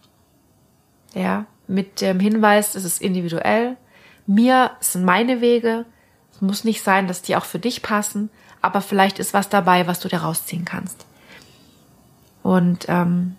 Ja, 1.15 1.47
mit 1.67 2.01
dem 2.01 2.21
Hinweis, 2.21 2.75
es 2.75 2.85
ist 2.85 3.01
individuell. 3.01 3.77
Mir 4.27 4.73
sind 4.81 5.05
meine 5.05 5.41
Wege. 5.41 5.87
Es 6.33 6.41
muss 6.41 6.65
nicht 6.65 6.83
sein, 6.83 7.07
dass 7.07 7.23
die 7.23 7.37
auch 7.37 7.45
für 7.45 7.59
dich 7.59 7.83
passen, 7.83 8.31
aber 8.61 8.81
vielleicht 8.81 9.19
ist 9.19 9.35
was 9.35 9.49
dabei, 9.49 9.87
was 9.87 10.01
du 10.01 10.09
dir 10.09 10.19
rausziehen 10.19 10.65
kannst. 10.65 11.07
Und 12.43 12.87
ähm, 12.89 13.37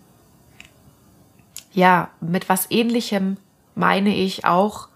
ja, 1.72 2.10
mit 2.20 2.48
was 2.48 2.70
ähnlichem 2.70 3.36
meine 3.74 4.14
ich 4.14 4.44
auch, 4.44 4.88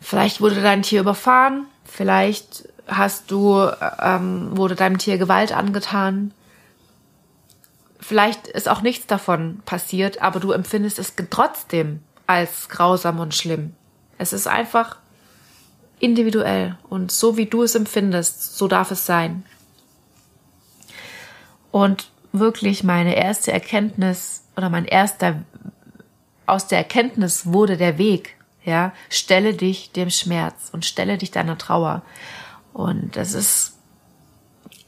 vielleicht 0.00 0.40
wurde 0.40 0.60
dein 0.60 0.82
Tier 0.82 1.00
überfahren, 1.00 1.66
vielleicht 1.84 2.68
hast 2.86 3.30
du, 3.30 3.68
ähm, 4.00 4.56
wurde 4.56 4.74
deinem 4.74 4.98
Tier 4.98 5.18
Gewalt 5.18 5.52
angetan. 5.52 6.32
Vielleicht 8.00 8.46
ist 8.46 8.68
auch 8.68 8.82
nichts 8.82 9.06
davon 9.06 9.62
passiert, 9.64 10.22
aber 10.22 10.40
du 10.40 10.52
empfindest 10.52 10.98
es 10.98 11.14
trotzdem 11.30 12.00
als 12.26 12.68
grausam 12.68 13.18
und 13.18 13.34
schlimm. 13.34 13.74
Es 14.18 14.32
ist 14.32 14.46
einfach 14.46 14.96
individuell 15.98 16.76
und 16.88 17.10
so 17.10 17.36
wie 17.36 17.46
du 17.46 17.62
es 17.62 17.74
empfindest, 17.74 18.56
so 18.56 18.68
darf 18.68 18.90
es 18.90 19.06
sein. 19.06 19.44
Und 21.70 22.10
wirklich 22.32 22.84
meine 22.84 23.16
erste 23.16 23.52
Erkenntnis 23.52 24.44
oder 24.56 24.70
mein 24.70 24.84
erster 24.84 25.42
aus 26.46 26.68
der 26.68 26.78
Erkenntnis 26.78 27.46
wurde 27.46 27.76
der 27.76 27.98
Weg, 27.98 28.36
ja, 28.64 28.92
stelle 29.10 29.54
dich 29.54 29.92
dem 29.92 30.10
Schmerz 30.10 30.70
und 30.72 30.84
stelle 30.84 31.18
dich 31.18 31.30
deiner 31.30 31.58
Trauer. 31.58 32.02
Und 32.76 33.16
es 33.16 33.32
ist 33.32 33.78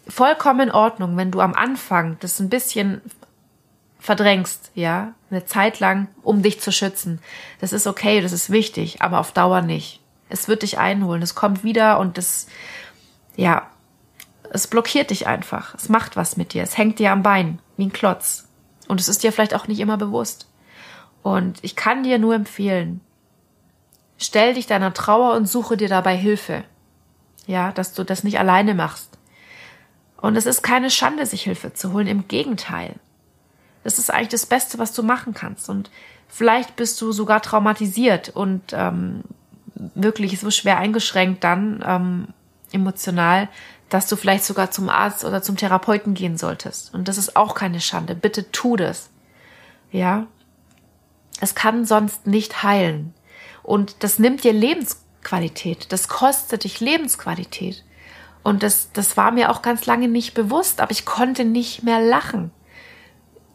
vollkommen 0.06 0.68
in 0.68 0.70
Ordnung, 0.70 1.16
wenn 1.16 1.30
du 1.30 1.40
am 1.40 1.54
Anfang 1.54 2.18
das 2.20 2.38
ein 2.38 2.50
bisschen 2.50 3.00
verdrängst, 3.98 4.72
ja, 4.74 5.14
eine 5.30 5.46
Zeit 5.46 5.80
lang, 5.80 6.08
um 6.22 6.42
dich 6.42 6.60
zu 6.60 6.70
schützen. 6.70 7.18
Das 7.62 7.72
ist 7.72 7.86
okay, 7.86 8.20
das 8.20 8.32
ist 8.32 8.50
wichtig, 8.50 9.00
aber 9.00 9.18
auf 9.18 9.32
Dauer 9.32 9.62
nicht. 9.62 10.02
Es 10.28 10.48
wird 10.48 10.64
dich 10.64 10.76
einholen, 10.76 11.22
es 11.22 11.34
kommt 11.34 11.64
wieder 11.64 11.98
und 11.98 12.18
es, 12.18 12.46
ja, 13.36 13.70
es 14.50 14.66
blockiert 14.66 15.08
dich 15.08 15.26
einfach. 15.26 15.74
Es 15.74 15.88
macht 15.88 16.14
was 16.14 16.36
mit 16.36 16.52
dir. 16.52 16.64
Es 16.64 16.76
hängt 16.76 16.98
dir 16.98 17.10
am 17.10 17.22
Bein, 17.22 17.58
wie 17.78 17.86
ein 17.86 17.92
Klotz. 17.94 18.48
Und 18.86 19.00
es 19.00 19.08
ist 19.08 19.22
dir 19.22 19.32
vielleicht 19.32 19.54
auch 19.54 19.66
nicht 19.66 19.80
immer 19.80 19.96
bewusst. 19.96 20.46
Und 21.22 21.58
ich 21.62 21.74
kann 21.74 22.02
dir 22.02 22.18
nur 22.18 22.34
empfehlen, 22.34 23.00
stell 24.18 24.52
dich 24.52 24.66
deiner 24.66 24.92
Trauer 24.92 25.32
und 25.34 25.48
suche 25.48 25.78
dir 25.78 25.88
dabei 25.88 26.18
Hilfe 26.18 26.64
ja, 27.48 27.72
dass 27.72 27.94
du 27.94 28.04
das 28.04 28.22
nicht 28.22 28.38
alleine 28.38 28.74
machst. 28.74 29.18
Und 30.20 30.36
es 30.36 30.46
ist 30.46 30.62
keine 30.62 30.90
Schande, 30.90 31.24
sich 31.26 31.42
Hilfe 31.42 31.72
zu 31.72 31.92
holen, 31.92 32.06
im 32.06 32.28
Gegenteil. 32.28 32.94
Das 33.82 33.98
ist 33.98 34.12
eigentlich 34.12 34.28
das 34.28 34.46
Beste, 34.46 34.78
was 34.78 34.92
du 34.92 35.02
machen 35.02 35.32
kannst. 35.32 35.68
Und 35.70 35.90
vielleicht 36.28 36.76
bist 36.76 37.00
du 37.00 37.10
sogar 37.10 37.40
traumatisiert 37.40 38.28
und 38.28 38.62
ähm, 38.72 39.22
wirklich 39.74 40.38
so 40.38 40.50
schwer 40.50 40.76
eingeschränkt 40.78 41.42
dann 41.42 41.82
ähm, 41.86 42.28
emotional, 42.72 43.48
dass 43.88 44.08
du 44.08 44.16
vielleicht 44.16 44.44
sogar 44.44 44.70
zum 44.70 44.90
Arzt 44.90 45.24
oder 45.24 45.40
zum 45.40 45.56
Therapeuten 45.56 46.12
gehen 46.12 46.36
solltest. 46.36 46.92
Und 46.92 47.08
das 47.08 47.16
ist 47.16 47.34
auch 47.34 47.54
keine 47.54 47.80
Schande. 47.80 48.14
Bitte 48.14 48.52
tu 48.52 48.76
das. 48.76 49.08
Ja. 49.90 50.26
Es 51.40 51.54
kann 51.54 51.86
sonst 51.86 52.26
nicht 52.26 52.62
heilen. 52.62 53.14
Und 53.62 54.02
das 54.02 54.18
nimmt 54.18 54.44
dir 54.44 54.52
Lebens 54.52 55.00
Qualität. 55.22 55.92
Das 55.92 56.08
kostet 56.08 56.64
dich 56.64 56.80
Lebensqualität. 56.80 57.84
Und 58.42 58.62
das, 58.62 58.92
das 58.92 59.16
war 59.16 59.30
mir 59.30 59.50
auch 59.50 59.62
ganz 59.62 59.86
lange 59.86 60.08
nicht 60.08 60.34
bewusst, 60.34 60.80
aber 60.80 60.90
ich 60.92 61.04
konnte 61.04 61.44
nicht 61.44 61.82
mehr 61.82 62.00
lachen. 62.00 62.50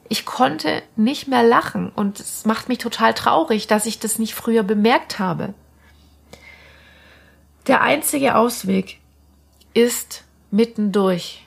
Ich 0.10 0.26
konnte 0.26 0.84
nicht 0.96 1.28
mehr 1.28 1.44
lachen 1.44 1.90
und 1.90 2.20
es 2.20 2.46
macht 2.46 2.70
mich 2.70 2.78
total 2.78 3.14
traurig, 3.14 3.68
dass 3.68 3.86
ich 3.86 4.00
das 4.00 4.20
nicht 4.20 4.36
früher 4.36 4.64
bemerkt 4.64 5.18
habe. 5.18 5.54
Der 7.68 7.82
einzige 7.82 8.36
Ausweg 8.36 9.00
ist 9.74 10.26
mittendurch. 10.52 11.46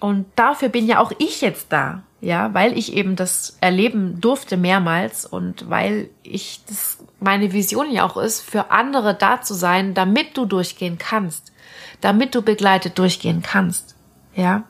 Und 0.00 0.26
dafür 0.36 0.68
bin 0.68 0.86
ja 0.86 1.00
auch 1.00 1.12
ich 1.18 1.40
jetzt 1.40 1.72
da, 1.72 2.02
ja, 2.20 2.54
weil 2.54 2.76
ich 2.78 2.94
eben 2.94 3.16
das 3.16 3.56
erleben 3.60 4.20
durfte 4.20 4.56
mehrmals 4.56 5.26
und 5.26 5.68
weil 5.68 6.10
ich 6.22 6.60
das 6.66 6.98
meine 7.24 7.52
Vision 7.52 7.90
ja 7.90 8.04
auch 8.04 8.16
ist, 8.16 8.40
für 8.40 8.70
andere 8.70 9.14
da 9.14 9.40
zu 9.40 9.54
sein, 9.54 9.94
damit 9.94 10.36
du 10.36 10.46
durchgehen 10.46 10.98
kannst, 10.98 11.52
damit 12.00 12.34
du 12.34 12.42
begleitet 12.42 12.98
durchgehen 12.98 13.42
kannst, 13.42 13.96
ja. 14.34 14.64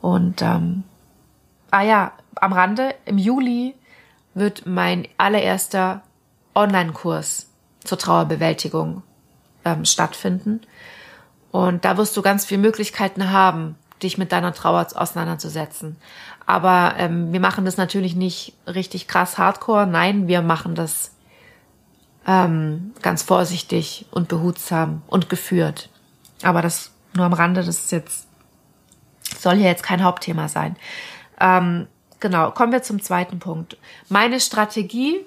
Und 0.00 0.42
ähm, 0.42 0.84
ah 1.70 1.82
ja, 1.82 2.12
am 2.36 2.52
Rande 2.52 2.94
im 3.04 3.18
Juli 3.18 3.74
wird 4.34 4.66
mein 4.66 5.08
allererster 5.16 6.02
Online-Kurs 6.54 7.50
zur 7.82 7.98
Trauerbewältigung 7.98 9.02
ähm, 9.64 9.84
stattfinden. 9.84 10.60
Und 11.50 11.84
da 11.84 11.96
wirst 11.96 12.16
du 12.16 12.22
ganz 12.22 12.44
viele 12.44 12.60
Möglichkeiten 12.60 13.30
haben, 13.30 13.76
dich 14.04 14.18
mit 14.18 14.32
deiner 14.32 14.52
Trauer 14.52 14.86
auseinanderzusetzen. 14.94 15.96
Aber 16.46 16.94
ähm, 16.98 17.32
wir 17.32 17.40
machen 17.40 17.64
das 17.64 17.76
natürlich 17.76 18.14
nicht 18.14 18.54
richtig 18.66 19.08
krass 19.08 19.38
hardcore. 19.38 19.86
Nein, 19.86 20.28
wir 20.28 20.42
machen 20.42 20.74
das 20.74 21.12
ähm, 22.26 22.92
ganz 23.02 23.22
vorsichtig 23.22 24.06
und 24.10 24.28
behutsam 24.28 25.02
und 25.06 25.28
geführt. 25.28 25.88
Aber 26.42 26.62
das 26.62 26.92
nur 27.14 27.26
am 27.26 27.32
Rande, 27.32 27.62
das 27.62 27.78
ist 27.78 27.92
jetzt, 27.92 28.26
soll 29.38 29.56
hier 29.56 29.68
jetzt 29.68 29.82
kein 29.82 30.02
Hauptthema 30.02 30.48
sein. 30.48 30.76
Ähm, 31.40 31.86
genau, 32.20 32.50
kommen 32.50 32.72
wir 32.72 32.82
zum 32.82 33.00
zweiten 33.02 33.38
Punkt. 33.38 33.76
Meine 34.08 34.40
Strategie 34.40 35.24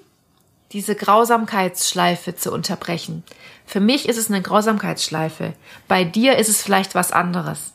diese 0.72 0.94
Grausamkeitsschleife 0.94 2.36
zu 2.36 2.52
unterbrechen. 2.52 3.24
Für 3.64 3.80
mich 3.80 4.08
ist 4.08 4.18
es 4.18 4.30
eine 4.30 4.42
Grausamkeitsschleife. 4.42 5.54
Bei 5.86 6.04
dir 6.04 6.36
ist 6.36 6.48
es 6.48 6.62
vielleicht 6.62 6.94
was 6.94 7.12
anderes. 7.12 7.72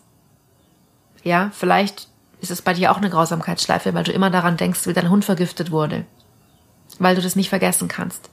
Ja, 1.24 1.52
vielleicht 1.54 2.08
ist 2.42 2.52
es 2.52 2.62
bei 2.62 2.74
dir 2.74 2.92
auch 2.92 2.98
eine 2.98 3.10
Grausamkeitsschleife, 3.10 3.94
weil 3.94 4.04
du 4.04 4.12
immer 4.12 4.30
daran 4.30 4.58
denkst, 4.58 4.86
wie 4.86 4.94
dein 4.94 5.10
Hund 5.10 5.24
vergiftet 5.26 5.72
wurde. 5.72 6.06
Weil 7.00 7.16
du 7.16 7.22
das 7.22 7.36
nicht 7.36 7.50
vergessen 7.50 7.88
kannst. 7.88 8.30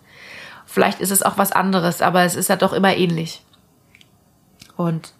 Vielleicht 0.67 1.01
ist 1.01 1.11
es 1.11 1.23
auch 1.23 1.39
was 1.39 1.53
anderes, 1.53 2.03
aber 2.03 2.23
es 2.23 2.35
ist 2.35 2.49
ja 2.49 2.57
doch 2.57 2.73
immer 2.73 2.97
ähnlich. 2.97 3.43
Und 4.77 5.13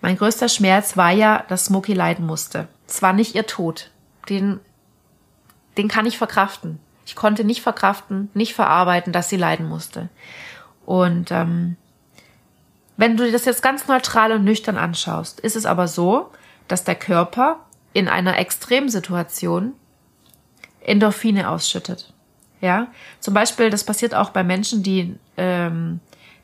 mein 0.00 0.16
größter 0.16 0.48
Schmerz 0.48 0.96
war 0.96 1.10
ja, 1.10 1.44
dass 1.48 1.66
Smokey 1.66 1.94
leiden 1.94 2.26
musste. 2.26 2.68
Es 2.86 3.02
war 3.02 3.12
nicht 3.12 3.34
ihr 3.34 3.46
Tod. 3.46 3.90
Den, 4.28 4.60
den 5.76 5.88
kann 5.88 6.06
ich 6.06 6.18
verkraften. 6.18 6.78
Ich 7.06 7.16
konnte 7.16 7.44
nicht 7.44 7.62
verkraften, 7.62 8.30
nicht 8.34 8.54
verarbeiten, 8.54 9.12
dass 9.12 9.28
sie 9.28 9.36
leiden 9.36 9.68
musste. 9.68 10.08
Und 10.86 11.30
ähm, 11.30 11.76
wenn 12.96 13.16
du 13.16 13.24
dir 13.24 13.32
das 13.32 13.44
jetzt 13.44 13.62
ganz 13.62 13.88
neutral 13.88 14.32
und 14.32 14.44
nüchtern 14.44 14.76
anschaust, 14.76 15.40
ist 15.40 15.56
es 15.56 15.66
aber 15.66 15.88
so, 15.88 16.30
dass 16.70 16.84
der 16.84 16.94
Körper 16.94 17.60
in 17.92 18.08
einer 18.08 18.38
Extremsituation 18.38 19.72
Endorphine 20.80 21.50
ausschüttet. 21.50 22.12
Ja, 22.60 22.88
zum 23.20 23.34
Beispiel, 23.34 23.70
das 23.70 23.84
passiert 23.84 24.14
auch 24.14 24.30
bei 24.30 24.44
Menschen, 24.44 24.82
die 24.82 25.16
ähm, 25.36 26.00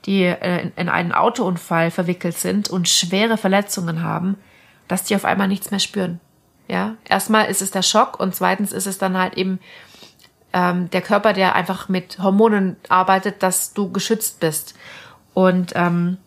die 0.07 0.23
äh, 0.25 0.71
in 0.77 0.89
einen 0.89 1.13
Autounfall 1.13 1.91
verwickelt 1.91 2.39
sind 2.39 2.69
und 2.71 2.89
schwere 2.89 3.37
Verletzungen 3.37 4.03
haben, 4.03 4.37
dass 4.89 5.05
die 5.05 5.17
auf 5.17 5.25
einmal 5.25 5.49
nichts 5.49 5.71
mehr 5.71 5.81
spüren. 5.81 6.21
Ja, 6.69 6.95
erstmal 7.09 7.47
ist 7.47 7.63
es 7.63 7.71
der 7.71 7.83
Schock 7.83 8.19
und 8.19 8.35
zweitens 8.35 8.73
ist 8.73 8.87
es 8.87 8.99
dann 8.99 9.17
halt 9.17 9.35
eben 9.35 9.59
ähm, 10.53 10.91
der 10.91 11.03
Körper, 11.03 11.33
der 11.33 11.55
einfach 11.55 11.89
mit 11.89 12.19
Hormonen 12.19 12.77
arbeitet, 12.89 13.43
dass 13.43 13.73
du 13.73 13.91
geschützt 13.91 14.41
bist. 14.41 14.75
Und 15.35 15.73
ähm, 15.75 16.19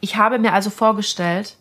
ich 0.00 0.16
habe 0.16 0.38
mir 0.38 0.52
also 0.52 0.70
vorgestellt, 0.70 1.56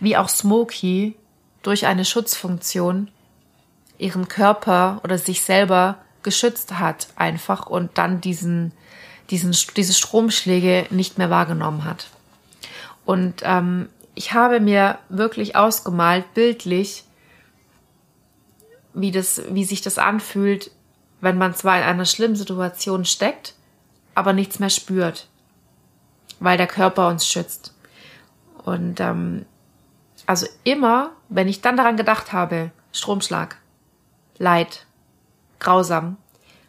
wie 0.00 0.16
auch 0.16 0.28
Smokey 0.28 1.14
durch 1.62 1.86
eine 1.86 2.04
Schutzfunktion 2.04 3.10
ihren 3.98 4.28
Körper 4.28 5.00
oder 5.04 5.18
sich 5.18 5.42
selber 5.42 5.98
geschützt 6.22 6.78
hat 6.78 7.08
einfach 7.16 7.66
und 7.66 7.96
dann 7.98 8.20
diesen, 8.20 8.72
diesen, 9.30 9.54
diese 9.76 9.94
Stromschläge 9.94 10.86
nicht 10.90 11.18
mehr 11.18 11.30
wahrgenommen 11.30 11.84
hat. 11.84 12.08
Und 13.04 13.42
ähm, 13.44 13.88
ich 14.14 14.32
habe 14.32 14.60
mir 14.60 14.98
wirklich 15.08 15.56
ausgemalt, 15.56 16.34
bildlich, 16.34 17.04
wie 18.92 19.10
das, 19.10 19.42
wie 19.50 19.64
sich 19.64 19.82
das 19.82 19.98
anfühlt, 19.98 20.70
wenn 21.20 21.38
man 21.38 21.54
zwar 21.54 21.78
in 21.78 21.84
einer 21.84 22.06
schlimmen 22.06 22.36
Situation 22.36 23.04
steckt, 23.04 23.54
aber 24.14 24.32
nichts 24.32 24.58
mehr 24.58 24.70
spürt, 24.70 25.28
weil 26.40 26.56
der 26.56 26.66
Körper 26.66 27.08
uns 27.08 27.26
schützt. 27.26 27.74
Und 28.64 29.00
ähm, 29.00 29.46
also 30.30 30.46
immer, 30.62 31.10
wenn 31.28 31.48
ich 31.48 31.60
dann 31.60 31.76
daran 31.76 31.96
gedacht 31.96 32.32
habe, 32.32 32.70
Stromschlag, 32.92 33.56
Leid, 34.38 34.86
grausam, 35.58 36.18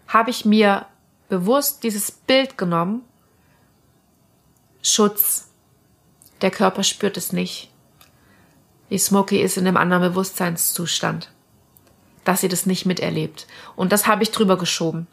habe 0.07 0.31
ich 0.31 0.45
mir 0.45 0.87
bewusst 1.29 1.83
dieses 1.83 2.09
Bild 2.09 2.57
genommen, 2.57 3.03
Schutz, 4.81 5.51
der 6.41 6.49
Körper 6.49 6.83
spürt 6.83 7.17
es 7.17 7.33
nicht. 7.33 7.69
Die 8.89 8.97
Smokey 8.97 9.39
ist 9.39 9.57
in 9.57 9.67
einem 9.67 9.77
anderen 9.77 10.01
Bewusstseinszustand 10.01 11.31
dass 12.23 12.41
sie 12.41 12.49
das 12.49 12.65
nicht 12.65 12.85
miterlebt. 12.85 13.47
Und 13.75 13.91
das 13.91 14.07
habe 14.07 14.23
ich 14.23 14.31
drüber 14.31 14.57
geschoben. 14.57 15.07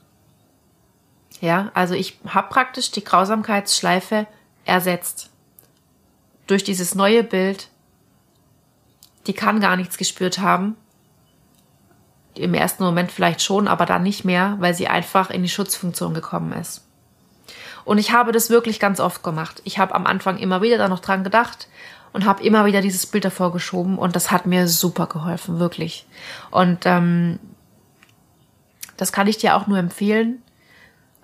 Ja, 1.41 1.71
also 1.75 1.95
ich 1.95 2.19
habe 2.27 2.49
praktisch 2.49 2.91
die 2.91 3.05
Grausamkeitsschleife 3.05 4.27
ersetzt. 4.65 5.31
Durch 6.47 6.65
dieses 6.65 6.95
neue 6.95 7.25
Bild. 7.25 7.69
Die 9.29 9.35
kann 9.35 9.61
gar 9.61 9.77
nichts 9.77 9.97
gespürt 9.97 10.39
haben. 10.39 10.75
Im 12.35 12.55
ersten 12.55 12.83
Moment 12.83 13.13
vielleicht 13.13 13.43
schon, 13.43 13.69
aber 13.69 13.87
dann 13.87 14.03
nicht 14.03 14.25
mehr, 14.25 14.57
weil 14.59 14.75
sie 14.75 14.89
einfach 14.89 15.31
in 15.31 15.43
die 15.43 15.49
Schutzfunktion 15.49 16.15
gekommen 16.15 16.53
ist. 16.53 16.85
Und 17.85 17.99
ich 17.99 18.13
habe 18.13 18.33
das 18.33 18.51
wirklich 18.51 18.81
ganz 18.81 19.01
oft 19.01 19.23
gemacht. 19.23 19.63
Ich 19.65 19.79
habe 19.79 19.95
am 19.95 20.07
Anfang 20.07 20.39
immer 20.39 20.63
wieder 20.63 20.79
da 20.79 20.89
noch 20.89 21.01
dran 21.01 21.25
gedacht 21.25 21.69
und 22.13 22.25
habe 22.25 22.43
immer 22.43 22.67
wieder 22.67 22.81
dieses 22.81 23.07
Bild 23.07 23.25
davor 23.25 23.53
geschoben 23.53 23.99
und 23.99 24.17
das 24.17 24.31
hat 24.31 24.47
mir 24.47 24.69
super 24.69 25.07
geholfen, 25.07 25.59
wirklich. 25.59 26.07
Und 26.51 26.85
ähm, 26.85 27.39
das 28.97 29.13
kann 29.13 29.27
ich 29.27 29.39
dir 29.39 29.57
auch 29.57 29.67
nur 29.67 29.79
empfehlen, 29.79 30.43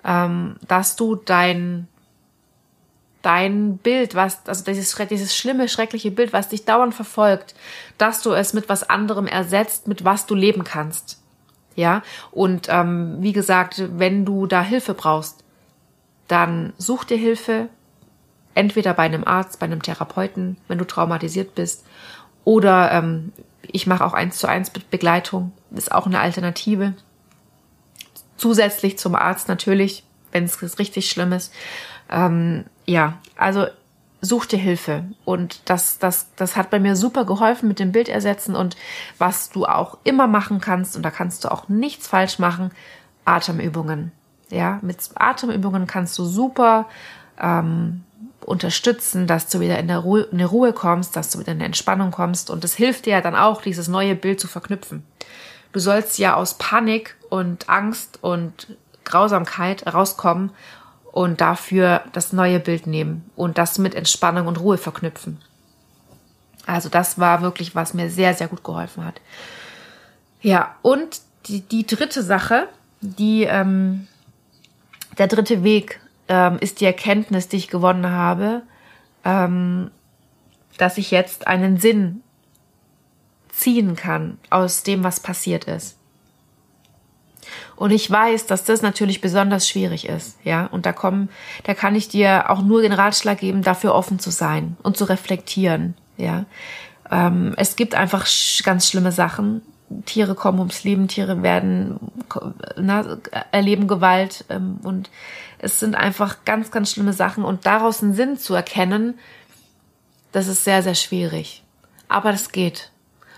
ähm, 0.03 0.55
dass 0.67 0.95
du 0.95 1.15
dein 1.15 1.87
dein 3.25 3.77
Bild, 3.77 4.13
was 4.13 4.47
also 4.47 4.63
dieses 4.63 4.95
dieses 5.09 5.35
schlimme 5.35 5.67
schreckliche 5.67 6.11
Bild, 6.11 6.31
was 6.31 6.49
dich 6.49 6.65
dauernd 6.65 6.93
verfolgt, 6.93 7.55
dass 7.97 8.21
du 8.21 8.31
es 8.33 8.53
mit 8.53 8.69
was 8.69 8.87
anderem 8.87 9.25
ersetzt, 9.25 9.87
mit 9.87 10.05
was 10.05 10.27
du 10.27 10.35
leben 10.35 10.63
kannst. 10.63 11.21
Ja, 11.75 12.03
und 12.31 12.67
ähm, 12.69 13.17
wie 13.19 13.33
gesagt, 13.33 13.83
wenn 13.97 14.23
du 14.23 14.45
da 14.47 14.61
Hilfe 14.61 14.93
brauchst, 14.93 15.43
dann 16.27 16.73
such 16.77 17.03
dir 17.03 17.17
Hilfe, 17.17 17.67
entweder 18.53 18.93
bei 18.93 19.03
einem 19.03 19.25
Arzt, 19.25 19.59
bei 19.59 19.65
einem 19.65 19.81
Therapeuten, 19.81 20.57
wenn 20.67 20.77
du 20.77 20.85
traumatisiert 20.85 21.55
bist, 21.55 21.85
oder 22.45 22.91
ähm, 22.91 23.33
ich 23.63 23.87
mache 23.87 24.05
auch 24.05 24.13
eins 24.13 24.37
zu 24.37 24.47
eins 24.47 24.69
Begleitung, 24.69 25.51
ist 25.71 25.91
auch 25.91 26.05
eine 26.05 26.19
Alternative. 26.19 26.93
Zusätzlich 28.37 28.97
zum 28.97 29.15
Arzt 29.15 29.47
natürlich, 29.47 30.03
wenn 30.31 30.45
es 30.45 30.79
richtig 30.79 31.09
schlimm 31.09 31.33
ist. 31.33 31.51
Ähm, 32.09 32.65
ja, 32.85 33.17
also 33.37 33.67
such 34.21 34.47
dir 34.47 34.59
Hilfe. 34.59 35.05
Und 35.23 35.69
das, 35.69 35.99
das, 35.99 36.27
das 36.35 36.55
hat 36.55 36.69
bei 36.69 36.79
mir 36.79 36.95
super 36.95 37.25
geholfen 37.25 37.67
mit 37.67 37.79
dem 37.79 37.91
Bild 37.91 38.09
ersetzen 38.09 38.55
und 38.55 38.75
was 39.17 39.49
du 39.49 39.65
auch 39.65 39.97
immer 40.03 40.27
machen 40.27 40.59
kannst, 40.59 40.95
und 40.95 41.03
da 41.03 41.11
kannst 41.11 41.43
du 41.43 41.51
auch 41.51 41.69
nichts 41.69 42.07
falsch 42.07 42.39
machen, 42.39 42.71
Atemübungen. 43.23 44.11
Ja, 44.49 44.79
mit 44.81 44.97
Atemübungen 45.15 45.87
kannst 45.87 46.17
du 46.19 46.25
super 46.25 46.87
ähm, 47.39 48.03
unterstützen, 48.45 49.25
dass 49.25 49.47
du 49.47 49.59
wieder 49.59 49.79
in, 49.79 49.87
der 49.87 49.99
Ruhe, 49.99 50.21
in 50.21 50.37
die 50.37 50.43
Ruhe 50.43 50.71
kommst, 50.71 51.15
dass 51.15 51.31
du 51.31 51.39
wieder 51.39 51.53
in 51.53 51.59
die 51.59 51.65
Entspannung 51.65 52.11
kommst. 52.11 52.49
Und 52.49 52.63
es 52.63 52.75
hilft 52.75 53.05
dir 53.07 53.13
ja 53.13 53.21
dann 53.21 53.35
auch, 53.35 53.61
dieses 53.61 53.87
neue 53.87 54.15
Bild 54.15 54.39
zu 54.39 54.47
verknüpfen. 54.47 55.03
Du 55.71 55.79
sollst 55.79 56.19
ja 56.19 56.35
aus 56.35 56.53
Panik 56.53 57.15
und 57.29 57.69
Angst 57.69 58.19
und 58.21 58.77
Grausamkeit 59.03 59.91
rauskommen 59.91 60.51
und 61.15 61.39
dafür 61.39 62.03
das 62.11 62.33
neue 62.33 62.59
Bild 62.59 62.87
nehmen 62.87 63.23
und 63.37 63.57
das 63.57 63.77
mit 63.77 63.95
Entspannung 63.95 64.47
und 64.47 64.59
Ruhe 64.59 64.77
verknüpfen. 64.77 65.37
Also 66.65 66.89
das 66.89 67.17
war 67.17 67.41
wirklich, 67.41 67.73
was 67.73 67.93
mir 67.93 68.09
sehr, 68.09 68.33
sehr 68.33 68.49
gut 68.49 68.65
geholfen 68.65 69.05
hat. 69.05 69.21
Ja, 70.41 70.75
und 70.81 71.21
die, 71.45 71.61
die 71.61 71.85
dritte 71.85 72.21
Sache, 72.21 72.67
die, 72.99 73.43
ähm, 73.43 74.07
der 75.17 75.27
dritte 75.27 75.63
Weg 75.63 76.01
ähm, 76.27 76.57
ist 76.59 76.81
die 76.81 76.85
Erkenntnis, 76.85 77.47
die 77.47 77.57
ich 77.57 77.69
gewonnen 77.69 78.11
habe, 78.11 78.63
ähm, 79.23 79.91
dass 80.77 80.97
ich 80.97 81.11
jetzt 81.11 81.47
einen 81.47 81.77
Sinn 81.77 82.23
ziehen 83.53 83.95
kann 83.95 84.37
aus 84.49 84.83
dem, 84.83 85.05
was 85.05 85.21
passiert 85.21 85.63
ist. 85.63 85.95
Und 87.75 87.91
ich 87.91 88.09
weiß, 88.09 88.45
dass 88.45 88.63
das 88.63 88.81
natürlich 88.81 89.21
besonders 89.21 89.67
schwierig 89.67 90.07
ist, 90.07 90.37
ja. 90.43 90.65
Und 90.67 90.85
da 90.85 90.93
kommen, 90.93 91.29
da 91.63 91.73
kann 91.73 91.95
ich 91.95 92.07
dir 92.07 92.49
auch 92.49 92.61
nur 92.61 92.81
den 92.81 92.93
Ratschlag 92.93 93.39
geben, 93.39 93.61
dafür 93.61 93.93
offen 93.93 94.19
zu 94.19 94.31
sein 94.31 94.77
und 94.83 94.97
zu 94.97 95.05
reflektieren, 95.05 95.95
ja. 96.17 96.45
Ähm, 97.11 97.53
es 97.57 97.75
gibt 97.75 97.95
einfach 97.95 98.25
sch 98.25 98.63
ganz 98.63 98.87
schlimme 98.87 99.11
Sachen. 99.11 99.61
Tiere 100.05 100.33
kommen 100.33 100.59
ums 100.59 100.83
Leben, 100.83 101.07
Tiere 101.07 101.43
werden, 101.43 101.99
na, 102.75 103.17
erleben 103.51 103.87
Gewalt 103.87 104.45
ähm, 104.49 104.79
und 104.81 105.11
es 105.59 105.79
sind 105.79 105.95
einfach 105.95 106.43
ganz, 106.43 106.71
ganz 106.71 106.91
schlimme 106.91 107.13
Sachen. 107.13 107.43
Und 107.43 107.65
daraus 107.65 108.01
einen 108.01 108.13
Sinn 108.13 108.37
zu 108.37 108.55
erkennen, 108.55 109.19
das 110.31 110.47
ist 110.47 110.63
sehr, 110.63 110.81
sehr 110.83 110.95
schwierig. 110.95 111.63
Aber 112.07 112.31
das 112.31 112.51
geht. 112.51 112.91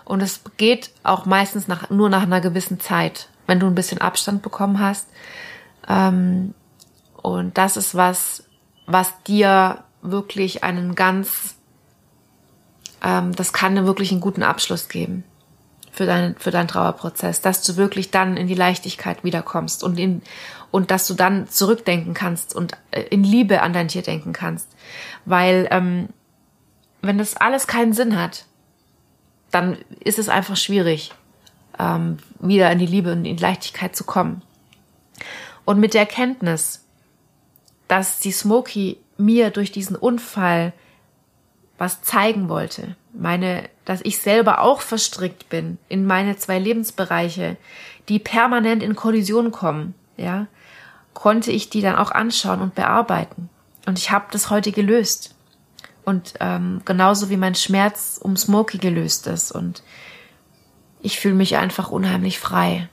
Und 0.05 0.21
es 0.21 0.41
geht 0.55 0.91
auch 1.03 1.25
meistens 1.25 1.67
nach, 1.67 1.89
nur 1.89 2.09
nach 2.09 2.23
einer 2.23 2.41
gewissen 2.41 2.79
Zeit 2.79 3.29
wenn 3.47 3.59
du 3.59 3.65
ein 3.65 3.75
bisschen 3.75 3.99
Abstand 3.99 4.41
bekommen 4.43 4.79
hast. 4.79 5.07
Ähm, 5.87 6.53
und 7.21 7.57
das 7.57 7.77
ist 7.77 7.95
was, 7.95 8.43
was 8.85 9.11
dir 9.23 9.83
wirklich 10.01 10.63
einen 10.63 10.95
ganz, 10.95 11.55
ähm, 13.03 13.33
das 13.35 13.53
kann 13.53 13.75
dir 13.75 13.85
wirklich 13.85 14.11
einen 14.11 14.21
guten 14.21 14.43
Abschluss 14.43 14.89
geben 14.89 15.23
für 15.91 16.05
deinen, 16.05 16.35
für 16.37 16.51
deinen 16.51 16.67
Trauerprozess, 16.67 17.41
dass 17.41 17.63
du 17.63 17.75
wirklich 17.75 18.11
dann 18.11 18.37
in 18.37 18.47
die 18.47 18.55
Leichtigkeit 18.55 19.23
wiederkommst 19.23 19.83
und 19.83 19.97
in, 19.97 20.21
und 20.69 20.91
dass 20.91 21.07
du 21.07 21.15
dann 21.15 21.47
zurückdenken 21.47 22.13
kannst 22.13 22.55
und 22.55 22.73
äh, 22.91 23.01
in 23.01 23.23
Liebe 23.23 23.61
an 23.61 23.73
dein 23.73 23.87
Tier 23.87 24.03
denken 24.03 24.33
kannst. 24.33 24.67
Weil, 25.25 25.67
ähm, 25.71 26.09
wenn 27.01 27.17
das 27.17 27.35
alles 27.37 27.67
keinen 27.67 27.93
Sinn 27.93 28.19
hat, 28.19 28.45
dann 29.51 29.77
ist 29.99 30.19
es 30.19 30.29
einfach 30.29 30.57
schwierig 30.57 31.11
ähm, 31.79 32.17
wieder 32.39 32.71
in 32.71 32.79
die 32.79 32.85
Liebe 32.85 33.11
und 33.11 33.25
in 33.25 33.37
Leichtigkeit 33.37 33.95
zu 33.95 34.03
kommen. 34.03 34.41
Und 35.65 35.79
mit 35.79 35.93
der 35.93 36.01
Erkenntnis, 36.01 36.85
dass 37.87 38.19
die 38.19 38.31
Smokey 38.31 38.97
mir 39.17 39.49
durch 39.49 39.71
diesen 39.71 39.95
Unfall 39.95 40.73
was 41.77 42.01
zeigen 42.01 42.49
wollte, 42.49 42.95
meine, 43.13 43.69
dass 43.85 44.01
ich 44.03 44.19
selber 44.19 44.61
auch 44.61 44.81
verstrickt 44.81 45.49
bin 45.49 45.77
in 45.89 46.05
meine 46.05 46.37
zwei 46.37 46.59
Lebensbereiche, 46.59 47.57
die 48.09 48.19
permanent 48.19 48.81
in 48.81 48.95
Kollision 48.95 49.51
kommen, 49.51 49.93
ja, 50.17 50.47
konnte 51.13 51.51
ich 51.51 51.69
die 51.69 51.81
dann 51.81 51.95
auch 51.95 52.11
anschauen 52.11 52.61
und 52.61 52.75
bearbeiten. 52.75 53.49
Und 53.85 53.97
ich 53.97 54.11
habe 54.11 54.25
das 54.31 54.49
heute 54.49 54.71
gelöst. 54.71 55.35
Und 56.05 56.35
ähm, 56.39 56.81
genauso 56.85 57.29
wie 57.29 57.37
mein 57.37 57.55
Schmerz 57.55 58.19
um 58.21 58.37
Smokey 58.37 58.77
gelöst 58.77 59.27
ist. 59.27 59.51
Und 59.51 59.83
ich 61.07 61.21
fühle 61.21 61.35
mich 61.35 61.55
einfach 61.55 61.89
unheimlich 61.89 62.37
frei. 62.37 62.89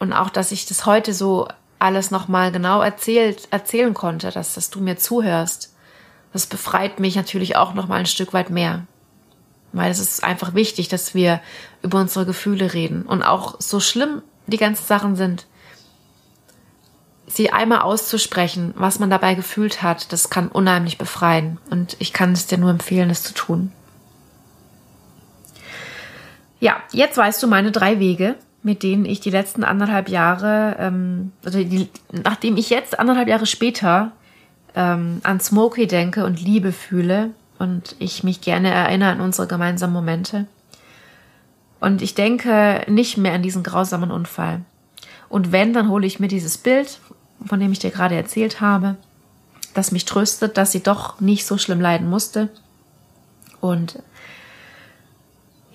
Und 0.00 0.12
auch, 0.12 0.28
dass 0.28 0.50
ich 0.50 0.66
das 0.66 0.86
heute 0.86 1.14
so 1.14 1.46
alles 1.78 2.10
nochmal 2.10 2.50
genau 2.50 2.82
erzählt, 2.82 3.46
erzählen 3.52 3.94
konnte, 3.94 4.32
dass, 4.32 4.54
dass 4.54 4.70
du 4.70 4.80
mir 4.80 4.96
zuhörst, 4.96 5.72
das 6.32 6.46
befreit 6.46 6.98
mich 6.98 7.14
natürlich 7.14 7.54
auch 7.54 7.74
nochmal 7.74 8.00
ein 8.00 8.06
Stück 8.06 8.32
weit 8.32 8.50
mehr. 8.50 8.86
Weil 9.72 9.88
es 9.92 10.00
ist 10.00 10.24
einfach 10.24 10.54
wichtig, 10.54 10.88
dass 10.88 11.14
wir 11.14 11.40
über 11.80 12.00
unsere 12.00 12.26
Gefühle 12.26 12.74
reden. 12.74 13.02
Und 13.02 13.22
auch 13.22 13.60
so 13.60 13.78
schlimm 13.78 14.22
die 14.48 14.56
ganzen 14.56 14.84
Sachen 14.84 15.14
sind, 15.14 15.46
sie 17.28 17.52
einmal 17.52 17.82
auszusprechen, 17.82 18.74
was 18.76 18.98
man 18.98 19.10
dabei 19.10 19.34
gefühlt 19.34 19.80
hat, 19.80 20.12
das 20.12 20.28
kann 20.28 20.48
unheimlich 20.48 20.98
befreien. 20.98 21.58
Und 21.70 21.94
ich 22.00 22.12
kann 22.12 22.32
es 22.32 22.48
dir 22.48 22.58
nur 22.58 22.70
empfehlen, 22.70 23.10
es 23.10 23.22
zu 23.22 23.32
tun. 23.32 23.70
Ja, 26.60 26.76
jetzt 26.92 27.16
weißt 27.16 27.42
du 27.42 27.46
meine 27.46 27.72
drei 27.72 27.98
Wege, 27.98 28.36
mit 28.62 28.82
denen 28.82 29.04
ich 29.04 29.20
die 29.20 29.30
letzten 29.30 29.62
anderthalb 29.64 30.08
Jahre, 30.08 30.76
ähm, 30.78 31.32
also 31.44 31.62
die, 31.62 31.88
nachdem 32.10 32.56
ich 32.56 32.70
jetzt 32.70 32.98
anderthalb 32.98 33.28
Jahre 33.28 33.46
später 33.46 34.12
ähm, 34.74 35.20
an 35.22 35.40
Smokey 35.40 35.86
denke 35.86 36.24
und 36.24 36.40
Liebe 36.40 36.72
fühle 36.72 37.30
und 37.58 37.96
ich 37.98 38.24
mich 38.24 38.40
gerne 38.40 38.70
erinnere 38.70 39.10
an 39.10 39.20
unsere 39.20 39.46
gemeinsamen 39.46 39.92
Momente. 39.92 40.46
Und 41.80 42.02
ich 42.02 42.14
denke 42.14 42.84
nicht 42.88 43.16
mehr 43.16 43.34
an 43.34 43.42
diesen 43.42 43.62
grausamen 43.62 44.10
Unfall. 44.10 44.62
Und 45.28 45.52
wenn, 45.52 45.72
dann 45.72 45.88
hole 45.88 46.06
ich 46.06 46.20
mir 46.20 46.28
dieses 46.28 46.58
Bild, 46.58 47.00
von 47.44 47.60
dem 47.60 47.72
ich 47.72 47.78
dir 47.78 47.90
gerade 47.90 48.14
erzählt 48.14 48.60
habe, 48.60 48.96
das 49.74 49.92
mich 49.92 50.06
tröstet, 50.06 50.56
dass 50.56 50.72
sie 50.72 50.82
doch 50.82 51.20
nicht 51.20 51.46
so 51.46 51.58
schlimm 51.58 51.80
leiden 51.80 52.08
musste. 52.08 52.48
Und 53.60 54.02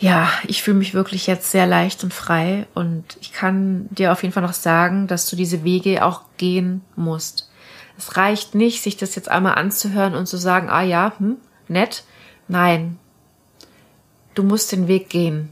ja, 0.01 0.31
ich 0.47 0.63
fühle 0.63 0.79
mich 0.79 0.95
wirklich 0.95 1.27
jetzt 1.27 1.51
sehr 1.51 1.67
leicht 1.67 2.03
und 2.03 2.11
frei 2.11 2.65
und 2.73 3.03
ich 3.21 3.31
kann 3.31 3.85
dir 3.91 4.11
auf 4.11 4.23
jeden 4.23 4.33
Fall 4.33 4.41
noch 4.41 4.53
sagen, 4.53 5.05
dass 5.05 5.29
du 5.29 5.35
diese 5.35 5.63
Wege 5.63 6.03
auch 6.03 6.23
gehen 6.37 6.81
musst. 6.95 7.51
Es 7.99 8.17
reicht 8.17 8.55
nicht, 8.55 8.81
sich 8.81 8.97
das 8.97 9.13
jetzt 9.13 9.29
einmal 9.29 9.55
anzuhören 9.55 10.15
und 10.15 10.25
zu 10.25 10.37
sagen, 10.37 10.71
ah 10.71 10.81
ja, 10.81 11.13
hm, 11.19 11.37
nett. 11.67 12.03
Nein. 12.47 12.97
Du 14.33 14.41
musst 14.41 14.71
den 14.71 14.87
Weg 14.87 15.07
gehen. 15.07 15.49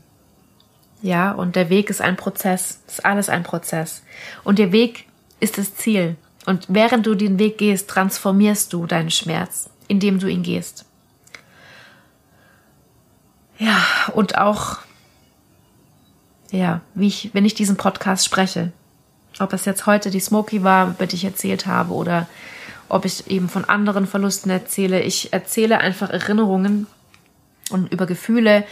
Ja, 1.03 1.31
und 1.31 1.55
der 1.55 1.69
Weg 1.69 1.91
ist 1.91 2.01
ein 2.01 2.17
Prozess. 2.17 2.81
Ist 2.87 3.05
alles 3.05 3.29
ein 3.29 3.43
Prozess. 3.43 4.01
Und 4.43 4.57
der 4.57 4.71
Weg 4.71 5.05
ist 5.39 5.59
das 5.59 5.75
Ziel. 5.75 6.15
Und 6.47 6.65
während 6.69 7.05
du 7.05 7.13
den 7.13 7.37
Weg 7.37 7.59
gehst, 7.59 7.87
transformierst 7.87 8.73
du 8.73 8.87
deinen 8.87 9.11
Schmerz, 9.11 9.69
indem 9.87 10.17
du 10.17 10.27
ihn 10.27 10.41
gehst. 10.41 10.85
Ja, 13.59 13.77
und 14.13 14.37
auch, 14.37 14.79
ja, 16.51 16.81
wie 16.95 17.07
ich, 17.07 17.29
wenn 17.33 17.45
ich 17.45 17.53
diesen 17.53 17.75
Podcast 17.75 18.25
spreche, 18.25 18.71
ob 19.39 19.53
es 19.53 19.65
jetzt 19.65 19.85
heute 19.85 20.09
die 20.09 20.19
Smoky 20.21 20.63
war, 20.63 20.91
über 20.91 21.05
die 21.05 21.17
ich 21.17 21.25
erzählt 21.25 21.67
habe, 21.67 21.93
oder 21.93 22.27
ob 22.87 23.05
ich 23.05 23.29
eben 23.29 23.49
von 23.49 23.65
anderen 23.65 24.07
Verlusten 24.07 24.49
erzähle. 24.49 25.01
Ich 25.01 25.31
erzähle 25.33 25.77
einfach 25.79 26.09
Erinnerungen 26.09 26.87
und 27.69 27.91
über 27.91 28.05
Gefühle, 28.05 28.65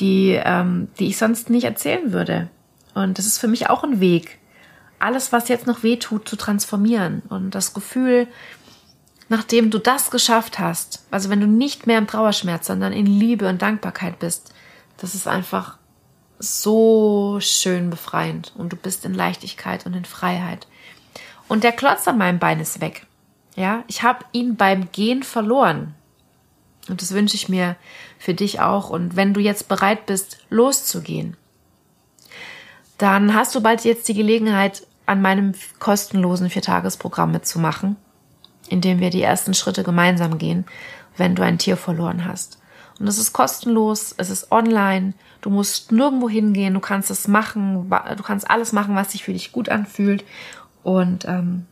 die, 0.00 0.40
ähm, 0.42 0.88
die 0.98 1.08
ich 1.08 1.18
sonst 1.18 1.50
nicht 1.50 1.64
erzählen 1.64 2.12
würde. 2.12 2.48
Und 2.94 3.18
das 3.18 3.26
ist 3.26 3.38
für 3.38 3.48
mich 3.48 3.70
auch 3.70 3.84
ein 3.84 4.00
Weg, 4.00 4.38
alles, 4.98 5.32
was 5.32 5.48
jetzt 5.48 5.66
noch 5.66 5.82
weh 5.82 5.96
tut, 5.96 6.28
zu 6.28 6.36
transformieren. 6.36 7.22
Und 7.28 7.54
das 7.54 7.74
Gefühl, 7.74 8.26
nachdem 9.28 9.70
du 9.70 9.78
das 9.78 10.10
geschafft 10.10 10.58
hast, 10.58 11.04
also 11.10 11.30
wenn 11.30 11.40
du 11.40 11.46
nicht 11.46 11.86
mehr 11.86 11.98
im 11.98 12.06
Trauerschmerz, 12.06 12.66
sondern 12.66 12.92
in 12.92 13.06
Liebe 13.06 13.48
und 13.48 13.62
Dankbarkeit 13.62 14.18
bist, 14.18 14.52
das 14.98 15.14
ist 15.14 15.26
einfach 15.26 15.78
so 16.38 17.38
schön 17.40 17.90
befreiend 17.90 18.52
und 18.56 18.72
du 18.72 18.76
bist 18.76 19.04
in 19.04 19.14
Leichtigkeit 19.14 19.86
und 19.86 19.94
in 19.94 20.04
Freiheit. 20.04 20.66
Und 21.48 21.64
der 21.64 21.72
Klotz 21.72 22.06
an 22.08 22.18
meinem 22.18 22.38
Bein 22.38 22.60
ist 22.60 22.80
weg. 22.80 23.06
Ja, 23.56 23.84
ich 23.86 24.02
habe 24.02 24.24
ihn 24.32 24.56
beim 24.56 24.90
Gehen 24.92 25.22
verloren. 25.22 25.94
Und 26.88 27.00
das 27.00 27.12
wünsche 27.12 27.36
ich 27.36 27.48
mir 27.48 27.76
für 28.18 28.34
dich 28.34 28.60
auch. 28.60 28.90
Und 28.90 29.16
wenn 29.16 29.32
du 29.32 29.40
jetzt 29.40 29.68
bereit 29.68 30.06
bist, 30.06 30.38
loszugehen, 30.50 31.36
dann 32.98 33.34
hast 33.34 33.54
du 33.54 33.60
bald 33.60 33.84
jetzt 33.84 34.08
die 34.08 34.14
Gelegenheit, 34.14 34.86
an 35.06 35.20
meinem 35.20 35.52
kostenlosen 35.80 36.48
Viertagesprogramm 36.48 37.30
mitzumachen 37.30 37.96
indem 38.68 39.00
wir 39.00 39.10
die 39.10 39.22
ersten 39.22 39.54
Schritte 39.54 39.82
gemeinsam 39.82 40.38
gehen, 40.38 40.64
wenn 41.16 41.34
du 41.34 41.42
ein 41.42 41.58
Tier 41.58 41.76
verloren 41.76 42.24
hast. 42.24 42.58
Und 42.98 43.08
es 43.08 43.18
ist 43.18 43.32
kostenlos, 43.32 44.14
es 44.16 44.30
ist 44.30 44.52
online, 44.52 45.14
du 45.40 45.50
musst 45.50 45.90
nirgendwo 45.90 46.28
hingehen, 46.28 46.74
du 46.74 46.80
kannst 46.80 47.10
es 47.10 47.26
machen, 47.26 47.90
du 47.90 48.22
kannst 48.22 48.48
alles 48.48 48.72
machen, 48.72 48.94
was 48.94 49.12
sich 49.12 49.24
für 49.24 49.32
dich 49.32 49.52
gut 49.52 49.68
anfühlt. 49.68 50.24
Und 50.82 51.24
ähm, 51.26 51.66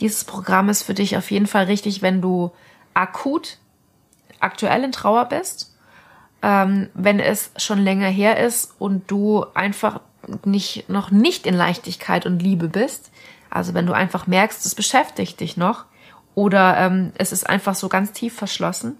dieses 0.00 0.24
Programm 0.24 0.68
ist 0.68 0.82
für 0.82 0.94
dich 0.94 1.16
auf 1.16 1.30
jeden 1.30 1.46
Fall 1.46 1.64
richtig, 1.64 2.02
wenn 2.02 2.20
du 2.20 2.52
akut, 2.92 3.58
aktuell 4.40 4.84
in 4.84 4.92
Trauer 4.92 5.26
bist, 5.26 5.74
ähm, 6.42 6.88
wenn 6.94 7.20
es 7.20 7.52
schon 7.56 7.78
länger 7.78 8.08
her 8.08 8.38
ist 8.44 8.74
und 8.78 9.10
du 9.10 9.46
einfach 9.54 10.00
nicht, 10.44 10.88
noch 10.88 11.10
nicht 11.10 11.46
in 11.46 11.54
Leichtigkeit 11.54 12.26
und 12.26 12.40
Liebe 12.40 12.68
bist. 12.68 13.10
Also 13.50 13.72
wenn 13.72 13.86
du 13.86 13.92
einfach 13.92 14.26
merkst, 14.26 14.66
es 14.66 14.74
beschäftigt 14.74 15.40
dich 15.40 15.56
noch, 15.56 15.84
oder 16.34 16.76
ähm, 16.78 17.12
es 17.16 17.32
ist 17.32 17.48
einfach 17.48 17.74
so 17.74 17.88
ganz 17.88 18.12
tief 18.12 18.34
verschlossen. 18.34 18.98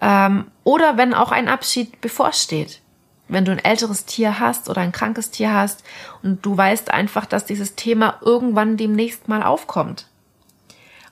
Ähm, 0.00 0.50
oder 0.64 0.96
wenn 0.96 1.14
auch 1.14 1.32
ein 1.32 1.48
Abschied 1.48 2.00
bevorsteht. 2.00 2.80
Wenn 3.28 3.44
du 3.44 3.52
ein 3.52 3.64
älteres 3.64 4.06
Tier 4.06 4.40
hast 4.40 4.68
oder 4.68 4.80
ein 4.80 4.92
krankes 4.92 5.30
Tier 5.30 5.54
hast 5.54 5.84
und 6.22 6.44
du 6.44 6.56
weißt 6.56 6.90
einfach, 6.90 7.26
dass 7.26 7.44
dieses 7.44 7.76
Thema 7.76 8.18
irgendwann 8.22 8.76
demnächst 8.76 9.28
mal 9.28 9.42
aufkommt. 9.42 10.08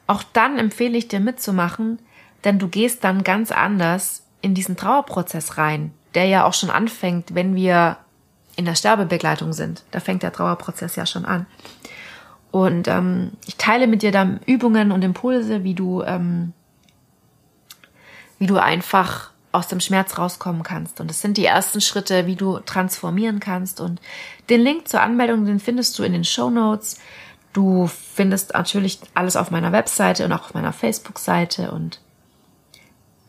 Auch 0.09 0.25
dann 0.33 0.59
empfehle 0.59 0.99
ich 0.99 1.07
dir 1.07 1.21
mitzumachen, 1.21 2.01
denn 2.45 2.59
du 2.59 2.69
gehst 2.69 3.05
dann 3.05 3.23
ganz 3.23 3.53
anders 3.53 4.23
in 4.41 4.55
diesen 4.55 4.77
Trauerprozess 4.77 5.59
rein, 5.59 5.93
der 6.15 6.25
ja 6.25 6.45
auch 6.45 6.55
schon 6.55 6.71
anfängt, 6.71 7.35
wenn 7.35 7.55
wir 7.55 7.99
in 8.57 8.65
der 8.65 8.75
Sterbebegleitung 8.75 9.53
sind. 9.53 9.85
Da 9.93 10.01
fängt 10.01 10.25
der 10.25 10.33
Trauerprozess 10.33 10.97
ja 10.97 11.07
schon 11.07 11.25
an. 11.25 11.47
Und 12.51 12.89
ähm, 12.89 13.33
ich 13.47 13.57
teile 13.57 13.87
mit 13.87 14.03
dir 14.03 14.13
dann 14.13 14.41
Übungen 14.47 14.91
und 14.93 15.03
Impulse, 15.05 15.65
wie 15.65 15.75
du, 15.75 16.03
ähm, 16.03 16.53
wie 18.39 18.47
du 18.47 18.57
einfach 18.57 19.31
aus 19.53 19.69
dem 19.69 19.81
Schmerz 19.81 20.19
rauskommen 20.19 20.63
kannst. 20.63 21.01
Und 21.01 21.11
es 21.11 21.21
sind 21.21 21.37
die 21.37 21.45
ersten 21.45 21.81
Schritte, 21.81 22.27
wie 22.27 22.37
du 22.37 22.59
transformieren 22.61 23.41
kannst. 23.41 23.81
Und 23.81 24.01
den 24.51 24.61
Link 24.61 24.89
zur 24.89 25.03
Anmeldung, 25.03 25.45
den 25.45 25.61
findest 25.61 25.99
du 25.99 26.03
in 26.03 26.13
den 26.13 26.25
Show 26.25 26.51
Notes. 26.51 26.99
Du 27.53 27.87
findest 27.87 28.55
natürlich 28.55 29.01
alles 29.15 29.37
auf 29.37 29.51
meiner 29.51 29.73
Webseite 29.73 30.25
und 30.25 30.33
auch 30.33 30.45
auf 30.45 30.55
meiner 30.55 30.73
Facebook-Seite. 30.73 31.71
Und 31.71 32.01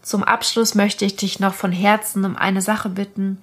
zum 0.01 0.23
Abschluss 0.23 0.75
möchte 0.75 1.05
ich 1.05 1.15
dich 1.15 1.39
noch 1.39 1.53
von 1.53 1.71
Herzen 1.71 2.25
um 2.25 2.35
eine 2.35 2.61
Sache 2.61 2.89
bitten. 2.89 3.41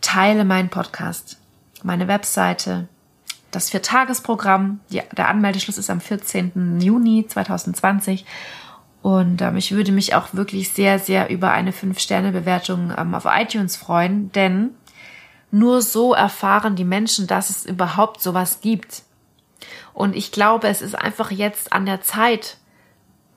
Teile 0.00 0.44
meinen 0.44 0.68
Podcast, 0.68 1.38
meine 1.82 2.08
Webseite, 2.08 2.88
das 3.52 3.70
Viertagesprogramm. 3.70 4.80
Der 4.90 5.28
Anmeldeschluss 5.28 5.78
ist 5.78 5.90
am 5.90 6.00
14. 6.00 6.80
Juni 6.80 7.26
2020. 7.28 8.24
Und 9.02 9.42
ähm, 9.42 9.56
ich 9.56 9.72
würde 9.72 9.92
mich 9.92 10.14
auch 10.14 10.32
wirklich 10.32 10.72
sehr, 10.72 10.98
sehr 10.98 11.28
über 11.28 11.52
eine 11.52 11.72
5-Sterne-Bewertung 11.72 12.92
ähm, 12.96 13.14
auf 13.14 13.26
iTunes 13.26 13.76
freuen, 13.76 14.32
denn 14.32 14.70
nur 15.50 15.82
so 15.82 16.14
erfahren 16.14 16.76
die 16.76 16.84
Menschen, 16.84 17.26
dass 17.26 17.50
es 17.50 17.66
überhaupt 17.66 18.22
sowas 18.22 18.60
gibt. 18.62 19.02
Und 19.92 20.16
ich 20.16 20.32
glaube, 20.32 20.68
es 20.68 20.80
ist 20.80 20.94
einfach 20.94 21.30
jetzt 21.30 21.72
an 21.72 21.84
der 21.84 22.00
Zeit, 22.00 22.58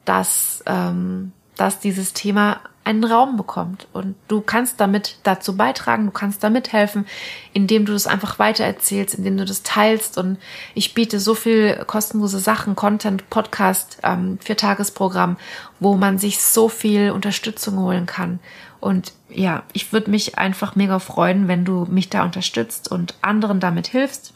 dass, 0.06 0.64
ähm, 0.68 1.34
dass 1.58 1.80
dieses 1.80 2.14
Thema 2.14 2.62
einen 2.86 3.04
Raum 3.04 3.36
bekommt. 3.36 3.88
Und 3.92 4.16
du 4.28 4.42
kannst 4.42 4.80
damit 4.80 5.18
dazu 5.24 5.58
beitragen, 5.58 6.06
du 6.06 6.12
kannst 6.12 6.44
damit 6.44 6.72
helfen, 6.72 7.06
indem 7.52 7.86
du 7.86 7.94
das 7.94 8.08
einfach 8.08 8.40
weitererzählst, 8.40 9.16
indem 9.16 9.38
du 9.38 9.46
das 9.46 9.64
teilst. 9.64 10.18
Und 10.18 10.38
ich 10.76 10.94
biete 10.94 11.20
so 11.20 11.34
viel 11.34 11.84
kostenlose 11.88 12.40
Sachen, 12.40 12.76
Content, 12.76 13.30
Podcast, 13.30 13.98
ähm, 14.04 14.38
Viertagesprogramm, 14.40 15.38
wo 15.80 15.96
man 15.96 16.20
sich 16.20 16.40
so 16.40 16.70
viel 16.70 17.12
Unterstützung 17.12 17.80
holen 17.80 18.06
kann. 18.06 18.40
Und 18.80 19.14
ja, 19.30 19.64
ich 19.74 19.92
würde 19.92 20.12
mich 20.12 20.38
einfach 20.38 20.76
mega 20.76 21.00
freuen, 21.00 21.48
wenn 21.48 21.66
du 21.66 21.86
mich 21.90 22.10
da 22.10 22.24
unterstützt 22.24 22.92
und 22.92 23.16
anderen 23.22 23.60
damit 23.60 23.88
hilfst. 23.88 24.34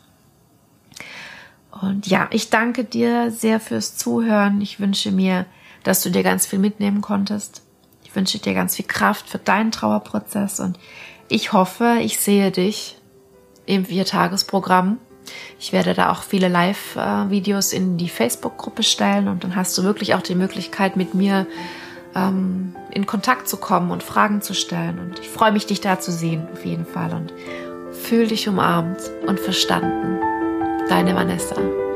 Und 1.82 2.08
ja, 2.08 2.28
ich 2.32 2.50
danke 2.50 2.84
dir 2.84 3.30
sehr 3.30 3.60
fürs 3.60 3.96
Zuhören. 3.96 4.60
Ich 4.60 4.80
wünsche 4.80 5.12
mir, 5.12 5.46
dass 5.84 6.02
du 6.02 6.10
dir 6.10 6.24
ganz 6.24 6.48
viel 6.48 6.60
mitnehmen 6.60 7.02
konntest. 7.02 7.62
Ich 8.10 8.16
wünsche 8.16 8.40
dir 8.40 8.56
ganz 8.56 8.76
viel 8.76 8.86
Kraft 8.86 9.30
für 9.30 9.38
deinen 9.38 9.72
Trauerprozess 9.72 10.60
und 10.60 10.80
ich 11.28 11.54
hoffe, 11.54 11.98
ich 12.02 12.20
sehe 12.20 12.50
dich 12.50 12.98
im 13.68 13.86
Viertagesprogramm. 13.86 14.98
Ich 15.60 15.74
werde 15.74 15.94
da 15.94 16.12
auch 16.12 16.24
viele 16.24 16.48
Live-Videos 16.48 17.72
in 17.72 17.98
die 17.98 18.10
Facebook-Gruppe 18.10 18.82
stellen 18.82 19.28
und 19.28 19.44
dann 19.44 19.56
hast 19.56 19.78
du 19.78 19.84
wirklich 19.84 20.16
auch 20.16 20.24
die 20.24 20.34
Möglichkeit, 20.34 20.98
mit 20.98 21.14
mir 21.14 21.46
ähm, 22.16 22.76
in 22.90 23.06
Kontakt 23.06 23.48
zu 23.48 23.58
kommen 23.58 23.92
und 23.92 24.02
Fragen 24.02 24.42
zu 24.42 24.56
stellen. 24.56 24.98
Und 24.98 25.20
ich 25.20 25.30
freue 25.30 25.52
mich, 25.52 25.68
dich 25.68 25.80
da 25.80 26.00
zu 26.00 26.12
sehen, 26.12 26.48
auf 26.52 26.66
jeden 26.66 26.88
Fall. 26.88 27.14
Und 27.14 27.32
fühl 27.94 28.26
dich 28.26 28.48
umarmt 28.48 29.02
und 29.28 29.40
verstanden. 29.40 30.20
Deine 30.90 31.14
Vanessa. 31.14 31.89